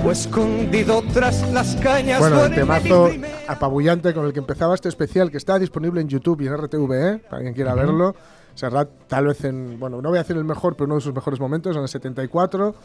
O 0.04 0.12
escondido 0.12 1.02
tras 1.14 1.50
las 1.54 1.78
cañas. 1.78 2.20
Bueno, 2.20 2.44
el 2.44 2.54
temazo 2.54 3.12
apabullante 3.48 4.14
con 4.14 4.26
el 4.26 4.34
que 4.34 4.40
empezaba 4.40 4.76
este 4.76 4.90
especial 4.90 5.32
que 5.32 5.38
está 5.38 5.58
disponible 5.58 6.02
en 6.02 6.10
YouTube 6.10 6.42
y 6.42 6.48
en 6.48 6.58
RTV, 6.58 6.92
¿eh? 6.92 7.22
para 7.30 7.44
quien 7.44 7.54
quiera 7.54 7.76
verlo. 7.76 8.14
Serrat, 8.56 8.90
tal 9.08 9.28
vez 9.28 9.42
en. 9.46 9.80
Bueno, 9.80 10.02
no 10.02 10.10
voy 10.10 10.18
a 10.18 10.24
decir 10.24 10.36
el 10.36 10.44
mejor, 10.44 10.76
pero 10.76 10.88
uno 10.88 10.96
de 10.96 11.02
sus 11.02 11.16
mejores 11.16 11.40
momentos, 11.40 11.74
en 11.74 11.84
el 11.84 11.88
74 11.88 12.76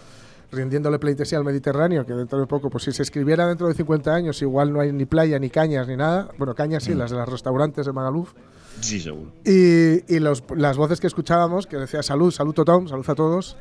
rindiéndole 0.53 1.01
pleitesía 1.01 1.37
al 1.37 1.45
Mediterráneo, 1.45 2.07
que 2.07 2.13
dentro 2.13 2.39
de 2.39 2.47
poco, 2.47 2.71
pues 2.71 2.85
si 2.85 2.93
se 2.93 3.03
escribiera 3.03 3.49
dentro 3.49 3.67
de 3.67 3.75
50 3.75 4.15
años, 4.15 4.41
igual 4.41 4.73
no 4.73 4.81
hay 4.81 4.93
ni 4.93 5.05
playa, 5.05 5.41
ni 5.41 5.51
cañas, 5.51 5.89
ni 5.89 5.97
nada. 5.97 6.29
Bueno, 6.39 6.55
cañas 6.55 6.85
sí, 6.85 6.95
mm. 6.95 6.99
las 6.99 7.11
de 7.11 7.17
los 7.17 7.29
restaurantes 7.29 7.87
de 7.87 7.93
Magaluf. 7.93 8.33
Sí, 8.81 9.01
seguro. 9.01 9.33
Y, 9.45 10.15
y 10.15 10.19
los, 10.21 10.45
las 10.57 10.77
voces 10.77 11.01
que 11.01 11.07
escuchábamos, 11.07 11.67
que 11.67 11.77
decía 11.77 12.03
salud, 12.03 12.31
salud 12.31 12.55
Tom, 12.55 12.89
salud 12.89 13.09
a 13.09 13.15
todos, 13.15 13.57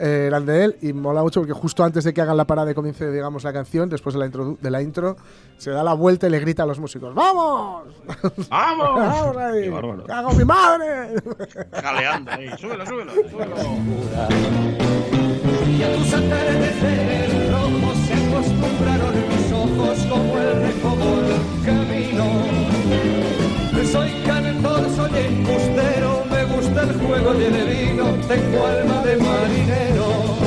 eh, 0.00 0.24
eran 0.28 0.46
de 0.46 0.64
él 0.64 0.76
y 0.80 0.94
mola 0.94 1.22
mucho 1.22 1.40
porque 1.40 1.52
justo 1.52 1.84
antes 1.84 2.04
de 2.04 2.14
que 2.14 2.22
hagan 2.22 2.36
la 2.36 2.46
parada 2.46 2.70
y 2.70 2.74
comience, 2.74 3.10
digamos, 3.10 3.44
la 3.44 3.52
canción, 3.52 3.90
después 3.90 4.14
de 4.14 4.20
la, 4.20 4.26
intro, 4.26 4.56
de 4.58 4.70
la 4.70 4.80
intro, 4.80 5.16
se 5.58 5.70
da 5.70 5.84
la 5.84 5.92
vuelta 5.92 6.26
y 6.26 6.30
le 6.30 6.40
grita 6.40 6.62
a 6.62 6.66
los 6.66 6.78
músicos: 6.78 7.14
¡Vamos! 7.14 7.84
¡Vamos! 8.48 8.88
¡Vamos 8.98 9.36
ahí! 9.36 9.70
¡Hago 10.08 10.32
mi 10.32 10.44
madre! 10.44 11.14
Jaleando 11.72 12.30
ahí. 12.30 12.48
Súbelo, 12.58 12.86
súbelo, 12.86 13.12
súbelo. 13.28 13.56
Y 15.68 15.82
a 15.82 15.96
tus 15.96 16.14
atardeceres 16.14 17.52
rojos 17.52 17.98
se 18.06 18.14
acostumbraron 18.14 19.14
mis 19.28 19.52
ojos 19.52 20.06
como 20.06 20.38
el 20.38 20.62
recodo 20.62 21.26
camino. 21.64 23.19
Soy 23.90 24.08
cantor, 24.24 24.88
soy 24.90 25.10
embustero, 25.18 26.24
me 26.30 26.44
gusta 26.44 26.82
el 26.82 26.92
juego 26.94 27.34
y 27.34 27.44
el 27.44 27.88
vino, 27.88 28.04
tengo 28.28 28.66
alma 28.66 29.04
de 29.04 29.16
marinero. 29.16 30.40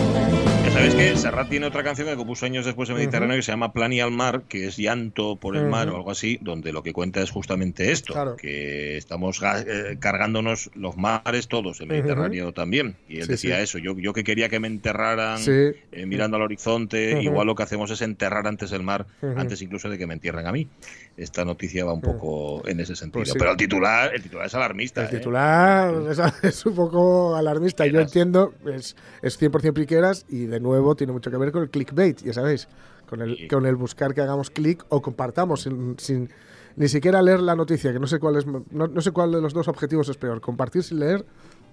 ¿Sabes 0.74 0.96
que 0.96 1.16
Serrat 1.16 1.50
tiene 1.50 1.68
otra 1.68 1.84
canción 1.84 2.08
que 2.08 2.16
compuso 2.16 2.48
años 2.48 2.66
después 2.66 2.90
en 2.90 2.96
Mediterráneo 2.96 3.36
que 3.36 3.44
se 3.44 3.52
llama 3.52 3.74
Plan 3.74 3.94
y 3.94 4.00
al 4.00 4.10
mar, 4.10 4.44
que 4.50 4.66
es 4.66 4.76
llanto 4.76 5.36
por 5.36 5.56
el 5.56 5.68
mar 5.68 5.88
o 5.90 5.98
algo 5.98 6.10
así, 6.10 6.40
donde 6.42 6.74
lo 6.74 6.82
que 6.82 6.94
cuenta 6.94 7.22
es 7.22 7.30
justamente 7.30 7.92
esto, 7.92 8.36
que 8.38 8.98
estamos 8.98 9.40
eh, 9.44 9.98
cargándonos 10.00 10.72
los 10.74 10.98
mares 10.98 11.48
todos, 11.48 11.80
el 11.80 11.88
Mediterráneo 11.88 12.54
también. 12.54 12.96
Y 13.08 13.20
él 13.20 13.28
decía 13.28 13.62
eso, 13.62 13.78
yo, 13.78 13.98
yo 14.00 14.14
que 14.14 14.24
quería 14.24 14.50
que 14.50 14.60
me 14.60 14.68
enterraran 14.68 15.40
eh, 15.48 16.06
mirando 16.08 16.38
al 16.38 16.44
horizonte, 16.44 17.22
igual 17.22 17.46
lo 17.46 17.56
que 17.56 17.64
hacemos 17.64 17.92
es 17.92 18.02
enterrar 18.02 18.48
antes 18.48 18.72
el 18.72 18.82
mar, 18.82 19.06
antes 19.38 19.62
incluso 19.62 19.90
de 19.90 20.00
que 20.00 20.08
me 20.08 20.16
entierren 20.16 20.48
a 20.48 20.52
mí. 20.52 20.68
Esta 21.16 21.46
noticia 21.46 21.86
va 21.86 21.94
un 21.94 22.02
poco 22.02 22.68
en 22.68 22.80
ese 22.80 22.96
sentido. 22.96 23.24
Pues 23.24 23.34
Pero 23.38 23.52
el 23.52 23.58
titular, 23.58 24.16
el 24.16 24.24
titular 24.24 24.48
es 24.48 24.56
alarmista. 24.56 25.02
El 25.02 25.08
¿eh? 25.08 25.20
titular 25.20 25.94
es, 26.42 26.66
un 26.66 26.76
poco 26.76 27.36
alarmista. 27.36 27.86
Yo 27.86 28.00
entiendo, 28.00 28.54
es, 28.66 28.96
es 29.22 29.40
100% 29.40 29.74
piqueras 29.74 30.26
y 30.28 30.46
de 30.46 30.60
nuevo 30.60 30.96
tiene 30.96 31.14
mucho 31.14 31.30
que 31.30 31.38
ver 31.38 31.52
con 31.52 31.62
el 31.62 31.70
clickbait, 31.70 32.24
ya 32.24 32.34
sabéis, 32.34 32.68
con 33.08 33.22
el, 33.22 33.48
con 33.48 33.68
el 33.68 33.76
buscar 33.76 34.16
que 34.16 34.22
hagamos 34.22 34.50
clic 34.50 34.84
o 34.90 35.04
compartamos 35.04 35.62
sin, 35.62 36.30
ni 36.76 36.88
siquiera 36.88 37.22
leer 37.22 37.42
la 37.42 37.56
noticia, 37.56 37.94
que 37.94 38.00
no 38.00 38.08
sé 38.08 38.18
cuál 38.18 38.38
es, 38.38 38.46
no, 38.48 39.02
sé 39.02 39.12
cuál 39.12 39.32
de 39.32 39.42
los 39.42 39.54
dos 39.54 39.68
objetivos 39.68 40.10
es 40.10 40.18
peor, 40.18 40.42
compartir 40.42 40.82
sin 40.82 41.00
leer 41.00 41.24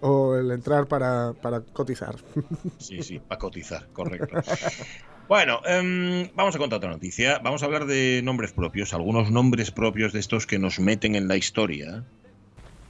o 0.00 0.36
el 0.36 0.50
entrar 0.50 0.86
para, 0.86 1.32
para 1.34 1.60
cotizar. 1.60 2.16
Sí, 2.78 3.02
sí, 3.02 3.18
para 3.18 3.38
cotizar, 3.38 3.88
correcto. 3.92 4.36
Bueno, 5.28 5.60
em, 5.64 6.28
vamos 6.34 6.56
a 6.56 6.58
contar 6.58 6.78
otra 6.78 6.90
noticia. 6.90 7.38
Vamos 7.38 7.62
a 7.62 7.66
hablar 7.66 7.86
de 7.86 8.20
nombres 8.24 8.52
propios, 8.52 8.92
algunos 8.94 9.30
nombres 9.30 9.70
propios 9.70 10.12
de 10.12 10.18
estos 10.18 10.44
que 10.46 10.58
nos 10.58 10.80
meten 10.80 11.14
en 11.14 11.28
la 11.28 11.36
historia. 11.36 12.04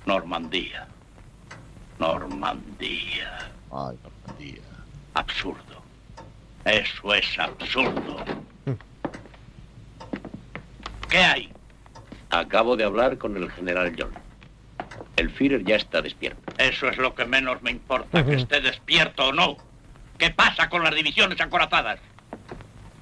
Normandía. 0.07 0.89
Normandía. 1.99 3.53
Ay, 3.71 3.99
Normandía. 4.03 4.63
Absurdo. 5.13 5.83
Eso 6.65 7.15
es 7.15 7.39
absurdo. 7.39 8.25
¿Qué 11.11 11.19
hay? 11.19 11.53
Acabo 12.31 12.77
de 12.77 12.85
hablar 12.85 13.19
con 13.19 13.37
el 13.37 13.51
general 13.51 13.95
John. 13.99 14.30
El 15.21 15.29
Führer 15.29 15.63
ya 15.65 15.77
está 15.77 16.01
despierto. 16.01 16.41
Eso 16.57 16.89
es 16.89 16.97
lo 16.97 17.15
que 17.15 17.27
menos 17.27 17.61
me 17.61 17.71
importa, 17.71 18.25
que 18.25 18.37
esté 18.37 18.63
despierto 18.63 19.29
o 19.29 19.33
no. 19.35 19.59
¿Qué 20.17 20.31
pasa 20.31 20.71
con 20.71 20.83
las 20.83 20.95
divisiones 20.95 21.39
acorazadas? 21.43 22.01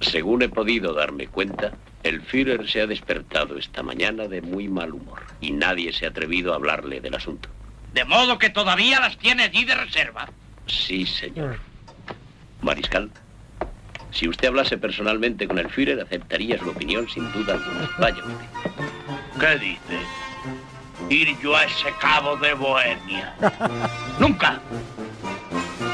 Según 0.01 0.41
he 0.41 0.49
podido 0.49 0.93
darme 0.93 1.27
cuenta, 1.27 1.71
el 2.03 2.21
Führer 2.21 2.69
se 2.69 2.81
ha 2.81 2.87
despertado 2.87 3.57
esta 3.57 3.83
mañana 3.83 4.27
de 4.27 4.41
muy 4.41 4.67
mal 4.67 4.93
humor 4.93 5.21
y 5.39 5.51
nadie 5.51 5.93
se 5.93 6.05
ha 6.05 6.09
atrevido 6.09 6.51
a 6.51 6.57
hablarle 6.57 6.99
del 6.99 7.15
asunto. 7.15 7.47
¿De 7.93 8.03
modo 8.03 8.37
que 8.37 8.49
todavía 8.49 8.99
las 8.99 9.17
tiene 9.17 9.43
allí 9.43 9.63
de 9.63 9.75
reserva? 9.75 10.29
Sí, 10.67 11.05
señor. 11.05 11.57
Mariscal, 12.61 13.09
si 14.11 14.27
usted 14.27 14.49
hablase 14.49 14.77
personalmente 14.77 15.47
con 15.47 15.57
el 15.57 15.69
Führer, 15.69 16.01
aceptaría 16.01 16.59
su 16.59 16.69
opinión 16.69 17.07
sin 17.07 17.31
duda 17.31 17.53
alguna. 17.53 17.89
Vaya 17.97 18.17
usted. 18.17 18.71
¿Qué 19.39 19.57
dice? 19.57 20.28
Ir 21.09 21.37
yo 21.39 21.55
a 21.55 21.63
ese 21.63 21.91
cabo 21.99 22.37
de 22.37 22.53
Bohemia. 22.53 23.35
¡Nunca! 24.19 24.61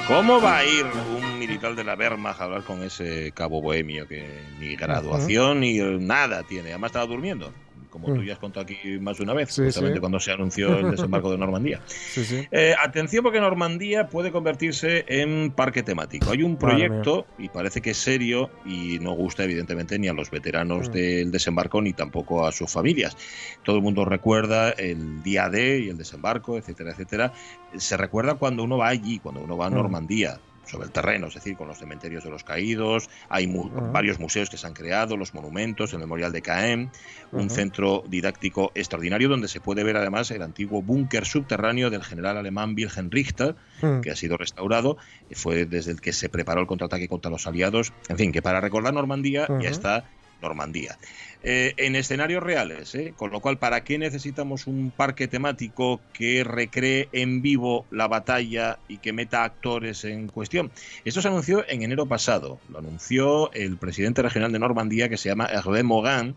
¿Cómo 0.07 0.39
va 0.41 0.57
a 0.57 0.65
ir 0.65 0.85
un 0.85 1.39
militar 1.39 1.73
de 1.75 1.83
la 1.83 1.95
Wehrmacht 1.95 2.39
a 2.41 2.43
hablar 2.43 2.63
con 2.63 2.83
ese 2.83 3.31
cabo 3.31 3.61
bohemio 3.61 4.07
que 4.07 4.27
ni 4.59 4.75
graduación 4.75 5.61
ni 5.61 5.79
nada 5.79 6.43
tiene? 6.43 6.69
Además 6.69 6.89
estaba 6.89 7.05
durmiendo 7.07 7.51
como 7.95 8.07
tú 8.07 8.21
mm. 8.21 8.25
ya 8.25 8.33
has 8.33 8.39
contado 8.39 8.65
aquí 8.65 8.99
más 8.99 9.17
de 9.17 9.23
una 9.23 9.33
vez, 9.33 9.55
justamente 9.55 10.01
cuando 10.01 10.19
se 10.19 10.29
anunció 10.29 10.77
el 10.79 10.91
desembarco 10.91 11.31
de 11.31 11.37
Normandía. 11.37 11.79
Eh, 12.51 12.73
atención 12.81 13.23
porque 13.23 13.39
Normandía 13.39 14.07
puede 14.07 14.31
convertirse 14.31 15.05
en 15.07 15.51
parque 15.51 15.83
temático. 15.83 16.31
Hay 16.31 16.43
un 16.43 16.57
proyecto, 16.57 17.25
y 17.37 17.49
parece 17.49 17.81
que 17.81 17.91
es 17.91 17.97
serio, 17.97 18.49
y 18.65 18.99
no 18.99 19.13
gusta 19.13 19.43
evidentemente 19.43 19.97
ni 19.99 20.07
a 20.07 20.13
los 20.13 20.29
veteranos 20.31 20.89
mm. 20.89 20.91
del 20.91 21.31
desembarco 21.31 21.81
ni 21.81 21.93
tampoco 21.93 22.45
a 22.45 22.51
sus 22.51 22.71
familias. 22.71 23.15
Todo 23.63 23.77
el 23.77 23.81
mundo 23.81 24.05
recuerda 24.05 24.71
el 24.71 25.23
día 25.23 25.49
D 25.49 25.79
y 25.79 25.89
el 25.89 25.97
desembarco, 25.97 26.57
etcétera, 26.57 26.91
etcétera. 26.91 27.33
Se 27.77 27.97
recuerda 27.97 28.35
cuando 28.35 28.63
uno 28.63 28.77
va 28.77 28.89
allí, 28.89 29.19
cuando 29.19 29.41
uno 29.41 29.57
va 29.57 29.67
a 29.67 29.69
mm. 29.69 29.75
Normandía 29.75 30.39
sobre 30.65 30.85
el 30.85 30.91
terreno, 30.91 31.27
es 31.27 31.35
decir, 31.35 31.55
con 31.55 31.67
los 31.67 31.77
cementerios 31.77 32.23
de 32.23 32.29
los 32.29 32.43
caídos, 32.43 33.09
hay 33.29 33.51
varios 33.91 34.19
museos 34.19 34.49
que 34.49 34.57
se 34.57 34.67
han 34.67 34.73
creado, 34.73 35.17
los 35.17 35.33
monumentos, 35.33 35.93
el 35.93 35.99
Memorial 35.99 36.31
de 36.31 36.41
Caen, 36.41 36.91
un 37.31 37.49
centro 37.49 38.03
didáctico 38.07 38.71
extraordinario 38.75 39.29
donde 39.29 39.47
se 39.47 39.59
puede 39.59 39.83
ver 39.83 39.97
además 39.97 40.31
el 40.31 40.41
antiguo 40.41 40.81
búnker 40.81 41.25
subterráneo 41.25 41.89
del 41.89 42.03
general 42.03 42.37
alemán 42.37 42.75
Wilhelm 42.75 43.09
Richter, 43.09 43.55
que 44.01 44.11
ha 44.11 44.15
sido 44.15 44.37
restaurado, 44.37 44.97
fue 45.31 45.65
desde 45.65 45.91
el 45.91 46.01
que 46.01 46.13
se 46.13 46.29
preparó 46.29 46.61
el 46.61 46.67
contraataque 46.67 47.07
contra 47.07 47.31
los 47.31 47.47
aliados, 47.47 47.93
en 48.09 48.17
fin, 48.17 48.31
que 48.31 48.41
para 48.41 48.61
recordar 48.61 48.93
Normandía 48.93 49.47
ya 49.61 49.69
está 49.69 50.05
Normandía. 50.45 50.97
Eh, 51.43 51.73
en 51.77 51.95
escenarios 51.95 52.41
reales, 52.41 52.95
¿eh? 52.95 53.13
con 53.15 53.31
lo 53.31 53.39
cual, 53.39 53.57
¿para 53.57 53.83
qué 53.83 53.97
necesitamos 53.97 54.67
un 54.67 54.91
parque 54.95 55.27
temático 55.27 56.01
que 56.13 56.43
recree 56.43 57.07
en 57.11 57.41
vivo 57.41 57.85
la 57.91 58.07
batalla 58.07 58.79
y 58.87 58.97
que 58.97 59.13
meta 59.13 59.43
actores 59.43 60.05
en 60.05 60.27
cuestión? 60.27 60.71
Esto 61.03 61.21
se 61.21 61.27
anunció 61.27 61.63
en 61.67 61.83
enero 61.83 62.07
pasado, 62.07 62.59
lo 62.69 62.79
anunció 62.79 63.51
el 63.53 63.77
presidente 63.77 64.21
regional 64.21 64.51
de 64.51 64.59
Normandía 64.59 65.09
que 65.09 65.17
se 65.17 65.29
llama 65.29 65.45
Hervé 65.45 65.83
Mogan, 65.83 66.35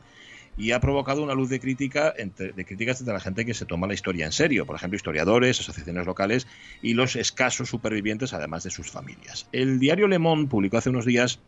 y 0.58 0.72
ha 0.72 0.80
provocado 0.80 1.22
una 1.22 1.34
luz 1.34 1.48
de 1.48 1.60
crítica 1.60 2.12
entre, 2.16 2.52
de 2.52 2.64
críticas 2.64 2.98
entre 3.00 3.14
la 3.14 3.20
gente 3.20 3.46
que 3.46 3.54
se 3.54 3.64
toma 3.64 3.86
la 3.86 3.94
historia 3.94 4.26
en 4.26 4.32
serio, 4.32 4.66
por 4.66 4.74
ejemplo, 4.74 4.96
historiadores, 4.96 5.60
asociaciones 5.60 6.04
locales 6.04 6.48
y 6.82 6.94
los 6.94 7.14
escasos 7.14 7.68
supervivientes, 7.68 8.34
además 8.34 8.64
de 8.64 8.70
sus 8.70 8.90
familias. 8.90 9.46
El 9.52 9.78
diario 9.78 10.08
Le 10.08 10.18
Monde 10.18 10.50
publicó 10.50 10.76
hace 10.76 10.90
unos 10.90 11.06
días 11.06 11.38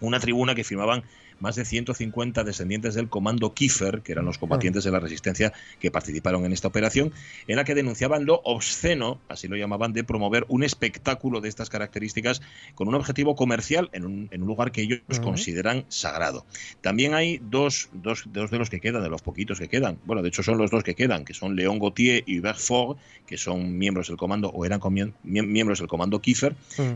una 0.00 0.20
tribuna 0.20 0.54
que 0.54 0.64
firmaban 0.64 1.02
más 1.42 1.56
de 1.56 1.64
150 1.64 2.44
descendientes 2.44 2.94
del 2.94 3.08
comando 3.08 3.52
Kiefer, 3.52 4.00
que 4.02 4.12
eran 4.12 4.24
los 4.24 4.38
combatientes 4.38 4.84
de 4.84 4.92
la 4.92 5.00
resistencia 5.00 5.52
que 5.80 5.90
participaron 5.90 6.44
en 6.44 6.52
esta 6.52 6.68
operación, 6.68 7.12
en 7.48 7.56
la 7.56 7.64
que 7.64 7.74
denunciaban 7.74 8.24
lo 8.24 8.40
obsceno, 8.44 9.20
así 9.28 9.48
lo 9.48 9.56
llamaban, 9.56 9.92
de 9.92 10.04
promover 10.04 10.46
un 10.48 10.62
espectáculo 10.62 11.40
de 11.40 11.48
estas 11.48 11.68
características 11.68 12.42
con 12.76 12.86
un 12.88 12.94
objetivo 12.94 13.34
comercial 13.34 13.90
en 13.92 14.06
un, 14.06 14.28
lugar 14.32 14.70
que 14.70 14.82
ellos 14.82 15.00
consideran 15.20 15.84
sagrado. 15.88 16.46
También 16.80 17.14
hay 17.14 17.40
dos, 17.42 17.88
dos, 17.92 18.24
de 18.32 18.58
los 18.58 18.70
que 18.70 18.80
quedan, 18.80 19.02
de 19.02 19.10
los 19.10 19.22
poquitos 19.22 19.58
que 19.58 19.68
quedan, 19.68 19.98
bueno, 20.04 20.22
de 20.22 20.28
hecho 20.28 20.44
son 20.44 20.58
los 20.58 20.70
dos 20.70 20.84
que 20.84 20.94
quedan, 20.94 21.24
que 21.24 21.34
son 21.34 21.56
León 21.56 21.78
Gauthier 21.80 22.22
y 22.26 22.38
Hubert 22.38 22.58
Ford, 22.58 22.98
que 23.26 23.36
son 23.36 23.78
miembros 23.78 24.08
del 24.08 24.16
comando 24.16 24.48
o 24.48 24.64
eran 24.64 24.80
miembros 25.24 25.80
del 25.80 25.88
comando 25.88 26.20
Kiefer, 26.20 26.54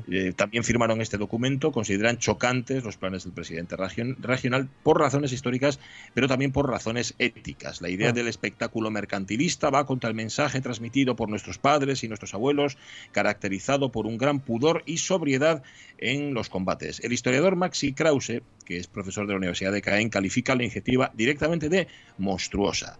eh, 0.08 0.32
también 0.36 0.62
firmaron 0.62 1.00
este 1.00 1.16
documento, 1.16 1.72
consideran 1.72 2.18
chocantes 2.18 2.84
los 2.84 2.96
planes 2.96 3.24
del 3.24 3.32
presidente 3.32 3.74
regional 3.76 4.35
regional 4.36 4.68
por 4.82 5.00
razones 5.00 5.32
históricas, 5.32 5.80
pero 6.14 6.28
también 6.28 6.52
por 6.52 6.68
razones 6.68 7.14
éticas. 7.18 7.80
La 7.80 7.88
idea 7.88 8.10
ah. 8.10 8.12
del 8.12 8.28
espectáculo 8.28 8.90
mercantilista 8.90 9.70
va 9.70 9.86
contra 9.86 10.08
el 10.08 10.14
mensaje 10.14 10.60
transmitido 10.60 11.16
por 11.16 11.28
nuestros 11.28 11.58
padres 11.58 12.04
y 12.04 12.08
nuestros 12.08 12.34
abuelos, 12.34 12.76
caracterizado 13.12 13.90
por 13.90 14.06
un 14.06 14.18
gran 14.18 14.40
pudor 14.40 14.82
y 14.86 14.98
sobriedad 14.98 15.62
en 15.98 16.34
los 16.34 16.48
combates. 16.48 17.00
El 17.00 17.12
historiador 17.12 17.56
Maxi 17.56 17.92
Krause, 17.92 18.42
que 18.64 18.78
es 18.78 18.86
profesor 18.86 19.26
de 19.26 19.32
la 19.32 19.38
Universidad 19.38 19.72
de 19.72 19.82
Caen, 19.82 20.10
califica 20.10 20.54
la 20.54 20.62
iniciativa 20.62 21.12
directamente 21.14 21.68
de 21.68 21.88
monstruosa. 22.18 22.98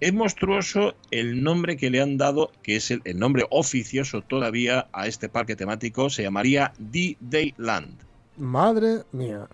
Es 0.00 0.12
monstruoso 0.12 0.96
el 1.12 1.44
nombre 1.44 1.76
que 1.76 1.90
le 1.90 2.00
han 2.00 2.16
dado, 2.16 2.50
que 2.62 2.76
es 2.76 2.90
el, 2.90 3.02
el 3.04 3.18
nombre 3.18 3.44
oficioso 3.50 4.22
todavía 4.22 4.88
a 4.92 5.06
este 5.06 5.28
parque 5.28 5.54
temático, 5.54 6.10
se 6.10 6.24
llamaría 6.24 6.72
D-Day 6.78 7.54
Land. 7.56 8.02
Madre 8.36 9.04
mía. 9.12 9.48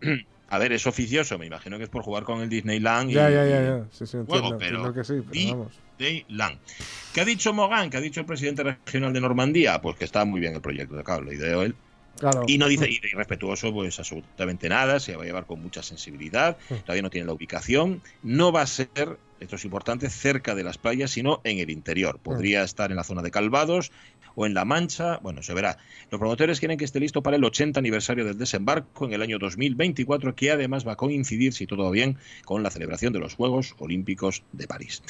A 0.52 0.58
ver, 0.58 0.70
es 0.72 0.86
oficioso, 0.86 1.38
me 1.38 1.46
imagino 1.46 1.78
que 1.78 1.84
es 1.84 1.88
por 1.88 2.02
jugar 2.02 2.24
con 2.24 2.42
el 2.42 2.50
Disneyland. 2.50 3.10
Ya, 3.10 3.30
ya, 3.30 3.46
ya, 3.46 3.62
ya. 3.62 3.86
Sí, 3.90 4.06
sí, 4.06 4.18
entiendo, 4.18 4.58
pero 4.58 4.92
que 4.92 5.02
sí, 5.02 5.14
pero 5.26 5.70
Disneyland. 5.98 6.58
¿Qué 7.14 7.22
ha 7.22 7.24
dicho 7.24 7.54
Mogan? 7.54 7.88
¿Qué 7.88 7.96
ha 7.96 8.02
dicho 8.02 8.20
el 8.20 8.26
presidente 8.26 8.62
regional 8.62 9.14
de 9.14 9.22
Normandía? 9.22 9.80
Pues 9.80 9.96
que 9.96 10.04
está 10.04 10.26
muy 10.26 10.40
bien 10.40 10.54
el 10.54 10.60
proyecto 10.60 10.94
de 10.94 11.04
cable, 11.04 11.32
y 11.32 11.36
de 11.38 11.64
él 11.64 11.74
Y 12.46 12.58
no 12.58 12.68
dice, 12.68 12.86
y 12.86 13.00
respetuoso, 13.14 13.72
pues 13.72 13.98
absolutamente 13.98 14.68
nada, 14.68 15.00
se 15.00 15.16
va 15.16 15.22
a 15.22 15.24
llevar 15.24 15.46
con 15.46 15.62
mucha 15.62 15.82
sensibilidad, 15.82 16.58
mm. 16.68 16.74
todavía 16.84 17.02
no 17.02 17.08
tiene 17.08 17.28
la 17.28 17.32
ubicación, 17.32 18.02
no 18.22 18.52
va 18.52 18.60
a 18.60 18.66
ser, 18.66 19.16
esto 19.42 19.56
es 19.56 19.64
importante, 19.64 20.08
cerca 20.08 20.54
de 20.54 20.64
las 20.64 20.78
playas, 20.78 21.10
sino 21.10 21.40
en 21.44 21.58
el 21.58 21.70
interior. 21.70 22.18
Mm. 22.18 22.22
Podría 22.22 22.62
estar 22.62 22.90
en 22.90 22.96
la 22.96 23.04
zona 23.04 23.22
de 23.22 23.30
Calvados 23.30 23.92
o 24.34 24.46
en 24.46 24.54
La 24.54 24.64
Mancha, 24.64 25.18
bueno, 25.18 25.42
se 25.42 25.52
verá. 25.54 25.78
Los 26.10 26.18
promotores 26.18 26.58
quieren 26.58 26.78
que 26.78 26.84
esté 26.84 27.00
listo 27.00 27.22
para 27.22 27.36
el 27.36 27.44
80 27.44 27.78
aniversario 27.78 28.24
del 28.24 28.38
desembarco 28.38 29.04
en 29.04 29.12
el 29.12 29.22
año 29.22 29.38
2024, 29.38 30.34
que 30.34 30.50
además 30.50 30.86
va 30.86 30.92
a 30.92 30.96
coincidir, 30.96 31.52
si 31.52 31.66
todo 31.66 31.84
va 31.84 31.90
bien, 31.90 32.18
con 32.44 32.62
la 32.62 32.70
celebración 32.70 33.12
de 33.12 33.18
los 33.18 33.34
Juegos 33.34 33.74
Olímpicos 33.78 34.42
de 34.52 34.66
París. 34.66 35.02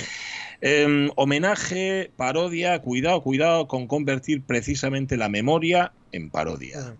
Em, 0.60 1.10
homenaje, 1.16 2.10
parodia, 2.16 2.80
cuidado, 2.80 3.22
cuidado 3.22 3.68
con 3.68 3.86
convertir 3.86 4.42
precisamente 4.42 5.16
la 5.16 5.28
memoria 5.28 5.92
en 6.10 6.30
parodia. 6.30 6.96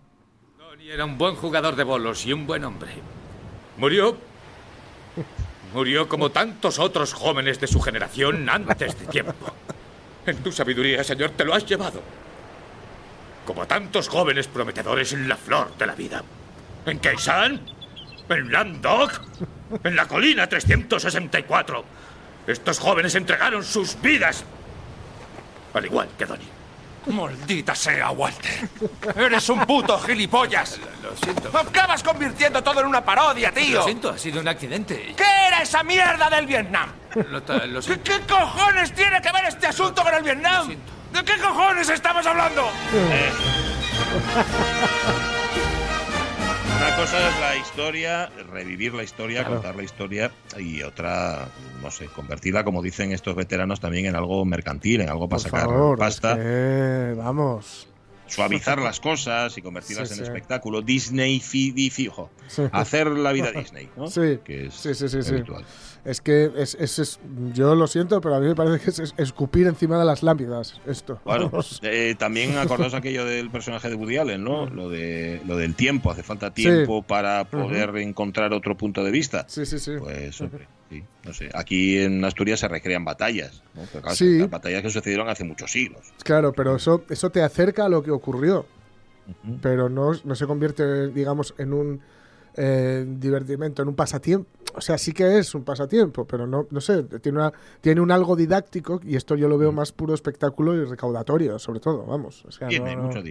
Tony 0.59 0.91
era 0.91 1.05
un 1.05 1.19
buen 1.19 1.35
jugador 1.35 1.77
de 1.77 1.85
bolos 1.85 2.25
y 2.27 2.33
un 2.33 2.47
buen 2.47 2.65
hombre. 2.65 2.91
Murió. 3.79 4.17
Murió 5.73 6.09
como 6.09 6.31
tantos 6.31 6.79
otros 6.79 7.15
jóvenes 7.15 7.59
de 7.61 7.67
su 7.67 7.81
generación 7.81 8.49
antes 8.49 8.99
de 8.99 9.07
tiempo. 9.07 9.55
En 10.27 10.37
tu 10.43 10.53
sabiduría, 10.53 11.03
Señor, 11.03 11.31
te 11.31 11.45
lo 11.45 11.55
has 11.55 11.67
llevado. 11.67 12.03
Como 13.47 13.67
tantos 13.67 14.09
jóvenes 14.09 14.47
prometedores 14.47 15.13
en 15.13 15.29
la 15.29 15.37
flor 15.37 15.77
de 15.77 15.87
la 15.87 15.95
vida. 15.95 16.23
¿En 16.87 16.99
Keisan? 16.99 17.61
¿En 18.29 18.53
Landog? 18.53 19.11
¿En 19.83 19.97
la 19.97 20.07
colina 20.07 20.47
364? 20.47 21.85
Estos 22.47 22.79
jóvenes 22.79 23.15
entregaron 23.15 23.65
sus 23.65 24.01
vidas. 24.01 24.45
Al 25.75 25.85
igual 25.85 26.09
que 26.19 26.27
Donnie. 26.27 26.62
Maldita 27.07 27.75
sea, 27.75 28.11
Walter. 28.11 28.69
Eres 29.17 29.49
un 29.49 29.61
puto 29.67 29.99
gilipollas. 29.99 30.79
Lo, 31.03 31.17
siento. 31.17 31.57
Acabas 31.57 32.03
convirtiendo 32.03 32.63
todo 32.63 32.81
en 32.81 32.87
una 32.87 33.05
parodia, 33.05 33.53
tío. 33.53 33.79
Lo 33.79 33.85
siento, 33.85 34.11
ha 34.11 34.19
sido 34.19 34.41
un 34.41 34.49
accidente. 34.49 35.15
¿Qué 35.17 35.25
era 35.49 35.63
esa 35.63 35.83
mierda 35.83 36.31
del 36.31 36.47
Vietnam? 36.47 36.93
Lo, 37.31 37.45
¿Qué, 37.45 38.01
¿Qué, 38.01 38.21
cojones 38.29 38.95
tiene 38.95 39.21
que 39.21 39.33
ver 39.33 39.45
este 39.47 39.67
asunto 39.67 40.03
con 40.03 40.15
el 40.15 40.23
Vietnam? 40.23 40.69
¿De 41.13 41.25
qué 41.25 41.39
cojones 41.39 41.89
estamos 41.91 42.25
hablando? 42.27 42.63
Eh. 42.95 43.33
Una 46.85 46.97
cosa 46.97 47.29
es 47.29 47.41
la 47.41 47.57
historia, 47.57 48.27
revivir 48.51 48.93
la 48.93 49.05
historia, 49.05 49.47
contar 49.47 49.77
la 49.77 49.85
historia, 49.85 50.33
y 50.59 50.83
otra, 50.83 51.47
no 51.81 51.93
sé, 51.93 52.07
convertirla, 52.07 52.65
como 52.65 52.83
dicen 52.83 53.13
estos 53.13 53.37
veteranos, 53.37 53.79
también 53.79 54.07
en 54.07 54.17
algo 54.17 54.45
mercantil, 54.45 55.01
en 55.01 55.09
algo 55.09 55.29
para 55.29 55.43
sacar 55.43 55.69
pasta. 55.97 56.37
vamos 57.17 57.87
suavizar 58.27 58.79
las 58.83 58.99
cosas 58.99 59.57
y 59.57 59.63
convertirlas 59.63 60.11
en 60.17 60.25
espectáculo. 60.25 60.83
Disney, 60.83 61.39
fi, 61.39 61.91
fijo. 61.91 62.31
Hacer 62.73 63.07
la 63.07 63.31
vida 63.33 63.53
Disney, 63.57 63.89
¿no? 63.97 64.09
Sí, 64.09 64.41
que 64.45 64.67
es 64.67 64.75
sí, 64.75 64.95
sí, 64.95 65.09
sí, 65.09 65.21
Es 66.05 66.21
que 66.21 66.51
es, 66.57 66.75
es, 66.75 67.21
yo 67.53 67.77
lo 67.77 67.87
siento, 67.87 68.21
pero 68.21 68.35
a 68.35 68.41
mí 68.41 68.49
me 68.49 68.57
parece 68.57 68.85
que 68.85 68.91
es, 68.91 69.15
escupir 69.17 69.69
encima 69.69 69.99
de 69.99 70.05
las 70.05 70.25
lápidas 70.25 70.81
esto. 70.85 71.21
Bueno, 71.25 71.51
eh, 71.83 72.17
también 72.19 72.57
acordaos 72.59 72.95
aquello 72.95 73.25
del 73.25 73.51
personaje 73.51 73.89
de 73.89 73.95
Woody 73.95 74.17
Allen, 74.17 74.43
¿no? 74.43 74.67
Lo, 74.67 74.89
de, 74.89 75.41
lo 75.47 75.57
del 75.57 75.77
tiempo, 75.77 76.11
hace 76.11 76.25
falta 76.25 76.53
tiempo 76.53 77.03
para 77.03 77.45
poder 77.45 77.97
encontrar 77.99 78.53
otro 78.53 78.77
punto 78.77 79.05
de 79.05 79.13
vista. 79.13 79.45
Sí, 79.49 79.65
sí, 79.65 79.79
sí. 79.79 79.93
Pues, 79.99 80.41
hombre, 80.41 80.67
sí, 80.91 81.05
no 81.25 81.33
sé. 81.33 81.51
Aquí 81.55 81.99
en 81.99 82.25
Asturias 82.25 82.59
se 82.59 82.69
recrean 82.69 83.05
batallas, 83.05 83.63
¿no? 83.75 84.15
sí. 84.15 84.43
batallas 84.43 84.83
que 84.83 84.91
sucedieron 84.91 85.29
hace 85.29 85.45
muchos 85.45 85.71
siglos. 85.71 86.01
Claro, 86.25 86.53
pero 86.53 86.77
eso, 86.77 87.05
eso 87.11 87.31
te 87.31 87.43
acerca 87.43 87.85
a 87.85 87.89
lo 87.89 88.03
que 88.03 88.11
ocurrió. 88.11 88.67
Pero 89.63 89.89
no, 89.89 90.11
no 90.25 90.35
se 90.35 90.47
convierte, 90.49 91.07
digamos, 91.09 91.55
en 91.57 91.73
un 91.73 92.01
eh, 92.57 93.07
divertimento, 93.07 93.83
en 93.83 93.89
un 93.89 93.95
pasatiempo. 93.95 94.49
O 94.75 94.81
sea, 94.81 94.99
sí 94.99 95.13
que 95.13 95.39
es 95.39 95.55
un 95.55 95.65
pasatiempo, 95.65 96.27
pero 96.27 96.47
no, 96.47 96.67
no 96.71 96.81
sé, 96.81 97.03
tiene, 97.21 97.39
una, 97.39 97.53
tiene 97.81 98.01
un 98.01 98.11
algo 98.11 98.37
didáctico 98.37 99.01
y 99.05 99.17
esto 99.17 99.37
yo 99.37 99.49
lo 99.49 99.59
veo 99.59 99.73
más 99.73 99.93
puro 99.93 100.15
espectáculo 100.15 100.75
y 100.75 100.85
recaudatorio, 100.85 101.59
sobre 101.59 101.81
todo, 101.81 102.05
vamos. 102.05 102.45
tiene 102.69 102.97
mucho 102.97 103.23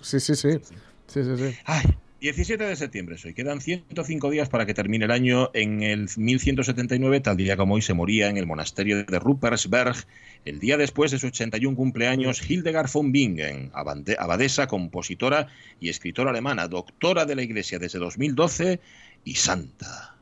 sí, 0.00 0.20
sí, 0.20 0.34
sí. 0.34 0.58
sí, 1.06 1.24
sí, 1.24 1.36
sí. 1.36 1.56
Ay, 1.64 1.82
17 2.24 2.64
de 2.64 2.74
septiembre 2.74 3.16
hoy. 3.22 3.34
Quedan 3.34 3.60
105 3.60 4.30
días 4.30 4.48
para 4.48 4.64
que 4.64 4.72
termine 4.72 5.04
el 5.04 5.10
año. 5.10 5.50
En 5.52 5.82
el 5.82 6.08
1179, 6.16 7.20
tal 7.20 7.36
día 7.36 7.54
como 7.54 7.74
hoy, 7.74 7.82
se 7.82 7.92
moría 7.92 8.30
en 8.30 8.38
el 8.38 8.46
monasterio 8.46 9.04
de 9.04 9.18
Ruppersberg. 9.18 9.94
El 10.46 10.58
día 10.58 10.78
después 10.78 11.10
de 11.10 11.18
su 11.18 11.26
81 11.26 11.76
cumpleaños, 11.76 12.48
Hildegard 12.48 12.90
von 12.90 13.12
Bingen, 13.12 13.70
abadesa, 13.74 14.66
compositora 14.68 15.48
y 15.80 15.90
escritora 15.90 16.30
alemana, 16.30 16.66
doctora 16.66 17.26
de 17.26 17.34
la 17.34 17.42
Iglesia 17.42 17.78
desde 17.78 17.98
2012 17.98 18.80
y 19.24 19.34
santa. 19.34 20.13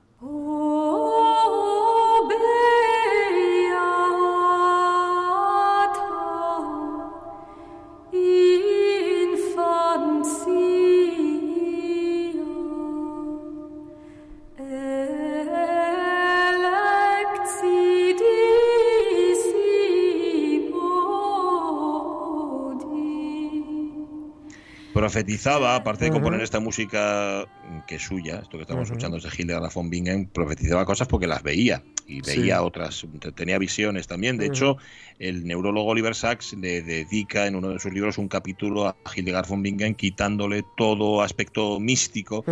Profetizaba, 25.12 25.76
aparte 25.76 26.06
de 26.06 26.10
componer 26.10 26.40
esta 26.40 26.60
música 26.60 27.46
que 27.92 27.96
es 27.96 28.02
suya, 28.04 28.38
esto 28.38 28.56
que 28.56 28.62
estamos 28.62 28.84
escuchando 28.84 29.18
es 29.18 29.22
de 29.22 29.28
Hildegard 29.36 29.70
von 29.70 29.90
Bingen, 29.90 30.26
profetizaba 30.26 30.86
cosas 30.86 31.06
porque 31.08 31.26
las 31.26 31.42
veía 31.42 31.82
y 32.06 32.22
veía 32.22 32.62
otras, 32.62 33.06
tenía 33.34 33.58
visiones 33.58 34.06
también. 34.06 34.38
De 34.38 34.46
hecho, 34.46 34.78
el 35.18 35.46
neurólogo 35.46 35.90
Oliver 35.90 36.14
Sacks 36.14 36.54
le 36.54 36.80
dedica 36.80 37.46
en 37.46 37.54
uno 37.54 37.68
de 37.68 37.78
sus 37.78 37.92
libros 37.92 38.16
un 38.16 38.28
capítulo 38.28 38.86
a 38.86 38.96
Hildegard 39.14 39.46
von 39.46 39.62
Bingen 39.62 39.94
quitándole 39.94 40.64
todo 40.78 41.20
aspecto 41.20 41.78
místico 41.80 42.42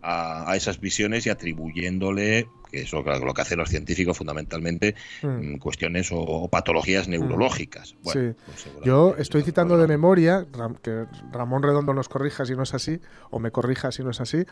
a, 0.00 0.48
a, 0.48 0.54
esas 0.54 0.78
visiones 0.78 1.26
y 1.26 1.30
atribuyéndole 1.30 2.46
que 2.74 2.82
es 2.82 2.92
lo, 2.92 3.34
que 3.34 3.40
hacen 3.40 3.58
los 3.58 3.68
científicos 3.68 4.18
fundamentalmente, 4.18 4.94
hmm. 5.22 5.28
mm, 5.54 5.58
cuestiones 5.58 6.10
o, 6.12 6.48
patologías 6.48 7.06
hmm. 7.06 7.12
neurológicas. 7.12 7.94
Pues 8.02 8.34
Yo 8.84 9.14
estoy 9.16 9.42
citando 9.42 9.78
de 9.78 9.86
memoria, 9.86 10.46
que 10.82 11.06
Ramón 11.32 11.62
Redondo 11.62 11.94
nos 11.94 12.08
corrija 12.08 12.44
si 12.44 12.54
no 12.54 12.64
es 12.64 12.74
así, 12.74 13.00
o 13.30 13.38
me 13.38 13.52
corrija 13.52 13.92
si 13.92 14.02
no 14.02 14.10
es 14.10 14.20
así, 14.20 14.44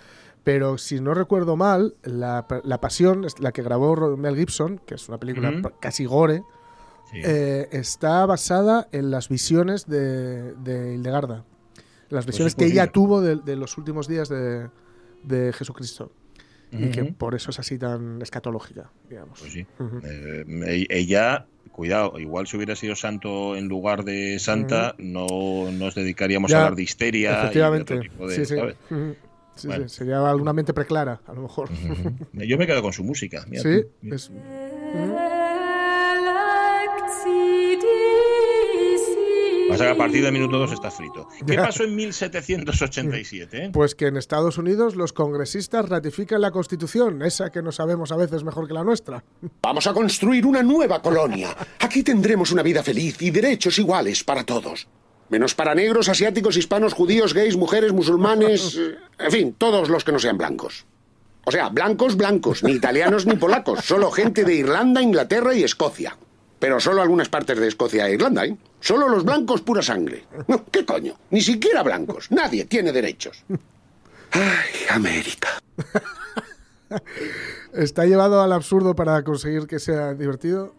pero 0.45 0.79
si 0.79 1.01
no 1.01 1.15
recuerdo 1.15 1.57
mal, 1.57 1.97
La, 2.05 2.47
Pasión, 2.81 3.27
la 3.39 3.53
que 3.53 3.63
grabó 3.63 4.17
Mel 4.17 4.37
Gibson, 4.37 4.81
que 4.87 4.95
es 4.95 5.09
una 5.09 5.19
película 5.19 5.61
casi 5.81 6.05
gore, 6.05 6.43
eh, 7.13 7.69
está 7.73 8.25
basada 8.27 8.89
en 8.93 9.11
las 9.11 9.29
visiones 9.29 9.87
de, 9.87 10.55
de 10.55 10.95
Hildegarda. 10.95 11.45
Las 12.09 12.25
pues 12.25 12.35
visiones 12.35 12.55
que 12.55 12.67
ella 12.67 12.87
tuvo 12.87 13.21
de, 13.21 13.57
los 13.57 13.77
últimos 13.79 14.07
días 14.07 14.29
de, 14.29 14.69
de 15.23 15.53
Jesucristo 15.53 16.13
y 16.73 16.91
que 16.91 17.05
por 17.05 17.35
eso 17.35 17.51
es 17.51 17.59
así 17.59 17.79
tan 17.79 18.21
escatológica, 18.23 18.91
digamos. 19.09 19.39
Pues 19.39 19.53
sí. 19.53 19.67
Eh, 20.05 20.87
ella, 20.89 21.47
cuidado, 21.71 22.19
igual 22.19 22.47
si 22.47 22.57
hubiera 22.57 22.75
sido 22.75 22.97
santo 22.97 23.57
en 23.57 23.69
lugar 23.69 24.05
de 24.05 24.39
santa, 24.39 24.95
no 24.99 25.71
nos 25.71 25.95
dedicaríamos 25.95 26.53
a 26.53 26.59
hablar 26.59 26.77
de 26.77 26.83
histeria. 26.83 27.41
Efectivamente. 27.41 28.01
sí, 28.31 28.45
sí. 28.45 28.57
Sí, 29.55 29.69
sería 29.87 30.29
alguna 30.29 30.53
mente 30.55 30.73
preclara, 30.73 31.21
a 31.27 31.35
lo 31.35 31.43
mejor. 31.43 31.69
Yo 32.33 32.57
me 32.57 32.67
quedo 32.67 32.83
con 32.83 32.93
su 32.93 33.05
música. 33.05 33.45
sí, 33.53 33.85
es... 34.11 34.31
Pasa 39.69 39.85
que 39.85 39.91
a 39.91 39.97
partir 39.97 40.23
del 40.23 40.33
minuto 40.33 40.59
2 40.59 40.73
está 40.73 40.91
frito. 40.91 41.29
¿Qué 41.47 41.57
pasó 41.57 41.85
en 41.85 41.95
1787? 41.95 43.65
Eh? 43.65 43.71
Pues 43.73 43.95
que 43.95 44.07
en 44.07 44.17
Estados 44.17 44.59
Unidos 44.59 44.97
los 44.97 45.13
congresistas 45.13 45.89
ratifican 45.89 46.41
la 46.41 46.51
Constitución, 46.51 47.23
esa 47.23 47.51
que 47.51 47.63
no 47.63 47.73
sabemos 47.73 48.13
a 48.13 48.17
veces 48.17 48.45
mejor 48.45 48.69
que 48.69 48.75
la 48.75 48.85
nuestra. 48.85 49.25
Vamos 49.63 49.87
a 49.87 49.93
construir 49.93 50.47
una 50.47 50.63
nueva 50.63 51.01
colonia. 51.01 51.57
Aquí 51.81 52.03
tendremos 52.03 52.53
una 52.53 52.63
vida 52.63 52.83
feliz 52.83 53.21
y 53.23 53.31
derechos 53.31 53.79
iguales 53.79 54.25
para 54.25 54.45
todos. 54.45 54.89
Menos 55.29 55.55
para 55.55 55.75
negros, 55.75 56.09
asiáticos, 56.09 56.57
hispanos, 56.57 56.93
judíos, 56.93 57.33
gays, 57.33 57.57
mujeres, 57.57 57.93
musulmanes, 57.93 58.79
en 59.19 59.31
fin, 59.31 59.55
todos 59.57 59.89
los 59.89 60.05
que 60.05 60.13
no 60.13 60.19
sean 60.19 60.37
blancos. 60.37 60.85
O 61.45 61.51
sea, 61.51 61.71
blancos, 61.71 62.17
blancos, 62.17 62.63
ni 62.63 62.73
italianos 62.73 63.27
ni 63.27 63.37
polacos, 63.37 63.81
solo 63.85 64.11
gente 64.11 64.45
de 64.45 64.55
Irlanda, 64.55 65.03
Inglaterra 65.03 65.55
y 65.55 65.65
Escocia. 65.65 66.17
Pero 66.59 66.79
solo 66.79 67.03
algunas 67.03 67.29
partes 67.29 67.59
de 67.59 67.67
Escocia 67.67 68.07
e 68.07 68.15
Irlanda, 68.15 68.45
¿eh? 68.45 68.57
Solo 68.83 69.09
los 69.09 69.25
blancos 69.25 69.63
pura 69.63 69.81
sangre. 69.81 70.27
No, 70.49 70.65
¿qué 70.65 70.85
coño? 70.85 71.15
Ni 71.31 71.41
siquiera 71.41 71.85
blancos. 71.85 72.33
Nadie 72.33 72.65
tiene 72.65 72.91
derechos. 72.91 73.45
Ay, 74.33 74.73
América. 74.91 75.49
Está 77.73 78.07
llevado 78.07 78.43
al 78.43 78.53
absurdo 78.53 78.97
para 78.97 79.23
conseguir 79.23 79.69
que 79.69 79.79
sea 79.79 80.15
divertido, 80.15 80.75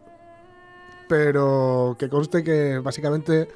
pero 1.08 1.96
que 1.98 2.10
conste 2.10 2.44
que 2.44 2.80
básicamente 2.80 3.48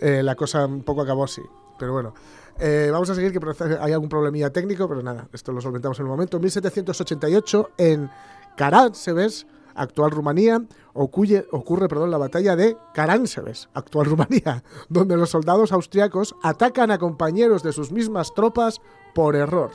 eh, 0.00 0.24
la 0.24 0.34
cosa 0.34 0.66
un 0.66 0.82
poco 0.82 1.02
acabó 1.02 1.24
así. 1.24 1.42
Pero 1.78 1.92
bueno. 1.92 2.14
Eh, 2.58 2.88
vamos 2.90 3.08
a 3.10 3.14
seguir, 3.14 3.32
que 3.32 3.40
hay 3.80 3.92
algún 3.92 4.08
problemilla 4.08 4.50
técnico, 4.50 4.88
pero 4.88 5.02
nada, 5.02 5.28
esto 5.32 5.52
lo 5.52 5.60
solventamos 5.60 5.98
en 6.00 6.06
un 6.06 6.10
momento. 6.10 6.36
En 6.36 6.42
1788, 6.42 7.70
en 7.78 8.10
Caránsebes, 8.56 9.46
actual 9.74 10.10
Rumanía, 10.10 10.62
ocurre, 10.92 11.46
ocurre 11.50 11.88
perdón, 11.88 12.10
la 12.10 12.18
batalla 12.18 12.56
de 12.56 12.76
Caránsebes, 12.92 13.68
actual 13.74 14.06
Rumanía, 14.06 14.62
donde 14.88 15.16
los 15.16 15.30
soldados 15.30 15.72
austriacos 15.72 16.34
atacan 16.42 16.90
a 16.90 16.98
compañeros 16.98 17.62
de 17.62 17.72
sus 17.72 17.92
mismas 17.92 18.34
tropas 18.34 18.80
por 19.14 19.36
error. 19.36 19.70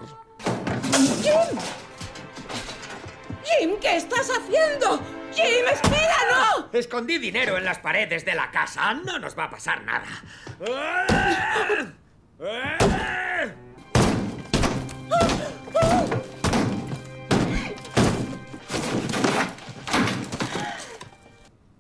¡Jim! 1.22 1.60
¡Jim, 3.44 3.72
qué 3.82 3.98
estás 3.98 4.30
haciendo! 4.30 5.00
¡Jim, 5.34 5.66
espera, 5.72 6.16
no! 6.32 6.70
Escondí 6.72 7.18
dinero 7.18 7.58
en 7.58 7.66
las 7.66 7.80
paredes 7.80 8.26
de 8.26 8.36
la 8.36 8.52
casa. 8.52 8.94
No 8.94 9.20
nos 9.20 9.38
va 9.38 9.46
a 9.46 9.50
pasar 9.50 9.84
nada. 9.84 10.08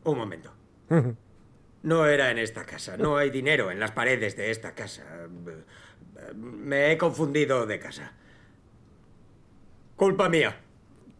Un 0.10 0.18
momento. 0.18 0.52
No 1.84 2.06
era 2.06 2.32
en 2.32 2.38
esta 2.38 2.66
casa. 2.66 2.98
No 2.98 3.18
hay 3.18 3.30
dinero 3.30 3.72
en 3.72 3.80
las 3.80 3.92
paredes 3.92 4.36
de 4.36 4.52
esta 4.52 4.74
casa. 4.74 5.04
Me 6.36 6.92
he 6.92 6.98
confundido 6.98 7.66
de 7.66 7.80
casa. 7.80 8.14
Culpa 9.96 10.30
mía. 10.30 10.56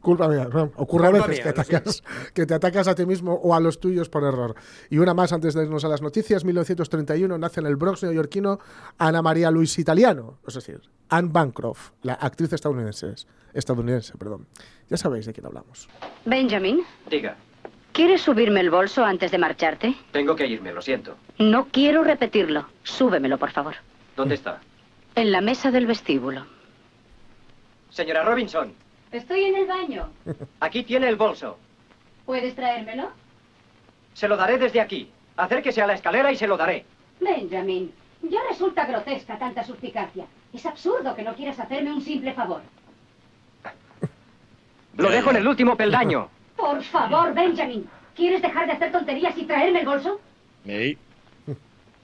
Culpa 0.02 0.28
mía. 0.28 0.48
Ocurre 0.76 1.08
a 1.08 1.12
veces 1.12 1.42
que, 1.42 1.50
atacas, 1.50 2.04
que, 2.34 2.46
te 2.46 2.54
atacas 2.54 2.88
a 2.88 2.96
ti 2.96 3.06
mismo 3.06 3.34
o 3.34 3.54
a 3.54 3.60
los 3.60 3.80
tuyos 3.80 4.10
por 4.10 4.24
error. 4.24 4.56
Y 4.90 4.98
una 4.98 5.14
más 5.14 5.34
antes 5.34 5.54
de 5.54 5.64
irnos 5.64 5.84
a 5.84 5.90
las 5.90 6.02
noticias. 6.02 6.46
1931 6.46 7.38
nace 7.38 7.60
en 7.60 7.66
el 7.66 7.76
Bronx 7.76 8.04
neoyorquino 8.04 8.60
Ana 8.98 9.22
María 9.22 9.52
Luis 9.52 9.78
Italiano, 9.78 10.40
es 10.48 10.54
decir, 10.54 10.82
Anne 11.10 11.30
Bancroft, 11.32 11.92
la 12.04 12.14
actriz 12.14 12.54
estadounidense. 12.54 13.16
estadounidense 13.54 14.18
perdón. 14.18 14.48
Ya 14.90 14.98
sabéis 14.98 15.26
de 15.26 15.34
quién 15.34 15.46
hablamos. 15.46 15.90
Benjamin. 16.26 16.82
Diga. 17.10 17.36
¿Quieres 17.92 18.22
subirme 18.22 18.62
el 18.62 18.70
bolso 18.70 19.04
antes 19.04 19.32
de 19.32 19.38
marcharte? 19.38 19.96
Tengo 20.12 20.36
que 20.36 20.48
irme, 20.48 20.72
lo 20.72 20.82
siento. 20.82 21.18
No 21.38 21.66
quiero 21.66 22.04
repetirlo. 22.04 22.66
Súbemelo, 22.84 23.38
por 23.38 23.52
favor. 23.52 23.76
¿Dónde 24.16 24.36
está? 24.36 24.60
En 25.16 25.32
la 25.32 25.42
mesa 25.42 25.72
del 25.72 25.86
vestíbulo. 25.86 26.46
Señora 27.90 28.24
Robinson. 28.24 28.74
Estoy 29.12 29.46
en 29.46 29.56
el 29.56 29.66
baño. 29.66 30.10
Aquí 30.60 30.84
tiene 30.84 31.10
el 31.10 31.16
bolso. 31.16 31.58
¿Puedes 32.26 32.56
traérmelo? 32.56 33.10
Se 34.14 34.28
lo 34.28 34.38
daré 34.38 34.58
desde 34.58 34.82
aquí. 34.82 35.10
Acérquese 35.36 35.82
a 35.82 35.88
la 35.88 35.94
escalera 35.94 36.32
y 36.32 36.36
se 36.36 36.48
lo 36.48 36.58
daré. 36.58 36.86
Benjamin, 37.20 37.92
ya 38.22 38.40
resulta 38.50 38.86
grotesca 38.86 39.38
tanta 39.40 39.64
suspicacia. 39.64 40.26
Es 40.54 40.66
absurdo 40.66 41.16
que 41.16 41.24
no 41.24 41.34
quieras 41.34 41.60
hacerme 41.60 41.92
un 41.94 42.02
simple 42.02 42.34
favor. 42.34 42.62
Lo 44.98 45.10
dejo 45.10 45.32
en 45.32 45.38
el 45.38 45.48
último 45.48 45.76
peldaño. 45.76 46.30
Por 46.60 46.84
favor, 46.84 47.34
Benjamin. 47.34 47.88
¿Quieres 48.16 48.42
dejar 48.42 48.68
de 48.68 48.74
hacer 48.74 48.92
tonterías 48.92 49.38
y 49.38 49.46
traerme 49.46 49.80
el 49.80 49.86
bolso? 49.86 50.20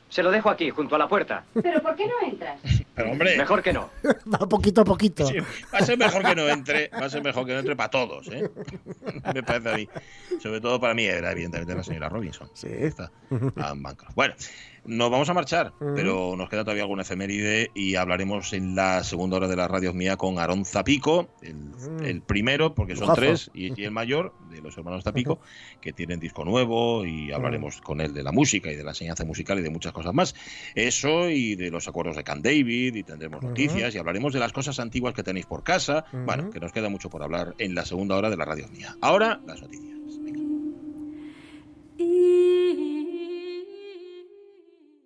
Se 0.09 0.23
lo 0.23 0.31
dejo 0.31 0.49
aquí, 0.49 0.69
junto 0.69 0.95
a 0.95 0.99
la 0.99 1.07
puerta. 1.09 1.43
¿Pero 1.61 1.81
por 1.81 1.95
qué 1.95 2.07
no 2.07 2.13
entras? 2.25 2.61
Pero 2.95 3.11
hombre. 3.11 3.35
Mejor 3.37 3.61
que 3.61 3.73
no. 3.73 3.89
Va 4.33 4.47
poquito 4.47 4.81
a 4.81 4.85
poquito. 4.85 5.25
va 5.73 5.79
a 5.79 5.81
ser 5.81 5.97
mejor 5.97 6.23
que 6.23 6.35
no 6.35 6.47
entre. 6.47 6.89
Va 6.89 7.05
a 7.05 7.09
ser 7.09 7.21
mejor 7.21 7.45
que 7.45 7.53
no 7.53 7.59
entre 7.59 7.75
para 7.75 7.89
todos, 7.89 8.27
¿eh? 8.29 8.49
Me 9.33 9.43
parece 9.43 9.69
a 9.69 9.75
mí. 9.75 9.89
Sobre 10.39 10.61
todo 10.61 10.79
para 10.79 10.93
mí 10.93 11.03
era, 11.05 11.31
evidentemente, 11.31 11.75
la 11.75 11.83
señora 11.83 12.07
Robinson. 12.07 12.49
Sí. 12.53 12.67
Está. 12.69 13.11
Bueno, 14.15 14.35
nos 14.85 15.09
vamos 15.09 15.29
a 15.29 15.33
marchar, 15.33 15.73
pero 15.95 16.35
nos 16.35 16.49
queda 16.49 16.63
todavía 16.63 16.83
alguna 16.83 17.01
efeméride 17.01 17.71
y 17.73 17.95
hablaremos 17.95 18.53
en 18.53 18.75
la 18.75 19.03
segunda 19.03 19.37
hora 19.37 19.47
de 19.47 19.55
la 19.55 19.67
radio 19.67 19.93
mía 19.93 20.15
con 20.15 20.37
Aarón 20.37 20.63
Zapico, 20.63 21.29
el, 21.41 22.21
primero, 22.21 22.75
porque 22.75 22.95
son 22.95 23.15
tres, 23.15 23.49
y, 23.53 23.83
el 23.83 23.91
mayor 23.91 24.33
de 24.49 24.61
los 24.61 24.77
hermanos 24.77 25.03
Zapico, 25.03 25.39
que 25.81 25.91
tienen 25.91 26.19
disco 26.19 26.45
nuevo 26.45 27.05
y 27.05 27.31
hablaremos 27.31 27.81
con 27.81 27.99
él 27.99 28.13
de 28.13 28.21
la 28.21 28.31
música 28.31 28.71
y 28.71 28.75
de 28.75 28.83
la 28.83 28.91
enseñanza 28.91 29.25
musical 29.25 29.57
y 29.59 29.63
de 29.63 29.71
muchas 29.71 29.91
cosas 29.91 30.13
más. 30.13 30.35
Eso 30.75 31.29
y 31.29 31.55
de 31.55 31.71
los 31.71 31.87
acuerdos 31.87 32.15
de 32.15 32.23
Can 32.23 32.41
David 32.41 32.95
y 32.95 33.03
tendremos 33.03 33.41
noticias 33.41 33.95
y 33.95 33.97
hablaremos 33.97 34.33
de 34.33 34.39
las 34.39 34.53
cosas 34.53 34.79
antiguas 34.79 35.13
que 35.13 35.23
tenéis 35.23 35.47
por 35.47 35.63
casa. 35.63 36.05
Bueno, 36.11 36.51
que 36.51 36.59
nos 36.59 36.71
queda 36.71 36.89
mucho 36.89 37.09
por 37.09 37.23
hablar 37.23 37.55
en 37.57 37.73
la 37.73 37.85
segunda 37.85 38.15
hora 38.15 38.29
de 38.29 38.37
la 38.37 38.45
radio 38.45 38.67
mía. 38.67 38.95
Ahora, 39.01 39.41
las 39.47 39.61
noticias. 39.61 39.95
Venga. 40.21 40.41
Y... 41.97 42.84